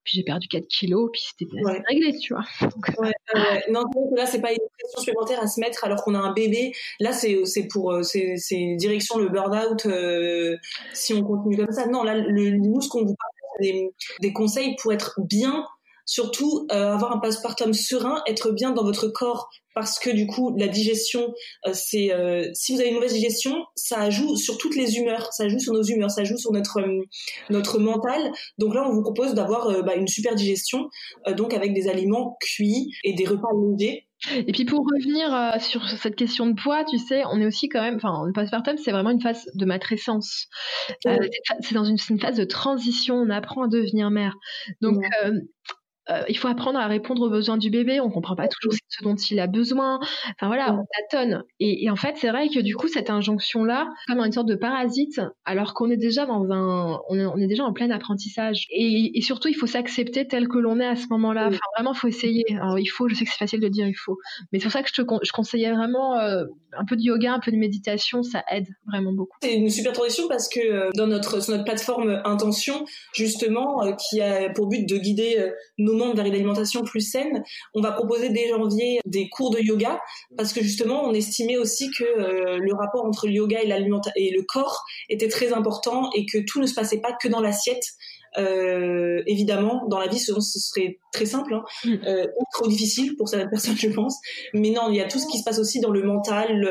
puis 0.04 0.18
j'ai 0.18 0.24
perdu 0.24 0.48
4 0.48 0.68
kilos, 0.68 1.10
puis 1.12 1.22
c'était 1.22 1.52
réglé, 1.90 2.18
tu 2.18 2.34
vois. 2.34 2.44
ouais, 3.00 3.12
non, 3.72 3.84
là, 4.16 4.26
c'est 4.26 4.42
pas 4.42 4.52
une 4.52 4.60
pression 4.78 5.00
supplémentaire 5.00 5.42
à 5.42 5.48
se 5.48 5.60
mettre 5.60 5.84
alors 5.84 6.04
qu'on 6.04 6.14
a 6.14 6.20
un 6.20 6.34
bébé. 6.34 6.74
Là, 7.00 7.12
c'est 7.12 7.68
pour 7.72 7.92
euh, 7.92 8.04
c'est 8.04 8.76
direction 8.78 9.18
le 9.18 9.30
burn-out 9.30 9.86
euh, 9.88 10.56
si 10.94 11.14
on 11.14 11.24
continue 11.24 11.58
comme 11.58 11.72
ça. 11.72 11.88
Non, 11.88 12.04
là, 12.04 12.16
le, 12.16 12.52
nous, 12.52 12.82
ce 12.82 12.90
qu'on 12.90 13.04
vous 13.04 13.16
parle, 13.16 13.62
des, 13.62 13.90
des 14.22 14.34
conseils 14.34 14.76
pour 14.82 14.94
être 14.94 15.22
bien 15.24 15.66
surtout 16.06 16.68
euh, 16.72 16.94
avoir 16.94 17.12
un 17.12 17.20
postpartum 17.20 17.74
serein, 17.74 18.22
être 18.28 18.52
bien 18.52 18.72
dans 18.72 18.84
votre 18.84 19.08
corps 19.08 19.50
parce 19.74 20.00
que 20.00 20.10
du 20.10 20.26
coup 20.26 20.56
la 20.58 20.68
digestion 20.68 21.34
euh, 21.68 21.72
c'est 21.74 22.14
euh, 22.14 22.50
si 22.54 22.74
vous 22.74 22.80
avez 22.80 22.90
une 22.90 22.96
mauvaise 22.96 23.14
digestion 23.14 23.66
ça 23.76 24.10
joue 24.10 24.38
sur 24.38 24.58
toutes 24.58 24.76
les 24.76 24.96
humeurs 24.96 25.34
ça 25.34 25.50
joue 25.50 25.60
sur 25.60 25.74
nos 25.74 25.84
humeurs 25.84 26.10
ça 26.10 26.24
joue 26.24 26.38
sur 26.38 26.54
notre 26.54 26.82
notre 27.50 27.78
mental 27.78 28.32
donc 28.58 28.74
là 28.74 28.88
on 28.88 28.94
vous 28.94 29.02
propose 29.02 29.34
d'avoir 29.34 29.84
bah, 29.84 29.96
une 29.96 30.08
super 30.08 30.34
digestion 30.34 30.88
donc 31.36 31.54
avec 31.54 31.74
des 31.74 31.90
aliments 31.90 32.38
cuits 32.40 32.90
et 33.04 33.14
des 33.14 33.26
repas 33.26 33.50
légers 33.78 34.08
et 34.34 34.52
puis 34.54 34.64
pour 34.64 34.80
revenir 34.80 35.62
sur 35.62 35.88
cette 35.88 36.16
question 36.16 36.48
de 36.48 36.54
poids, 36.54 36.84
tu 36.86 36.98
sais, 36.98 37.24
on 37.32 37.40
est 37.42 37.46
aussi 37.46 37.68
quand 37.68 37.82
même, 37.82 37.98
enfin, 37.98 38.24
le 38.26 38.32
postpartum, 38.32 38.78
c'est 38.78 38.92
vraiment 38.92 39.12
une 39.12 39.22
phase 39.22 39.46
de 39.54 39.66
matrescence. 39.66 40.48
c'est 41.04 41.74
dans 41.74 41.84
une, 41.84 41.98
une, 42.10 42.20
phase 42.20 42.38
de 42.38 42.46
transition, 42.46 43.16
on 43.16 43.30
apprend 43.30 43.64
à 43.64 43.68
devenir 43.68 44.10
mère. 44.10 44.34
Donc, 44.82 45.04
euh, 45.26 45.34
il 46.30 46.38
faut 46.38 46.48
apprendre 46.48 46.80
à 46.80 46.88
répondre 46.88 47.22
aux 47.24 47.30
besoins 47.30 47.58
du 47.58 47.70
bébé. 47.70 48.00
On 48.00 48.10
comprend 48.10 48.36
pas 48.36 48.48
toujours 48.48 48.74
ce 48.88 49.04
dont 49.04 49.16
il 49.16 49.40
a 49.40 49.48
besoin. 49.48 50.00
Enfin 50.36 50.48
voilà, 50.48 50.74
on 50.74 50.86
tâtonne. 51.10 51.44
Et, 51.60 51.86
et 51.86 51.90
en 51.90 51.96
fait, 51.96 52.16
c'est 52.18 52.30
vrai 52.30 52.50
que 52.50 52.60
du 52.60 52.76
coup, 52.76 52.88
cette 52.88 53.10
injonction-là, 53.10 53.88
comme 54.08 54.20
une 54.20 54.32
sorte 54.32 54.48
de 54.48 54.56
parasite, 54.56 55.22
alors 55.46 55.74
qu'on 55.74 55.90
est 55.90 55.98
déjà 55.98 56.26
dans 56.26 56.52
un, 56.52 57.00
on 57.10 57.18
est, 57.18 57.26
on 57.26 57.38
est, 57.38 57.48
déjà 57.48 57.64
en 57.64 57.74
plein 57.74 57.90
apprentissage. 57.90 58.66
Et, 58.70 59.18
et 59.18 59.22
surtout, 59.22 59.48
il 59.48 59.56
faut 59.56 59.68
s'accepter 59.68 60.28
tel 60.28 60.48
que 60.48 60.58
l'on 60.58 60.80
est 60.80 60.86
à 60.86 60.96
ce 60.96 61.08
moment-là. 61.10 61.48
Enfin 61.48 61.60
vraiment, 61.76 61.94
faut 61.94 62.08
essayer. 62.08 62.46
Alors 62.62 62.80
il 62.80 62.88
faut. 62.88 63.08
Je 63.08 63.16
sais 63.16 63.26
que 63.26 63.32
c'est 63.32 63.38
facile 63.38 63.62
de 63.62 63.68
dire 63.68 63.88
il 63.88 63.96
faut, 63.96 64.18
mais 64.52 64.60
c'est 64.60 64.66
pour 64.66 64.74
ça 64.74 64.84
que 64.84 64.90
je 64.94 65.02
te, 65.02 65.08
je 65.24 65.32
conseillais 65.32 65.72
vraiment 65.72 66.20
euh, 66.20 66.44
un 66.78 66.86
peu 66.86 66.96
de 66.96 67.02
yoga, 67.02 67.34
un 67.34 67.40
peu 67.40 67.52
de 67.52 67.58
méditation. 67.58 68.24
Ça 68.24 68.44
aide 68.52 68.68
vraiment 68.88 69.14
beaucoup. 69.14 69.38
C'est 69.42 69.56
une 69.56 69.70
super 69.70 69.94
transition 69.94 70.28
parce 70.28 70.50
que 70.50 70.60
euh, 70.60 70.90
dans 70.96 71.08
notre 71.08 71.42
sur 71.42 71.54
notre 71.54 71.66
plateforme 71.66 72.22
Intention, 72.26 72.86
justement, 73.14 73.96
qui 73.98 74.22
a 74.22 74.50
pour 74.50 74.68
but 74.68 74.88
de 74.88 74.98
guider 74.98 75.52
nos 75.78 75.95
monde 75.96 76.16
vers 76.16 76.26
une 76.26 76.34
alimentation 76.34 76.84
plus 76.84 77.02
saine, 77.02 77.44
on 77.74 77.82
va 77.82 77.92
proposer 77.92 78.30
dès 78.30 78.50
janvier 78.50 79.00
des 79.06 79.30
cours 79.30 79.52
de 79.52 79.60
yoga 79.60 80.00
parce 80.38 80.54
que 80.54 80.62
justement 80.62 81.04
on 81.04 81.14
estimait 81.14 81.58
aussi 81.58 81.90
que 81.92 82.04
euh, 82.04 82.58
le 82.58 82.74
rapport 82.74 83.06
entre 83.06 83.28
le 83.28 83.34
yoga 83.34 83.62
et, 83.62 83.70
et 84.16 84.32
le 84.32 84.42
corps 84.44 84.84
était 85.10 85.28
très 85.28 85.54
important 85.54 86.10
et 86.16 86.26
que 86.26 86.40
tout 86.46 86.62
ne 86.62 86.66
se 86.66 86.74
passait 86.74 87.00
pas 87.00 87.14
que 87.14 87.28
dans 87.28 87.42
l'assiette. 87.42 87.84
Euh, 88.38 89.24
évidemment, 89.28 89.88
dans 89.88 89.98
la 89.98 90.08
vie, 90.08 90.20
ce, 90.20 90.34
serait 90.42 91.00
très 91.14 91.26
simple, 91.26 91.54
hein, 91.54 91.64
mm. 91.86 91.94
euh, 92.06 92.28
ou 92.38 92.44
trop 92.52 92.68
difficile 92.68 93.16
pour 93.16 93.30
certaines 93.30 93.50
personnes, 93.52 93.78
je 93.78 93.90
pense. 93.90 94.18
Mais 94.54 94.72
non, 94.72 94.90
il 94.90 94.98
y 94.98 95.02
a 95.02 95.08
tout 95.08 95.20
ce 95.20 95.28
qui 95.28 95.38
se 95.38 95.44
passe 95.44 95.60
aussi 95.60 95.80
dans 95.80 95.92
le 95.92 96.04
mental 96.04 96.68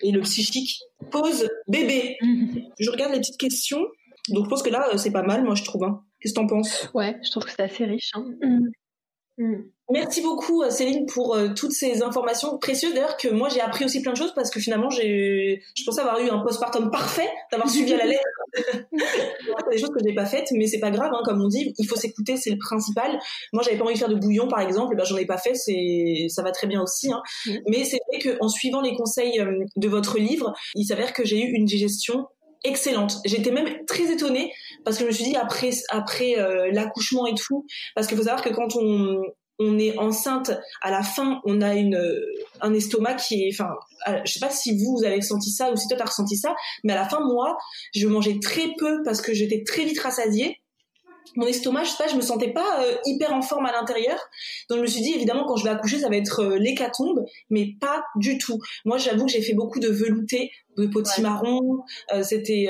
et 0.00 0.10
le 0.10 0.20
psychique. 0.22 0.80
Pause 1.10 1.48
bébé. 1.68 2.16
Mm. 2.20 2.58
Je 2.80 2.90
regarde 2.90 3.12
les 3.12 3.20
petites 3.20 3.38
questions. 3.38 3.80
Donc 4.30 4.46
je 4.46 4.50
pense 4.50 4.62
que 4.62 4.70
là, 4.70 4.96
c'est 4.96 5.12
pas 5.12 5.22
mal, 5.22 5.44
moi 5.44 5.54
je 5.54 5.62
trouve. 5.62 5.84
Hein. 5.84 6.02
Qu'est-ce 6.26 6.34
que 6.34 6.40
t'en 6.40 6.48
penses? 6.48 6.90
Ouais, 6.92 7.16
je 7.22 7.30
trouve 7.30 7.44
que 7.44 7.52
c'est 7.52 7.62
assez 7.62 7.84
riche. 7.84 8.10
Hein. 8.14 8.26
Mm. 8.42 9.44
Mm. 9.44 9.70
Merci 9.92 10.20
beaucoup 10.22 10.68
Céline 10.68 11.06
pour 11.06 11.36
euh, 11.36 11.50
toutes 11.54 11.70
ces 11.70 12.02
informations 12.02 12.58
précieuses 12.58 12.94
d'ailleurs 12.94 13.16
que 13.16 13.28
moi 13.28 13.48
j'ai 13.48 13.60
appris 13.60 13.84
aussi 13.84 14.02
plein 14.02 14.12
de 14.12 14.16
choses 14.16 14.34
parce 14.34 14.50
que 14.50 14.58
finalement 14.58 14.90
j'ai 14.90 15.62
je 15.76 15.84
pensais 15.84 16.00
avoir 16.00 16.18
eu 16.18 16.28
un 16.28 16.40
postpartum 16.40 16.90
parfait 16.90 17.28
d'avoir 17.52 17.70
suivi 17.70 17.94
à 17.94 17.98
la 17.98 18.06
lettre 18.06 18.24
des 19.70 19.78
choses 19.78 19.90
que 19.90 20.00
j'ai 20.04 20.14
pas 20.14 20.26
faites 20.26 20.48
mais 20.52 20.66
c'est 20.66 20.80
pas 20.80 20.90
grave 20.90 21.12
hein, 21.14 21.20
comme 21.24 21.40
on 21.40 21.46
dit 21.46 21.72
il 21.78 21.86
faut 21.86 21.94
s'écouter 21.94 22.36
c'est 22.36 22.50
le 22.50 22.58
principal 22.58 23.20
moi 23.52 23.62
j'avais 23.62 23.76
pas 23.76 23.84
envie 23.84 23.94
de 23.94 23.98
faire 23.98 24.08
de 24.08 24.16
bouillon 24.16 24.48
par 24.48 24.60
exemple 24.60 24.96
ben 24.96 25.04
j'en 25.04 25.18
ai 25.18 25.26
pas 25.26 25.38
fait 25.38 25.54
c'est 25.54 26.26
ça 26.30 26.42
va 26.42 26.50
très 26.50 26.66
bien 26.66 26.82
aussi 26.82 27.12
hein. 27.12 27.22
Mm. 27.46 27.56
mais 27.68 27.84
c'est 27.84 28.00
vrai 28.10 28.36
qu'en 28.36 28.48
suivant 28.48 28.80
les 28.80 28.96
conseils 28.96 29.38
euh, 29.38 29.52
de 29.76 29.88
votre 29.88 30.18
livre 30.18 30.52
il 30.74 30.84
s'avère 30.84 31.12
que 31.12 31.24
j'ai 31.24 31.40
eu 31.40 31.52
une 31.52 31.64
digestion 31.66 32.26
excellente. 32.66 33.18
J'étais 33.24 33.50
même 33.50 33.84
très 33.86 34.12
étonnée 34.12 34.52
parce 34.84 34.96
que 34.96 35.02
je 35.04 35.08
me 35.08 35.12
suis 35.12 35.24
dit 35.24 35.36
après 35.36 35.70
après 35.90 36.38
euh, 36.38 36.70
l'accouchement 36.72 37.26
et 37.26 37.34
tout, 37.34 37.66
parce 37.94 38.06
qu'il 38.06 38.16
faut 38.16 38.24
savoir 38.24 38.42
que 38.42 38.50
quand 38.50 38.76
on 38.76 39.22
on 39.58 39.78
est 39.78 39.96
enceinte, 39.96 40.50
à 40.82 40.90
la 40.90 41.02
fin, 41.02 41.40
on 41.44 41.62
a 41.62 41.74
une 41.74 41.98
un 42.60 42.74
estomac 42.74 43.14
qui 43.14 43.44
est, 43.44 43.50
enfin, 43.52 43.70
euh, 44.08 44.20
je 44.26 44.32
sais 44.34 44.40
pas 44.40 44.50
si 44.50 44.76
vous, 44.76 44.98
vous 44.98 45.04
avez 45.04 45.16
ressenti 45.16 45.50
ça 45.50 45.72
ou 45.72 45.76
si 45.76 45.88
toi 45.88 45.96
t'as 45.96 46.04
ressenti 46.04 46.36
ça, 46.36 46.54
mais 46.84 46.92
à 46.92 46.96
la 46.96 47.08
fin, 47.08 47.20
moi, 47.20 47.56
je 47.94 48.06
mangeais 48.06 48.38
très 48.42 48.68
peu 48.78 49.02
parce 49.02 49.22
que 49.22 49.32
j'étais 49.32 49.62
très 49.64 49.84
vite 49.84 50.00
rassasiée 50.00 50.60
mon 51.34 51.46
estomac, 51.46 51.84
je 51.84 51.90
sais 51.90 52.02
pas, 52.02 52.08
je 52.08 52.16
me 52.16 52.20
sentais 52.20 52.52
pas 52.52 52.82
euh, 52.82 52.96
hyper 53.04 53.32
en 53.32 53.42
forme 53.42 53.66
à 53.66 53.72
l'intérieur. 53.72 54.18
Donc 54.70 54.78
je 54.78 54.82
me 54.82 54.86
suis 54.86 55.02
dit 55.02 55.12
évidemment 55.14 55.44
quand 55.46 55.56
je 55.56 55.64
vais 55.64 55.70
accoucher, 55.70 55.98
ça 55.98 56.08
va 56.08 56.16
être 56.16 56.40
euh, 56.40 56.58
l'hécatombe, 56.58 57.24
mais 57.50 57.74
pas 57.80 58.04
du 58.16 58.38
tout. 58.38 58.58
Moi, 58.84 58.98
j'avoue 58.98 59.26
que 59.26 59.32
j'ai 59.32 59.42
fait 59.42 59.54
beaucoup 59.54 59.80
de 59.80 59.88
velouté, 59.88 60.50
de 60.76 60.86
potimarron, 60.86 61.80
euh, 62.12 62.22
c'était 62.22 62.68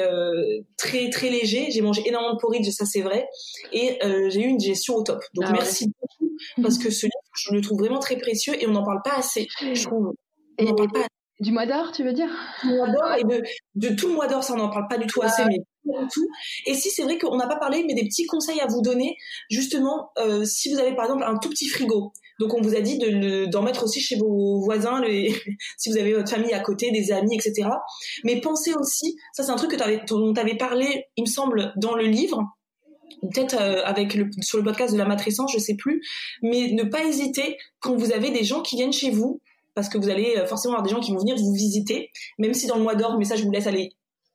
très 0.77 1.11
très 1.11 1.29
léger. 1.29 1.71
J'ai 1.71 1.81
mangé 1.81 2.03
énormément 2.07 2.35
de 2.35 2.39
porridge, 2.39 2.69
ça 2.71 2.87
c'est 2.87 3.03
vrai, 3.03 3.29
et 3.73 3.99
j'ai 4.29 4.41
eu 4.41 4.47
une 4.47 4.57
digestion 4.57 4.95
au 4.95 5.03
top. 5.03 5.23
Donc 5.35 5.45
ah 5.49 5.53
merci 5.53 5.87
beaucoup 5.87 6.37
parce 6.63 6.79
que 6.79 6.91
ce 6.91 7.07
livre, 7.07 7.13
je 7.35 7.55
le 7.55 7.61
trouve 7.61 7.79
vraiment 7.79 7.99
très 7.99 8.17
précieux 8.17 8.55
et 8.61 8.67
on 8.67 8.73
n'en 8.73 8.85
parle 8.85 9.01
pas 9.05 9.17
assez. 9.17 9.47
Je 9.61 9.83
trouve. 9.85 10.13
On 10.59 10.65
n'en 10.65 10.75
parle 10.75 10.93
pas 10.93 11.07
Du 11.41 11.53
mois 11.53 11.67
d'or, 11.67 11.93
tu 11.93 12.05
veux 12.05 12.13
dire? 12.13 12.31
Du 12.63 12.71
mois 12.71 12.89
d'or 12.89 13.13
et 13.19 13.25
de, 13.25 13.43
de 13.75 13.95
tout 13.95 14.09
le 14.09 14.15
mois 14.15 14.27
d'or, 14.27 14.43
ça 14.43 14.55
on 14.55 14.57
n'en 14.57 14.71
parle 14.71 14.89
pas 14.89 14.99
du 14.99 15.07
tout 15.07 15.21
assez, 15.23 15.45
mais 15.45 15.59
tout. 16.13 16.29
Et 16.67 16.75
si 16.75 16.91
c'est 16.91 17.03
vrai 17.03 17.19
qu'on 17.19 17.37
n'a 17.37 17.47
pas 17.47 17.57
parlé, 17.57 17.85
mais 17.87 17.95
des 17.95 18.05
petits 18.05 18.27
conseils 18.27 18.61
à 18.61 18.67
vous 18.67 18.83
donner, 18.83 19.17
justement, 19.51 20.11
euh, 20.19 20.45
si 20.45 20.73
vous 20.73 20.79
avez 20.79 20.95
par 20.95 21.05
exemple 21.07 21.25
un 21.25 21.37
tout 21.39 21.49
petit 21.49 21.69
frigo. 21.69 22.13
Donc 22.39 22.53
on 22.55 22.61
vous 22.61 22.77
a 22.77 22.81
dit 22.81 22.99
de 22.99 23.47
d'en 23.47 23.63
mettre 23.63 23.85
aussi 23.85 24.01
chez 24.01 24.17
vos 24.17 24.61
voisins, 24.61 25.01
si 25.79 25.91
vous 25.91 25.97
avez 25.97 26.13
votre 26.13 26.31
famille 26.31 26.53
à 26.53 26.61
côté, 26.61 26.91
des 26.91 27.13
amis, 27.13 27.35
etc. 27.37 27.69
Mais 28.25 28.41
pensez 28.41 28.75
aussi, 28.75 29.17
ça 29.33 29.43
c'est 29.43 29.51
un 29.51 29.57
truc 29.57 29.71
que 29.71 30.07
dont 30.09 30.35
tu 30.35 30.41
avais 30.41 30.57
parlé, 30.57 31.07
il 31.17 31.23
me 31.23 31.29
semble, 31.29 31.73
dans 31.77 31.95
le 31.95 32.05
livre, 32.05 32.43
peut-être 33.23 33.57
euh, 33.61 33.83
avec 33.85 34.17
sur 34.43 34.59
le 34.59 34.65
podcast 34.65 34.93
de 34.93 34.99
la 34.99 35.07
matrescence, 35.07 35.53
je 35.53 35.59
sais 35.59 35.77
plus, 35.77 36.03
mais 36.43 36.73
ne 36.73 36.85
pas 36.85 37.05
hésiter 37.05 37.57
quand 37.81 37.97
vous 37.97 38.13
avez 38.13 38.31
des 38.31 38.45
gens 38.45 38.63
qui 38.63 38.77
viennent 38.77 38.93
chez 38.93 39.11
vous, 39.11 39.41
parce 39.75 39.89
que 39.89 39.99
vous 39.99 40.09
allez 40.09 40.37
euh, 40.37 40.47
forcément 40.47 40.75
avoir 40.75 40.87
des 40.87 40.91
gens 40.91 41.01
qui 41.01 41.13
vont 41.13 41.19
venir 41.19 41.37
vous 41.37 41.53
visiter, 41.53 42.11
même 42.39 42.55
si 42.55 42.67
dans 42.67 42.77
le 42.77 42.83
mois 42.83 42.95
d'or, 42.95 43.17
mais 43.19 43.25
ça 43.25 43.37
je 43.37 43.45
vous 43.45 43.51
laisse 43.51 43.67
aller 43.67 43.93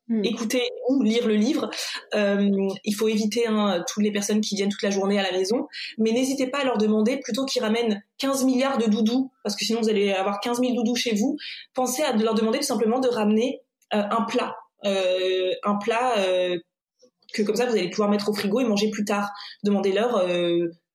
Hmm. 0.08 0.26
écouter 0.26 0.64
ou 0.90 1.04
lire 1.04 1.28
le 1.28 1.36
livre. 1.36 1.70
Euh, 2.16 2.50
il 2.84 2.96
faut 2.96 3.08
éviter 3.08 3.48
hein, 3.48 3.84
toutes 3.88 4.04
les 4.04 4.12
personnes 4.12 4.42
qui 4.42 4.56
viennent 4.56 4.70
toute 4.70 4.82
la 4.82 4.90
journée 4.90 5.20
à 5.20 5.24
la 5.24 5.32
maison, 5.32 5.68
mais 5.98 6.12
n'hésitez 6.12 6.48
pas 6.48 6.60
à 6.60 6.64
leur 6.66 6.78
demander 6.78 7.18
plutôt 7.18 7.46
qu'ils 7.46 7.62
ramènent 7.62 8.04
15 8.18 8.44
milliards 8.44 8.78
de 8.78 8.88
doudous, 8.88 9.32
parce 9.44 9.56
que 9.56 9.64
sinon 9.64 9.80
vous 9.82 9.90
allez 9.90 10.12
avoir 10.12 10.40
15 10.42 10.60
000 10.60 10.74
doudous 10.74 10.96
chez 10.96 11.16
vous. 11.16 11.38
Pensez 11.74 12.02
à 12.02 12.14
leur 12.14 12.34
demander 12.34 12.58
tout 12.60 12.66
simplement 12.66 13.00
de 13.00 13.08
ramener 13.08 13.62
euh, 13.94 14.04
un 14.10 14.24
plat, 14.24 14.56
euh, 14.86 15.52
un 15.64 15.76
plat 15.76 16.16
que 17.34 17.44
comme 17.44 17.56
ça 17.56 17.66
vous 17.66 17.78
allez 17.78 17.90
pouvoir 17.90 18.10
mettre 18.10 18.28
au 18.28 18.34
frigo 18.34 18.60
et 18.60 18.66
manger 18.66 18.90
plus 18.90 19.06
tard. 19.06 19.30
Demandez-leur 19.64 20.28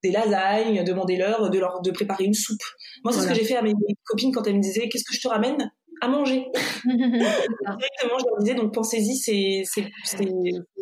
des 0.03 0.11
lasagnes, 0.11 0.85
demandez-leur 0.85 1.49
de 1.49 1.59
leur 1.59 1.81
de 1.81 1.91
préparer 1.91 2.25
une 2.25 2.35
soupe. 2.35 2.63
Moi, 3.03 3.15
c'est 3.15 3.21
ce 3.21 3.29
que 3.29 3.35
j'ai 3.35 3.45
fait 3.45 3.57
à 3.57 3.63
mes 3.63 3.73
copines 4.05 4.33
quand 4.35 4.47
elles 4.47 4.57
me 4.57 4.61
disaient 4.61 4.89
qu'est-ce 4.91 5.05
que 5.05 5.15
je 5.15 5.21
te 5.21 5.29
ramène? 5.29 5.73
À 6.01 6.09
manger. 6.09 6.47
Exactement, 6.85 8.19
je 8.19 8.25
leur 8.27 8.39
disais, 8.39 8.55
donc 8.55 8.75
pensez-y, 8.75 9.17
c'est. 9.17 9.65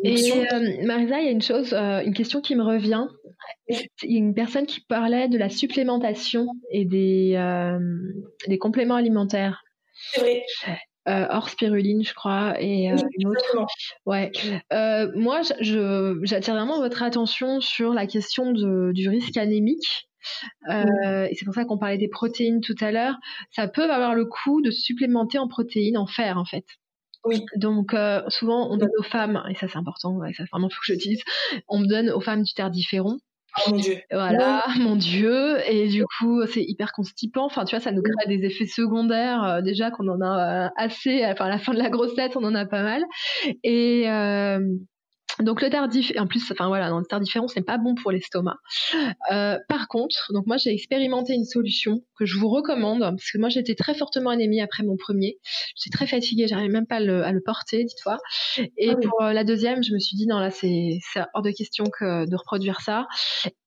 Et 0.03 0.31
euh, 0.31 0.85
Marisa, 0.85 1.19
il 1.19 1.25
y 1.25 1.27
a 1.27 1.31
une 1.31 1.41
chose, 1.41 1.73
euh, 1.73 2.01
une 2.01 2.13
question 2.13 2.41
qui 2.41 2.55
me 2.55 2.63
revient. 2.63 3.05
Il 3.67 3.77
y 4.03 4.15
a 4.15 4.19
une 4.19 4.33
personne 4.33 4.65
qui 4.65 4.81
parlait 4.81 5.27
de 5.27 5.37
la 5.37 5.49
supplémentation 5.49 6.47
et 6.71 6.85
des, 6.85 7.33
euh, 7.35 7.79
des 8.47 8.57
compléments 8.57 8.95
alimentaires. 8.95 9.63
C'est 10.11 10.21
vrai. 10.21 10.43
hors 11.05 11.49
spiruline, 11.49 12.03
je 12.03 12.13
crois, 12.13 12.55
et 12.59 12.87
une 12.87 13.27
autre. 13.27 13.65
Ouais. 14.05 14.31
moi, 15.15 15.41
j'attire 15.61 16.55
vraiment 16.55 16.79
votre 16.79 17.03
attention 17.03 17.61
sur 17.61 17.93
la 17.93 18.07
question 18.07 18.51
de, 18.51 18.91
du 18.93 19.09
risque 19.09 19.37
anémique. 19.37 20.09
Euh, 20.69 21.27
et 21.29 21.35
c'est 21.35 21.45
pour 21.45 21.53
ça 21.53 21.65
qu'on 21.65 21.77
parlait 21.77 21.97
des 21.97 22.07
protéines 22.07 22.61
tout 22.61 22.75
à 22.79 22.91
l'heure. 22.91 23.15
Ça 23.51 23.67
peut 23.67 23.89
avoir 23.89 24.15
le 24.15 24.25
coup 24.25 24.61
de 24.61 24.71
supplémenter 24.71 25.37
en 25.37 25.47
protéines, 25.47 25.97
en 25.97 26.07
fer 26.07 26.37
en 26.37 26.45
fait. 26.45 26.65
Oui. 27.23 27.43
Donc 27.55 27.93
euh, 27.93 28.21
souvent 28.27 28.69
on 28.71 28.77
donne 28.77 28.91
aux 28.99 29.03
femmes, 29.03 29.43
et 29.49 29.55
ça 29.55 29.67
c'est 29.67 29.77
important, 29.77 30.19
ça 30.37 30.43
vraiment 30.51 30.69
faut 30.69 30.79
que 30.85 30.93
je 30.93 30.99
dise, 30.99 31.23
on 31.67 31.79
me 31.79 31.87
donne 31.87 32.09
aux 32.11 32.21
femmes 32.21 32.43
du 32.43 32.53
terdiféron. 32.53 33.17
Oh 33.57 33.71
mon 33.71 33.77
dieu. 33.77 33.97
Voilà, 34.11 34.65
mon 34.79 34.95
dieu. 34.95 35.57
Et 35.69 35.87
du 35.87 36.03
coup, 36.19 36.45
c'est 36.45 36.61
hyper 36.61 36.91
constipant. 36.91 37.45
Enfin, 37.45 37.63
tu 37.63 37.73
vois, 37.75 37.81
ça 37.81 37.93
nous 37.93 38.01
crée 38.01 38.37
des 38.37 38.45
effets 38.45 38.67
secondaires. 38.67 39.43
Euh, 39.45 39.61
déjà 39.61 39.91
qu'on 39.91 40.09
en 40.09 40.19
a 40.21 40.71
assez. 40.75 41.25
Enfin, 41.25 41.45
à 41.45 41.49
la 41.49 41.57
fin 41.57 41.73
de 41.73 41.79
la 41.79 41.89
grossesse, 41.89 42.35
on 42.35 42.43
en 42.43 42.53
a 42.53 42.65
pas 42.65 42.83
mal. 42.83 43.05
Et 43.63 44.07
donc 45.39 45.61
le 45.61 45.69
tardif, 45.69 46.11
en 46.17 46.27
plus, 46.27 46.51
enfin 46.51 46.67
voilà, 46.67 46.89
dans 46.89 46.99
le 46.99 47.05
tardiféron, 47.05 47.47
ce 47.47 47.59
n'est 47.59 47.65
pas 47.65 47.77
bon 47.77 47.95
pour 47.95 48.11
l'estomac. 48.11 48.57
Euh, 49.31 49.57
par 49.67 49.87
contre, 49.87 50.31
donc 50.33 50.47
moi 50.47 50.57
j'ai 50.57 50.71
expérimenté 50.71 51.33
une 51.33 51.45
solution 51.45 52.01
que 52.17 52.25
je 52.25 52.37
vous 52.37 52.47
recommande 52.47 53.01
parce 53.01 53.31
que 53.31 53.37
moi 53.37 53.49
j'étais 53.49 53.75
très 53.75 53.93
fortement 53.93 54.29
anémie 54.29 54.61
après 54.61 54.83
mon 54.83 54.95
premier. 54.95 55.37
J'étais 55.75 55.95
très 55.95 56.07
fatiguée, 56.07 56.47
j'arrivais 56.47 56.71
même 56.71 56.87
pas 56.87 56.97
à 56.97 56.99
le, 57.01 57.23
à 57.23 57.31
le 57.31 57.41
porter, 57.41 57.83
dis-toi. 57.83 58.17
Et 58.77 58.91
ah 58.91 58.95
pour 58.95 59.21
euh, 59.23 59.33
la 59.33 59.43
deuxième, 59.43 59.83
je 59.83 59.93
me 59.93 59.99
suis 59.99 60.15
dit 60.15 60.27
non 60.27 60.39
là 60.39 60.51
c'est 60.51 60.99
hors 61.33 61.41
de 61.41 61.51
question 61.51 61.85
que 61.85 62.29
de 62.29 62.35
reproduire 62.35 62.79
ça. 62.81 63.07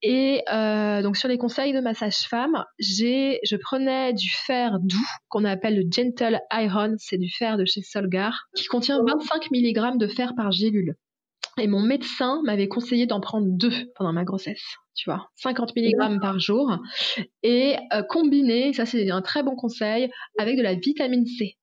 Et 0.03 0.43
euh, 0.53 1.03
donc 1.03 1.17
sur 1.17 1.29
les 1.29 1.39
conseils 1.39 1.73
de 1.73 1.81
ma 1.81 1.95
sage-femme, 1.95 2.65
j'ai 2.79 3.41
je 3.45 3.57
prenais 3.57 4.13
du 4.15 4.31
fer 4.31 4.79
doux 4.81 4.97
qu'on 5.29 5.45
appelle 5.45 5.77
le 5.77 5.85
gentle 5.91 6.41
iron, 6.51 6.95
c'est 6.99 7.19
du 7.19 7.31
fer 7.31 7.59
de 7.59 7.65
chez 7.67 7.83
Solgar 7.83 8.49
qui 8.55 8.67
contient 8.67 9.03
25 9.05 9.51
mg 9.51 9.99
de 9.99 10.07
fer 10.07 10.33
par 10.35 10.51
gélule. 10.51 10.95
Et 11.59 11.67
mon 11.67 11.81
médecin 11.81 12.41
m'avait 12.45 12.69
conseillé 12.69 13.07
d'en 13.07 13.21
prendre 13.21 13.47
deux 13.49 13.73
pendant 13.97 14.13
ma 14.13 14.25
grossesse, 14.25 14.63
tu 14.95 15.11
vois, 15.11 15.29
50 15.37 15.73
mg 15.77 16.21
par 16.21 16.39
jour. 16.39 16.77
Et 17.43 17.77
euh, 17.93 18.03
combiner, 18.03 18.73
ça 18.73 18.87
c'est 18.87 19.11
un 19.11 19.23
très 19.23 19.43
bon 19.43 19.57
conseil, 19.57 20.11
avec 20.39 20.57
de 20.57 20.63
la 20.63 20.75
vitamine 20.75 21.27
C. 21.27 21.57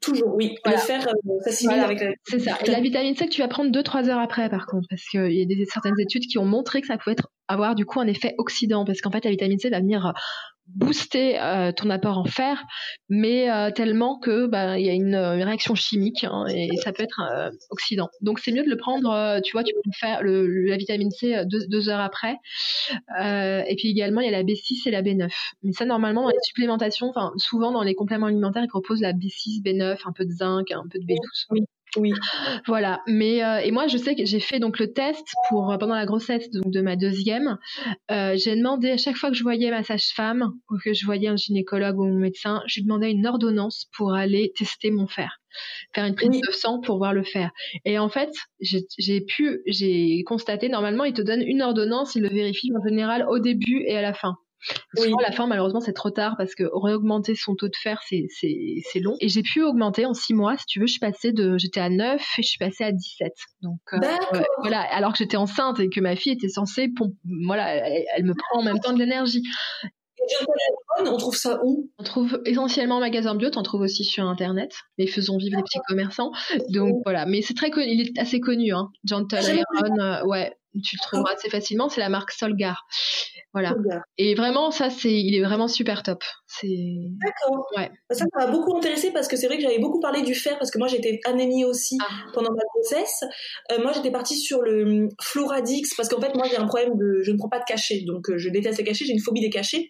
Toujours, 0.00 0.34
oui. 0.34 0.54
Le 0.64 0.76
faire 0.76 1.06
euh, 1.06 1.82
avec 1.82 2.00
la... 2.00 2.10
C'est 2.24 2.38
ça. 2.38 2.58
Et 2.64 2.70
la 2.70 2.80
vitamine 2.80 3.14
C 3.14 3.26
que 3.26 3.32
tu 3.32 3.40
vas 3.40 3.48
prendre 3.48 3.70
2-3 3.70 4.08
heures 4.08 4.20
après, 4.20 4.48
par 4.48 4.66
contre, 4.66 4.86
parce 4.88 5.04
qu'il 5.04 5.32
y 5.32 5.42
a 5.42 5.44
des, 5.44 5.64
certaines 5.66 5.98
études 6.00 6.26
qui 6.26 6.38
ont 6.38 6.46
montré 6.46 6.80
que 6.80 6.86
ça 6.86 6.98
pouvait 6.98 7.12
être, 7.12 7.28
avoir 7.48 7.74
du 7.74 7.84
coup 7.84 8.00
un 8.00 8.06
effet 8.06 8.34
oxydant, 8.38 8.84
parce 8.84 9.00
qu'en 9.00 9.10
fait 9.10 9.24
la 9.24 9.30
vitamine 9.30 9.58
C 9.58 9.70
va 9.70 9.80
venir 9.80 10.12
booster 10.68 11.38
euh, 11.40 11.72
ton 11.72 11.90
apport 11.90 12.18
en 12.18 12.24
fer, 12.24 12.62
mais 13.08 13.50
euh, 13.50 13.70
tellement 13.70 14.18
que 14.18 14.46
bah, 14.46 14.78
il 14.78 14.86
y 14.86 14.90
a 14.90 14.92
une, 14.92 15.16
réaction 15.16 15.74
chimique 15.74 16.24
hein, 16.24 16.46
et, 16.48 16.76
ça 16.78 16.92
peut 16.92 17.02
être 17.02 17.20
euh, 17.20 17.50
oxydant. 17.70 18.08
Donc 18.20 18.40
c'est 18.40 18.52
mieux 18.52 18.64
de 18.64 18.70
le 18.70 18.76
prendre, 18.76 19.40
tu 19.42 19.52
vois, 19.52 19.62
tu 19.62 19.72
peux 19.74 19.90
faire 19.98 20.22
le, 20.22 20.46
la 20.66 20.76
vitamine 20.76 21.10
C 21.10 21.44
deux, 21.46 21.88
heures 21.88 22.00
après. 22.00 22.36
et 23.20 23.74
puis 23.76 23.88
également 23.90 24.20
il 24.20 24.30
y 24.30 24.34
a 24.34 24.36
la 24.36 24.42
B6 24.42 24.88
et 24.88 24.90
la 24.90 25.02
B9. 25.02 25.30
Mais 25.62 25.72
ça 25.72 25.84
normalement 25.84 26.22
dans 26.22 26.30
les 26.30 26.42
supplémentations, 26.42 27.08
enfin 27.08 27.32
souvent 27.36 27.72
dans 27.72 27.82
les 27.82 27.94
compléments 27.94 28.26
alimentaires 28.26 28.64
ils 28.64 28.68
proposent 28.68 29.02
la 29.02 29.12
B6, 29.12 29.62
B9, 29.62 29.98
un 30.04 30.12
peu 30.12 30.24
de 30.24 30.30
zinc, 30.30 30.70
un 30.72 30.86
peu 30.90 30.98
de 30.98 31.04
B12. 31.04 31.46
Oui. 31.50 31.64
Voilà. 32.66 33.02
Mais 33.06 33.44
euh, 33.44 33.58
et 33.58 33.70
moi, 33.70 33.86
je 33.86 33.96
sais 33.96 34.14
que 34.14 34.24
j'ai 34.24 34.40
fait 34.40 34.58
donc 34.58 34.78
le 34.78 34.92
test 34.92 35.26
pour 35.48 35.70
euh, 35.70 35.78
pendant 35.78 35.94
la 35.94 36.06
grossesse 36.06 36.50
donc 36.50 36.70
de 36.72 36.80
ma 36.80 36.96
deuxième. 36.96 37.58
Euh, 38.10 38.34
j'ai 38.36 38.56
demandé 38.56 38.90
à 38.90 38.96
chaque 38.96 39.16
fois 39.16 39.30
que 39.30 39.36
je 39.36 39.42
voyais 39.42 39.70
ma 39.70 39.82
sage-femme 39.82 40.52
ou 40.70 40.78
que 40.82 40.92
je 40.92 41.04
voyais 41.04 41.28
un 41.28 41.36
gynécologue 41.36 41.98
ou 41.98 42.04
un 42.04 42.18
médecin, 42.18 42.62
je 42.66 42.80
lui 42.80 42.84
demandais 42.84 43.10
une 43.10 43.26
ordonnance 43.26 43.86
pour 43.96 44.14
aller 44.14 44.52
tester 44.56 44.90
mon 44.90 45.06
fer, 45.06 45.40
faire 45.94 46.04
une 46.04 46.14
prise 46.14 46.30
de 46.30 46.52
sang 46.52 46.80
pour 46.80 46.98
voir 46.98 47.12
le 47.12 47.22
fer. 47.22 47.50
Et 47.84 47.98
en 47.98 48.08
fait, 48.08 48.30
j'ai 48.60 49.20
pu, 49.20 49.60
j'ai 49.66 50.22
constaté 50.24 50.68
normalement, 50.68 51.04
il 51.04 51.12
te 51.12 51.22
donne 51.22 51.42
une 51.42 51.62
ordonnance, 51.62 52.14
il 52.14 52.22
le 52.22 52.28
vérifie 52.28 52.70
en 52.76 52.86
général 52.86 53.26
au 53.28 53.38
début 53.38 53.84
et 53.86 53.96
à 53.96 54.02
la 54.02 54.14
fin. 54.14 54.36
Oui. 54.98 55.12
à 55.18 55.22
la 55.22 55.32
fin, 55.32 55.46
malheureusement, 55.46 55.80
c'est 55.80 55.92
trop 55.92 56.10
tard 56.10 56.34
parce 56.36 56.54
que 56.54 56.64
réaugmenter 56.72 57.34
son 57.34 57.54
taux 57.54 57.68
de 57.68 57.76
fer, 57.76 58.00
c'est 58.02 59.00
long. 59.00 59.16
Et 59.20 59.28
j'ai 59.28 59.42
pu 59.42 59.62
augmenter 59.62 60.06
en 60.06 60.14
6 60.14 60.34
mois, 60.34 60.56
si 60.56 60.66
tu 60.66 60.80
veux, 60.80 60.86
je 60.86 60.92
suis 60.92 61.00
passée 61.00 61.32
de, 61.32 61.56
j'étais 61.58 61.80
à 61.80 61.90
9 61.90 62.20
et 62.38 62.42
je 62.42 62.48
suis 62.48 62.58
passée 62.58 62.84
à 62.84 62.92
17. 62.92 63.32
Donc, 63.62 63.80
euh, 63.92 63.98
voilà, 64.60 64.80
alors 64.80 65.12
que 65.12 65.18
j'étais 65.18 65.36
enceinte 65.36 65.80
et 65.80 65.88
que 65.88 66.00
ma 66.00 66.16
fille 66.16 66.32
était 66.32 66.48
censée, 66.48 66.88
voilà, 67.46 67.74
elle, 68.16 68.24
me 68.24 68.34
prend 68.34 68.60
en 68.60 68.62
même 68.62 68.80
temps 68.80 68.92
de 68.92 68.98
l'énergie. 68.98 69.42
On 70.98 71.16
trouve 71.18 71.36
ça 71.36 71.60
où? 71.62 71.90
On 71.98 72.02
trouve 72.02 72.40
essentiellement 72.46 72.96
en 72.96 73.00
magasin 73.00 73.34
bio, 73.34 73.50
on 73.54 73.62
trouve 73.62 73.82
aussi 73.82 74.04
sur 74.04 74.24
internet. 74.24 74.72
Mais 74.98 75.06
faisons 75.06 75.36
vivre 75.36 75.56
les 75.56 75.62
petits 75.62 75.78
commerçants. 75.86 76.32
Donc 76.70 77.02
voilà, 77.04 77.26
mais 77.26 77.42
c'est 77.42 77.54
très 77.54 77.70
connu, 77.70 77.86
il 77.88 78.00
est 78.00 78.18
assez 78.18 78.40
connu, 78.40 78.72
hein. 78.72 78.88
Gentle 79.04 79.38
Iron, 79.42 80.00
euh, 80.00 80.24
ouais, 80.24 80.56
tu 80.82 80.96
le 80.96 81.02
trouveras 81.02 81.34
assez 81.34 81.48
facilement. 81.50 81.88
C'est 81.88 82.00
la 82.00 82.08
marque 82.08 82.32
Solgar. 82.32 82.86
Voilà. 83.52 83.74
Et 84.18 84.34
vraiment, 84.34 84.70
ça, 84.70 84.90
c'est, 84.90 85.12
il 85.12 85.34
est 85.34 85.42
vraiment 85.42 85.66
super 85.66 86.02
top. 86.02 86.22
C'est. 86.46 86.68
D'accord. 86.68 87.66
Ouais. 87.74 87.90
Ça, 88.10 88.26
m'a 88.34 88.48
beaucoup 88.48 88.76
intéressé 88.76 89.12
parce 89.12 89.28
que 89.28 89.36
c'est 89.36 89.46
vrai 89.46 89.56
que 89.56 89.62
j'avais 89.62 89.78
beaucoup 89.78 89.98
parlé 89.98 90.20
du 90.20 90.34
fer 90.34 90.58
parce 90.58 90.70
que 90.70 90.78
moi, 90.78 90.88
j'étais 90.88 91.20
anémie 91.24 91.64
aussi 91.64 91.96
ah. 92.02 92.06
pendant 92.34 92.50
ma 92.50 92.62
grossesse. 92.74 93.24
Euh, 93.72 93.82
moi, 93.82 93.92
j'étais 93.92 94.10
partie 94.10 94.36
sur 94.36 94.60
le 94.60 94.82
hum, 94.82 95.08
Floradix 95.22 95.94
parce 95.96 96.10
qu'en 96.10 96.20
fait, 96.20 96.34
moi, 96.34 96.46
j'ai 96.50 96.58
un 96.58 96.66
problème 96.66 96.96
de, 96.96 97.22
je 97.22 97.32
ne 97.32 97.38
prends 97.38 97.48
pas 97.48 97.58
de 97.58 97.64
cachet, 97.64 98.02
donc 98.06 98.28
euh, 98.28 98.36
je 98.36 98.50
déteste 98.50 98.78
les 98.78 98.84
cachets. 98.84 99.06
J'ai 99.06 99.12
une 99.12 99.20
phobie 99.20 99.40
des 99.40 99.48
cachets. 99.48 99.88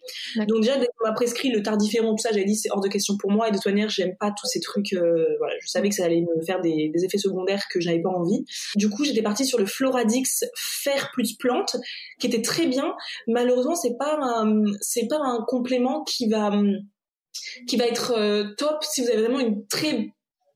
Donc 0.48 0.60
déjà, 0.60 0.76
dès 0.78 0.86
qu'on 0.96 1.08
m'a 1.08 1.14
prescrit 1.14 1.50
le 1.50 1.60
tardiféron, 1.62 2.12
tout 2.12 2.22
ça, 2.22 2.30
j'avais 2.30 2.44
dit 2.44 2.54
c'est 2.54 2.70
hors 2.70 2.80
de 2.80 2.88
question 2.88 3.16
pour 3.18 3.32
moi. 3.32 3.48
Et 3.48 3.50
de 3.50 3.56
toute 3.56 3.66
manière, 3.66 3.88
j'aime 3.88 4.14
pas 4.20 4.30
tous 4.30 4.46
ces 4.46 4.60
trucs. 4.60 4.92
Euh, 4.92 5.26
voilà, 5.38 5.54
je 5.60 5.66
savais 5.66 5.88
que 5.88 5.94
ça 5.96 6.04
allait 6.04 6.20
me 6.22 6.44
faire 6.44 6.60
des, 6.60 6.92
des 6.94 7.04
effets 7.04 7.18
secondaires 7.18 7.64
que 7.68 7.80
j'avais 7.80 8.00
pas 8.00 8.10
envie. 8.10 8.44
Du 8.76 8.88
coup, 8.88 9.04
j'étais 9.04 9.22
partie 9.22 9.44
sur 9.44 9.58
le 9.58 9.66
Floradix 9.66 10.44
fer 10.82 11.10
plus 11.12 11.36
plante, 11.36 11.76
qui 12.20 12.26
était 12.26 12.42
très 12.42 12.66
bien. 12.66 12.94
Malheureusement, 13.26 13.74
c'est 13.74 13.96
pas 13.98 14.18
un, 14.20 14.62
c'est 14.80 15.08
pas 15.08 15.18
un 15.18 15.44
complément 15.46 16.04
qui 16.04 16.28
va 16.28 16.52
qui 17.68 17.76
va 17.76 17.86
être 17.86 18.14
euh, 18.16 18.54
top 18.56 18.82
si 18.82 19.02
vous 19.02 19.08
avez 19.08 19.22
vraiment 19.22 19.40
une 19.40 19.66
très 19.66 20.10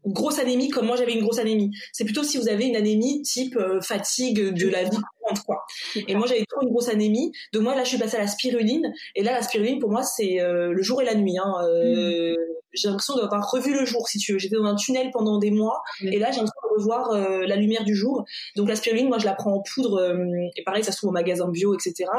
grosse 0.07 0.39
anémie 0.39 0.69
comme 0.69 0.87
moi 0.87 0.97
j'avais 0.97 1.13
une 1.13 1.23
grosse 1.23 1.39
anémie. 1.39 1.71
C'est 1.93 2.05
plutôt 2.05 2.23
si 2.23 2.39
vous 2.39 2.49
avez 2.49 2.67
une 2.67 2.77
anémie 2.77 3.23
type 3.23 3.57
euh, 3.57 3.81
fatigue 3.81 4.55
de 4.55 4.69
la 4.69 4.85
vie 4.85 4.91
courante 4.91 5.45
quoi. 5.45 5.65
Et 6.09 6.15
moi 6.15 6.27
j'avais 6.27 6.45
trop 6.49 6.63
une 6.63 6.71
grosse 6.71 6.89
anémie, 6.89 7.33
donc 7.53 7.63
moi 7.63 7.75
là 7.75 7.85
je 7.85 7.91
suis 7.91 7.99
passée 7.99 8.17
à 8.17 8.21
la 8.21 8.27
spiruline 8.27 8.93
et 9.15 9.23
là 9.23 9.33
la 9.33 9.43
spiruline 9.43 9.79
pour 9.79 9.91
moi 9.91 10.03
c'est 10.03 10.41
euh, 10.41 10.73
le 10.73 10.83
jour 10.83 11.03
et 11.03 11.05
la 11.05 11.15
nuit. 11.15 11.39
Hein. 11.39 11.53
Euh, 11.65 12.33
mm. 12.33 12.37
J'ai 12.73 12.89
l'impression 12.89 13.17
d'avoir 13.17 13.51
revu 13.51 13.73
le 13.73 13.85
jour 13.85 14.09
si 14.09 14.19
tu 14.19 14.33
veux. 14.33 14.39
J'étais 14.39 14.57
dans 14.57 14.65
un 14.65 14.75
tunnel 14.75 15.11
pendant 15.13 15.39
des 15.39 15.51
mois 15.51 15.83
et 16.03 16.19
là 16.19 16.31
j'ai 16.31 16.41
l'impression 16.41 16.61
de 16.63 16.79
revoir 16.79 17.13
la 17.13 17.57
lumière 17.57 17.85
du 17.85 17.95
jour. 17.95 18.25
Donc 18.57 18.69
la 18.69 18.77
spiruline 18.77 19.09
moi 19.09 19.19
je 19.19 19.25
la 19.25 19.35
prends 19.35 19.55
en 19.55 19.63
poudre 19.63 20.15
et 20.57 20.63
pareil 20.63 20.85
ça 20.85 20.93
se 20.93 20.99
trouve 20.99 21.11
au 21.11 21.13
magasin 21.13 21.49
bio 21.49 21.75
etc. 21.75 22.11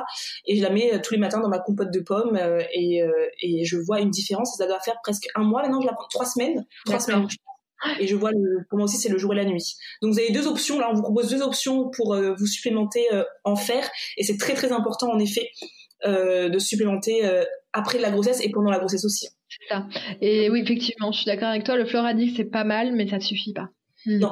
Et 0.46 0.58
je 0.58 0.64
la 0.64 0.70
mets 0.70 1.02
tous 1.02 1.14
les 1.14 1.20
matins 1.20 1.40
dans 1.40 1.50
ma 1.50 1.60
compote 1.60 1.92
de 1.92 2.00
pommes 2.00 2.38
et, 2.74 3.04
et 3.42 3.66
je 3.66 3.78
vois 3.78 4.00
une 4.00 4.12
différence. 4.12 4.56
Ça 4.58 4.68
doit 4.68 4.80
faire 4.80 4.96
presque 5.04 5.28
un 5.36 5.44
mois 5.44 5.62
maintenant 5.62 5.82
je 5.82 5.88
la 5.88 5.94
prends 5.94 6.08
trois 6.10 6.26
semaines. 6.26 6.66
Trois 6.86 7.00
semaines 7.00 7.28
et 8.00 8.08
je 8.08 8.16
vois 8.16 8.32
le, 8.32 8.66
pour 8.70 8.78
moi 8.78 8.86
aussi 8.86 8.98
c'est 8.98 9.10
le 9.10 9.18
jour 9.18 9.34
et 9.34 9.36
la 9.36 9.46
nuit. 9.46 9.76
Donc 10.02 10.14
vous 10.14 10.20
avez 10.20 10.32
deux 10.32 10.48
options 10.48 10.80
là, 10.80 10.90
on 10.92 10.96
vous 10.96 11.02
propose 11.02 11.30
deux 11.30 11.42
options 11.42 11.90
pour 11.90 12.14
euh, 12.14 12.34
vous 12.38 12.46
supplémenter 12.46 13.06
euh, 13.14 13.24
en 13.44 13.56
fer 13.56 13.90
et 14.18 14.24
c'est 14.24 14.38
très 14.38 14.54
très 14.54 14.72
important 14.72 15.12
en 15.12 15.20
effet 15.20 15.50
euh, 16.06 16.50
de 16.50 16.60
supplémenter 16.60 17.30
après 17.74 18.00
la 18.00 18.12
grossesse 18.12 18.42
et 18.42 18.50
pendant 18.50 18.72
la 18.72 18.80
grossesse 18.80 19.06
aussi. 19.06 19.30
Ça. 19.72 19.88
Et 20.22 20.50
oui 20.50 20.62
effectivement, 20.62 21.12
je 21.12 21.20
suis 21.20 21.26
d'accord 21.26 21.50
avec 21.50 21.64
toi, 21.64 21.76
le 21.76 21.86
Floradix 21.86 22.34
c'est 22.36 22.46
pas 22.46 22.64
mal 22.64 22.94
mais 22.94 23.08
ça 23.08 23.18
ne 23.18 23.22
suffit 23.22 23.54
pas. 23.54 23.70
Non, 24.06 24.32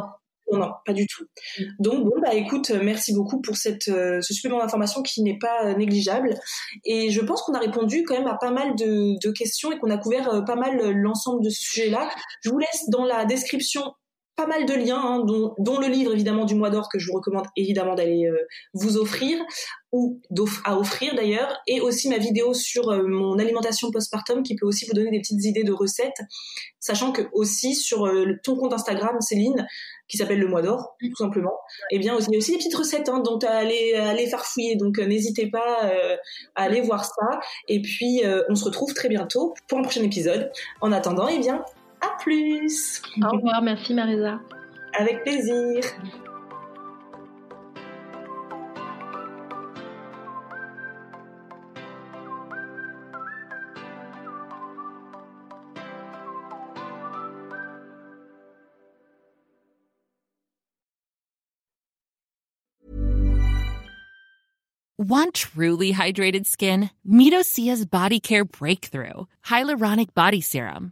non, 0.52 0.60
non, 0.60 0.72
pas 0.86 0.94
du 0.94 1.06
tout. 1.06 1.24
Mm. 1.60 1.64
Donc 1.80 2.04
bon, 2.06 2.22
bah 2.22 2.34
écoute, 2.34 2.72
euh, 2.72 2.82
merci 2.84 3.14
beaucoup 3.14 3.42
pour 3.42 3.56
cette, 3.56 3.88
euh, 3.88 4.22
ce 4.22 4.34
supplément 4.34 4.60
d'information 4.60 5.02
qui 5.04 5.22
n'est 5.22 5.38
pas 5.38 5.66
euh, 5.66 5.76
négligeable. 5.76 6.36
Et 6.86 7.12
je 7.12 7.22
pense 7.22 7.42
qu'on 7.44 7.54
a 7.54 7.60
répondu 7.60 8.04
quand 8.04 8.16
même 8.16 8.28
à 8.28 8.38
pas 8.40 8.52
mal 8.52 8.76
de, 8.76 9.20
de 9.24 9.32
questions 9.32 9.72
et 9.72 9.78
qu'on 9.78 9.90
a 9.90 9.98
couvert 9.98 10.44
pas 10.46 10.56
mal 10.56 10.92
l'ensemble 10.92 11.44
de 11.44 11.50
ce 11.50 11.62
sujet-là. 11.62 12.10
Je 12.42 12.50
vous 12.50 12.58
laisse 12.58 12.90
dans 12.90 13.06
la 13.06 13.26
description 13.26 13.84
pas 14.40 14.48
mal 14.48 14.66
de 14.66 14.74
liens, 14.74 15.02
hein, 15.04 15.26
dont, 15.26 15.54
dont, 15.58 15.82
le 15.82 15.88
livre 15.88 16.14
évidemment 16.14 16.46
du 16.46 16.56
mois 16.56 16.70
d'or 16.70 16.88
que 16.88 16.98
je 16.98 17.08
vous 17.08 17.18
recommande 17.18 17.46
évidemment 17.58 17.94
d'aller 17.94 18.26
euh, 18.26 18.48
vous 18.74 18.96
offrir 18.96 19.38
ou 19.92 20.22
à 20.64 20.78
offrir 20.78 21.14
d'ailleurs, 21.14 21.58
et 21.68 21.82
aussi 21.82 22.08
ma 22.08 22.20
vidéo 22.20 22.54
sur 22.54 22.90
euh, 22.90 23.06
mon 23.06 23.38
alimentation 23.38 23.92
postpartum 23.92 24.44
qui 24.44 24.56
peut 24.56 24.66
aussi 24.66 24.86
vous 24.86 24.94
donner 24.94 25.12
des 25.12 25.20
petites 25.20 25.44
idées 25.44 25.66
de 25.66 25.74
recettes, 25.74 26.22
sachant 26.80 27.12
que 27.12 27.24
aussi 27.34 27.76
sur 27.76 28.06
euh, 28.06 28.40
ton 28.42 28.56
compte 28.56 28.72
Instagram 28.72 29.20
Céline, 29.20 29.68
qui 30.08 30.16
s'appelle 30.16 30.40
le 30.40 30.48
mois 30.48 30.62
d'or 30.62 30.96
mm. 31.02 31.10
tout 31.10 31.18
simplement, 31.18 31.58
et 31.92 31.98
eh 31.98 32.00
bien 32.00 32.16
aussi, 32.16 32.28
il 32.30 32.34
y 32.34 32.36
a 32.36 32.38
aussi 32.38 32.52
des 32.52 32.60
petites 32.60 32.76
recettes 32.76 33.10
hein, 33.10 33.20
dont 33.20 33.40
à 33.40 33.50
aller, 33.50 33.96
aller 33.96 34.28
farfouiller, 34.28 34.78
donc 34.78 35.00
n'hésitez 35.00 35.50
pas 35.50 35.92
à 36.56 36.64
aller 36.64 36.80
voir 36.80 37.04
ça, 37.04 37.42
et 37.68 37.82
puis 37.82 38.22
on 38.48 38.56
se 38.56 38.64
retrouve 38.64 38.94
très 38.94 39.10
bientôt 39.10 39.54
pour 39.68 39.80
un 39.80 39.82
prochain 39.82 40.04
épisode. 40.04 40.50
En 40.80 40.94
attendant, 40.94 41.28
et 41.28 41.36
eh 41.36 41.40
bien 41.40 41.66
à 42.02 42.18
plus. 42.22 43.02
Au 43.24 43.30
revoir, 43.36 43.62
merci 43.62 43.94
Marisa. 43.94 44.40
Avec 44.98 45.24
plaisir. 45.24 45.84
Want 65.10 65.34
truly 65.34 65.92
hydrated 65.94 66.46
skin? 66.46 66.92
Meet 67.06 67.34
Osea's 67.34 67.86
Body 67.86 68.20
Care 68.20 68.44
Breakthrough 68.46 69.26
Hyaluronic 69.46 70.14
Body 70.14 70.42
Serum. 70.42 70.92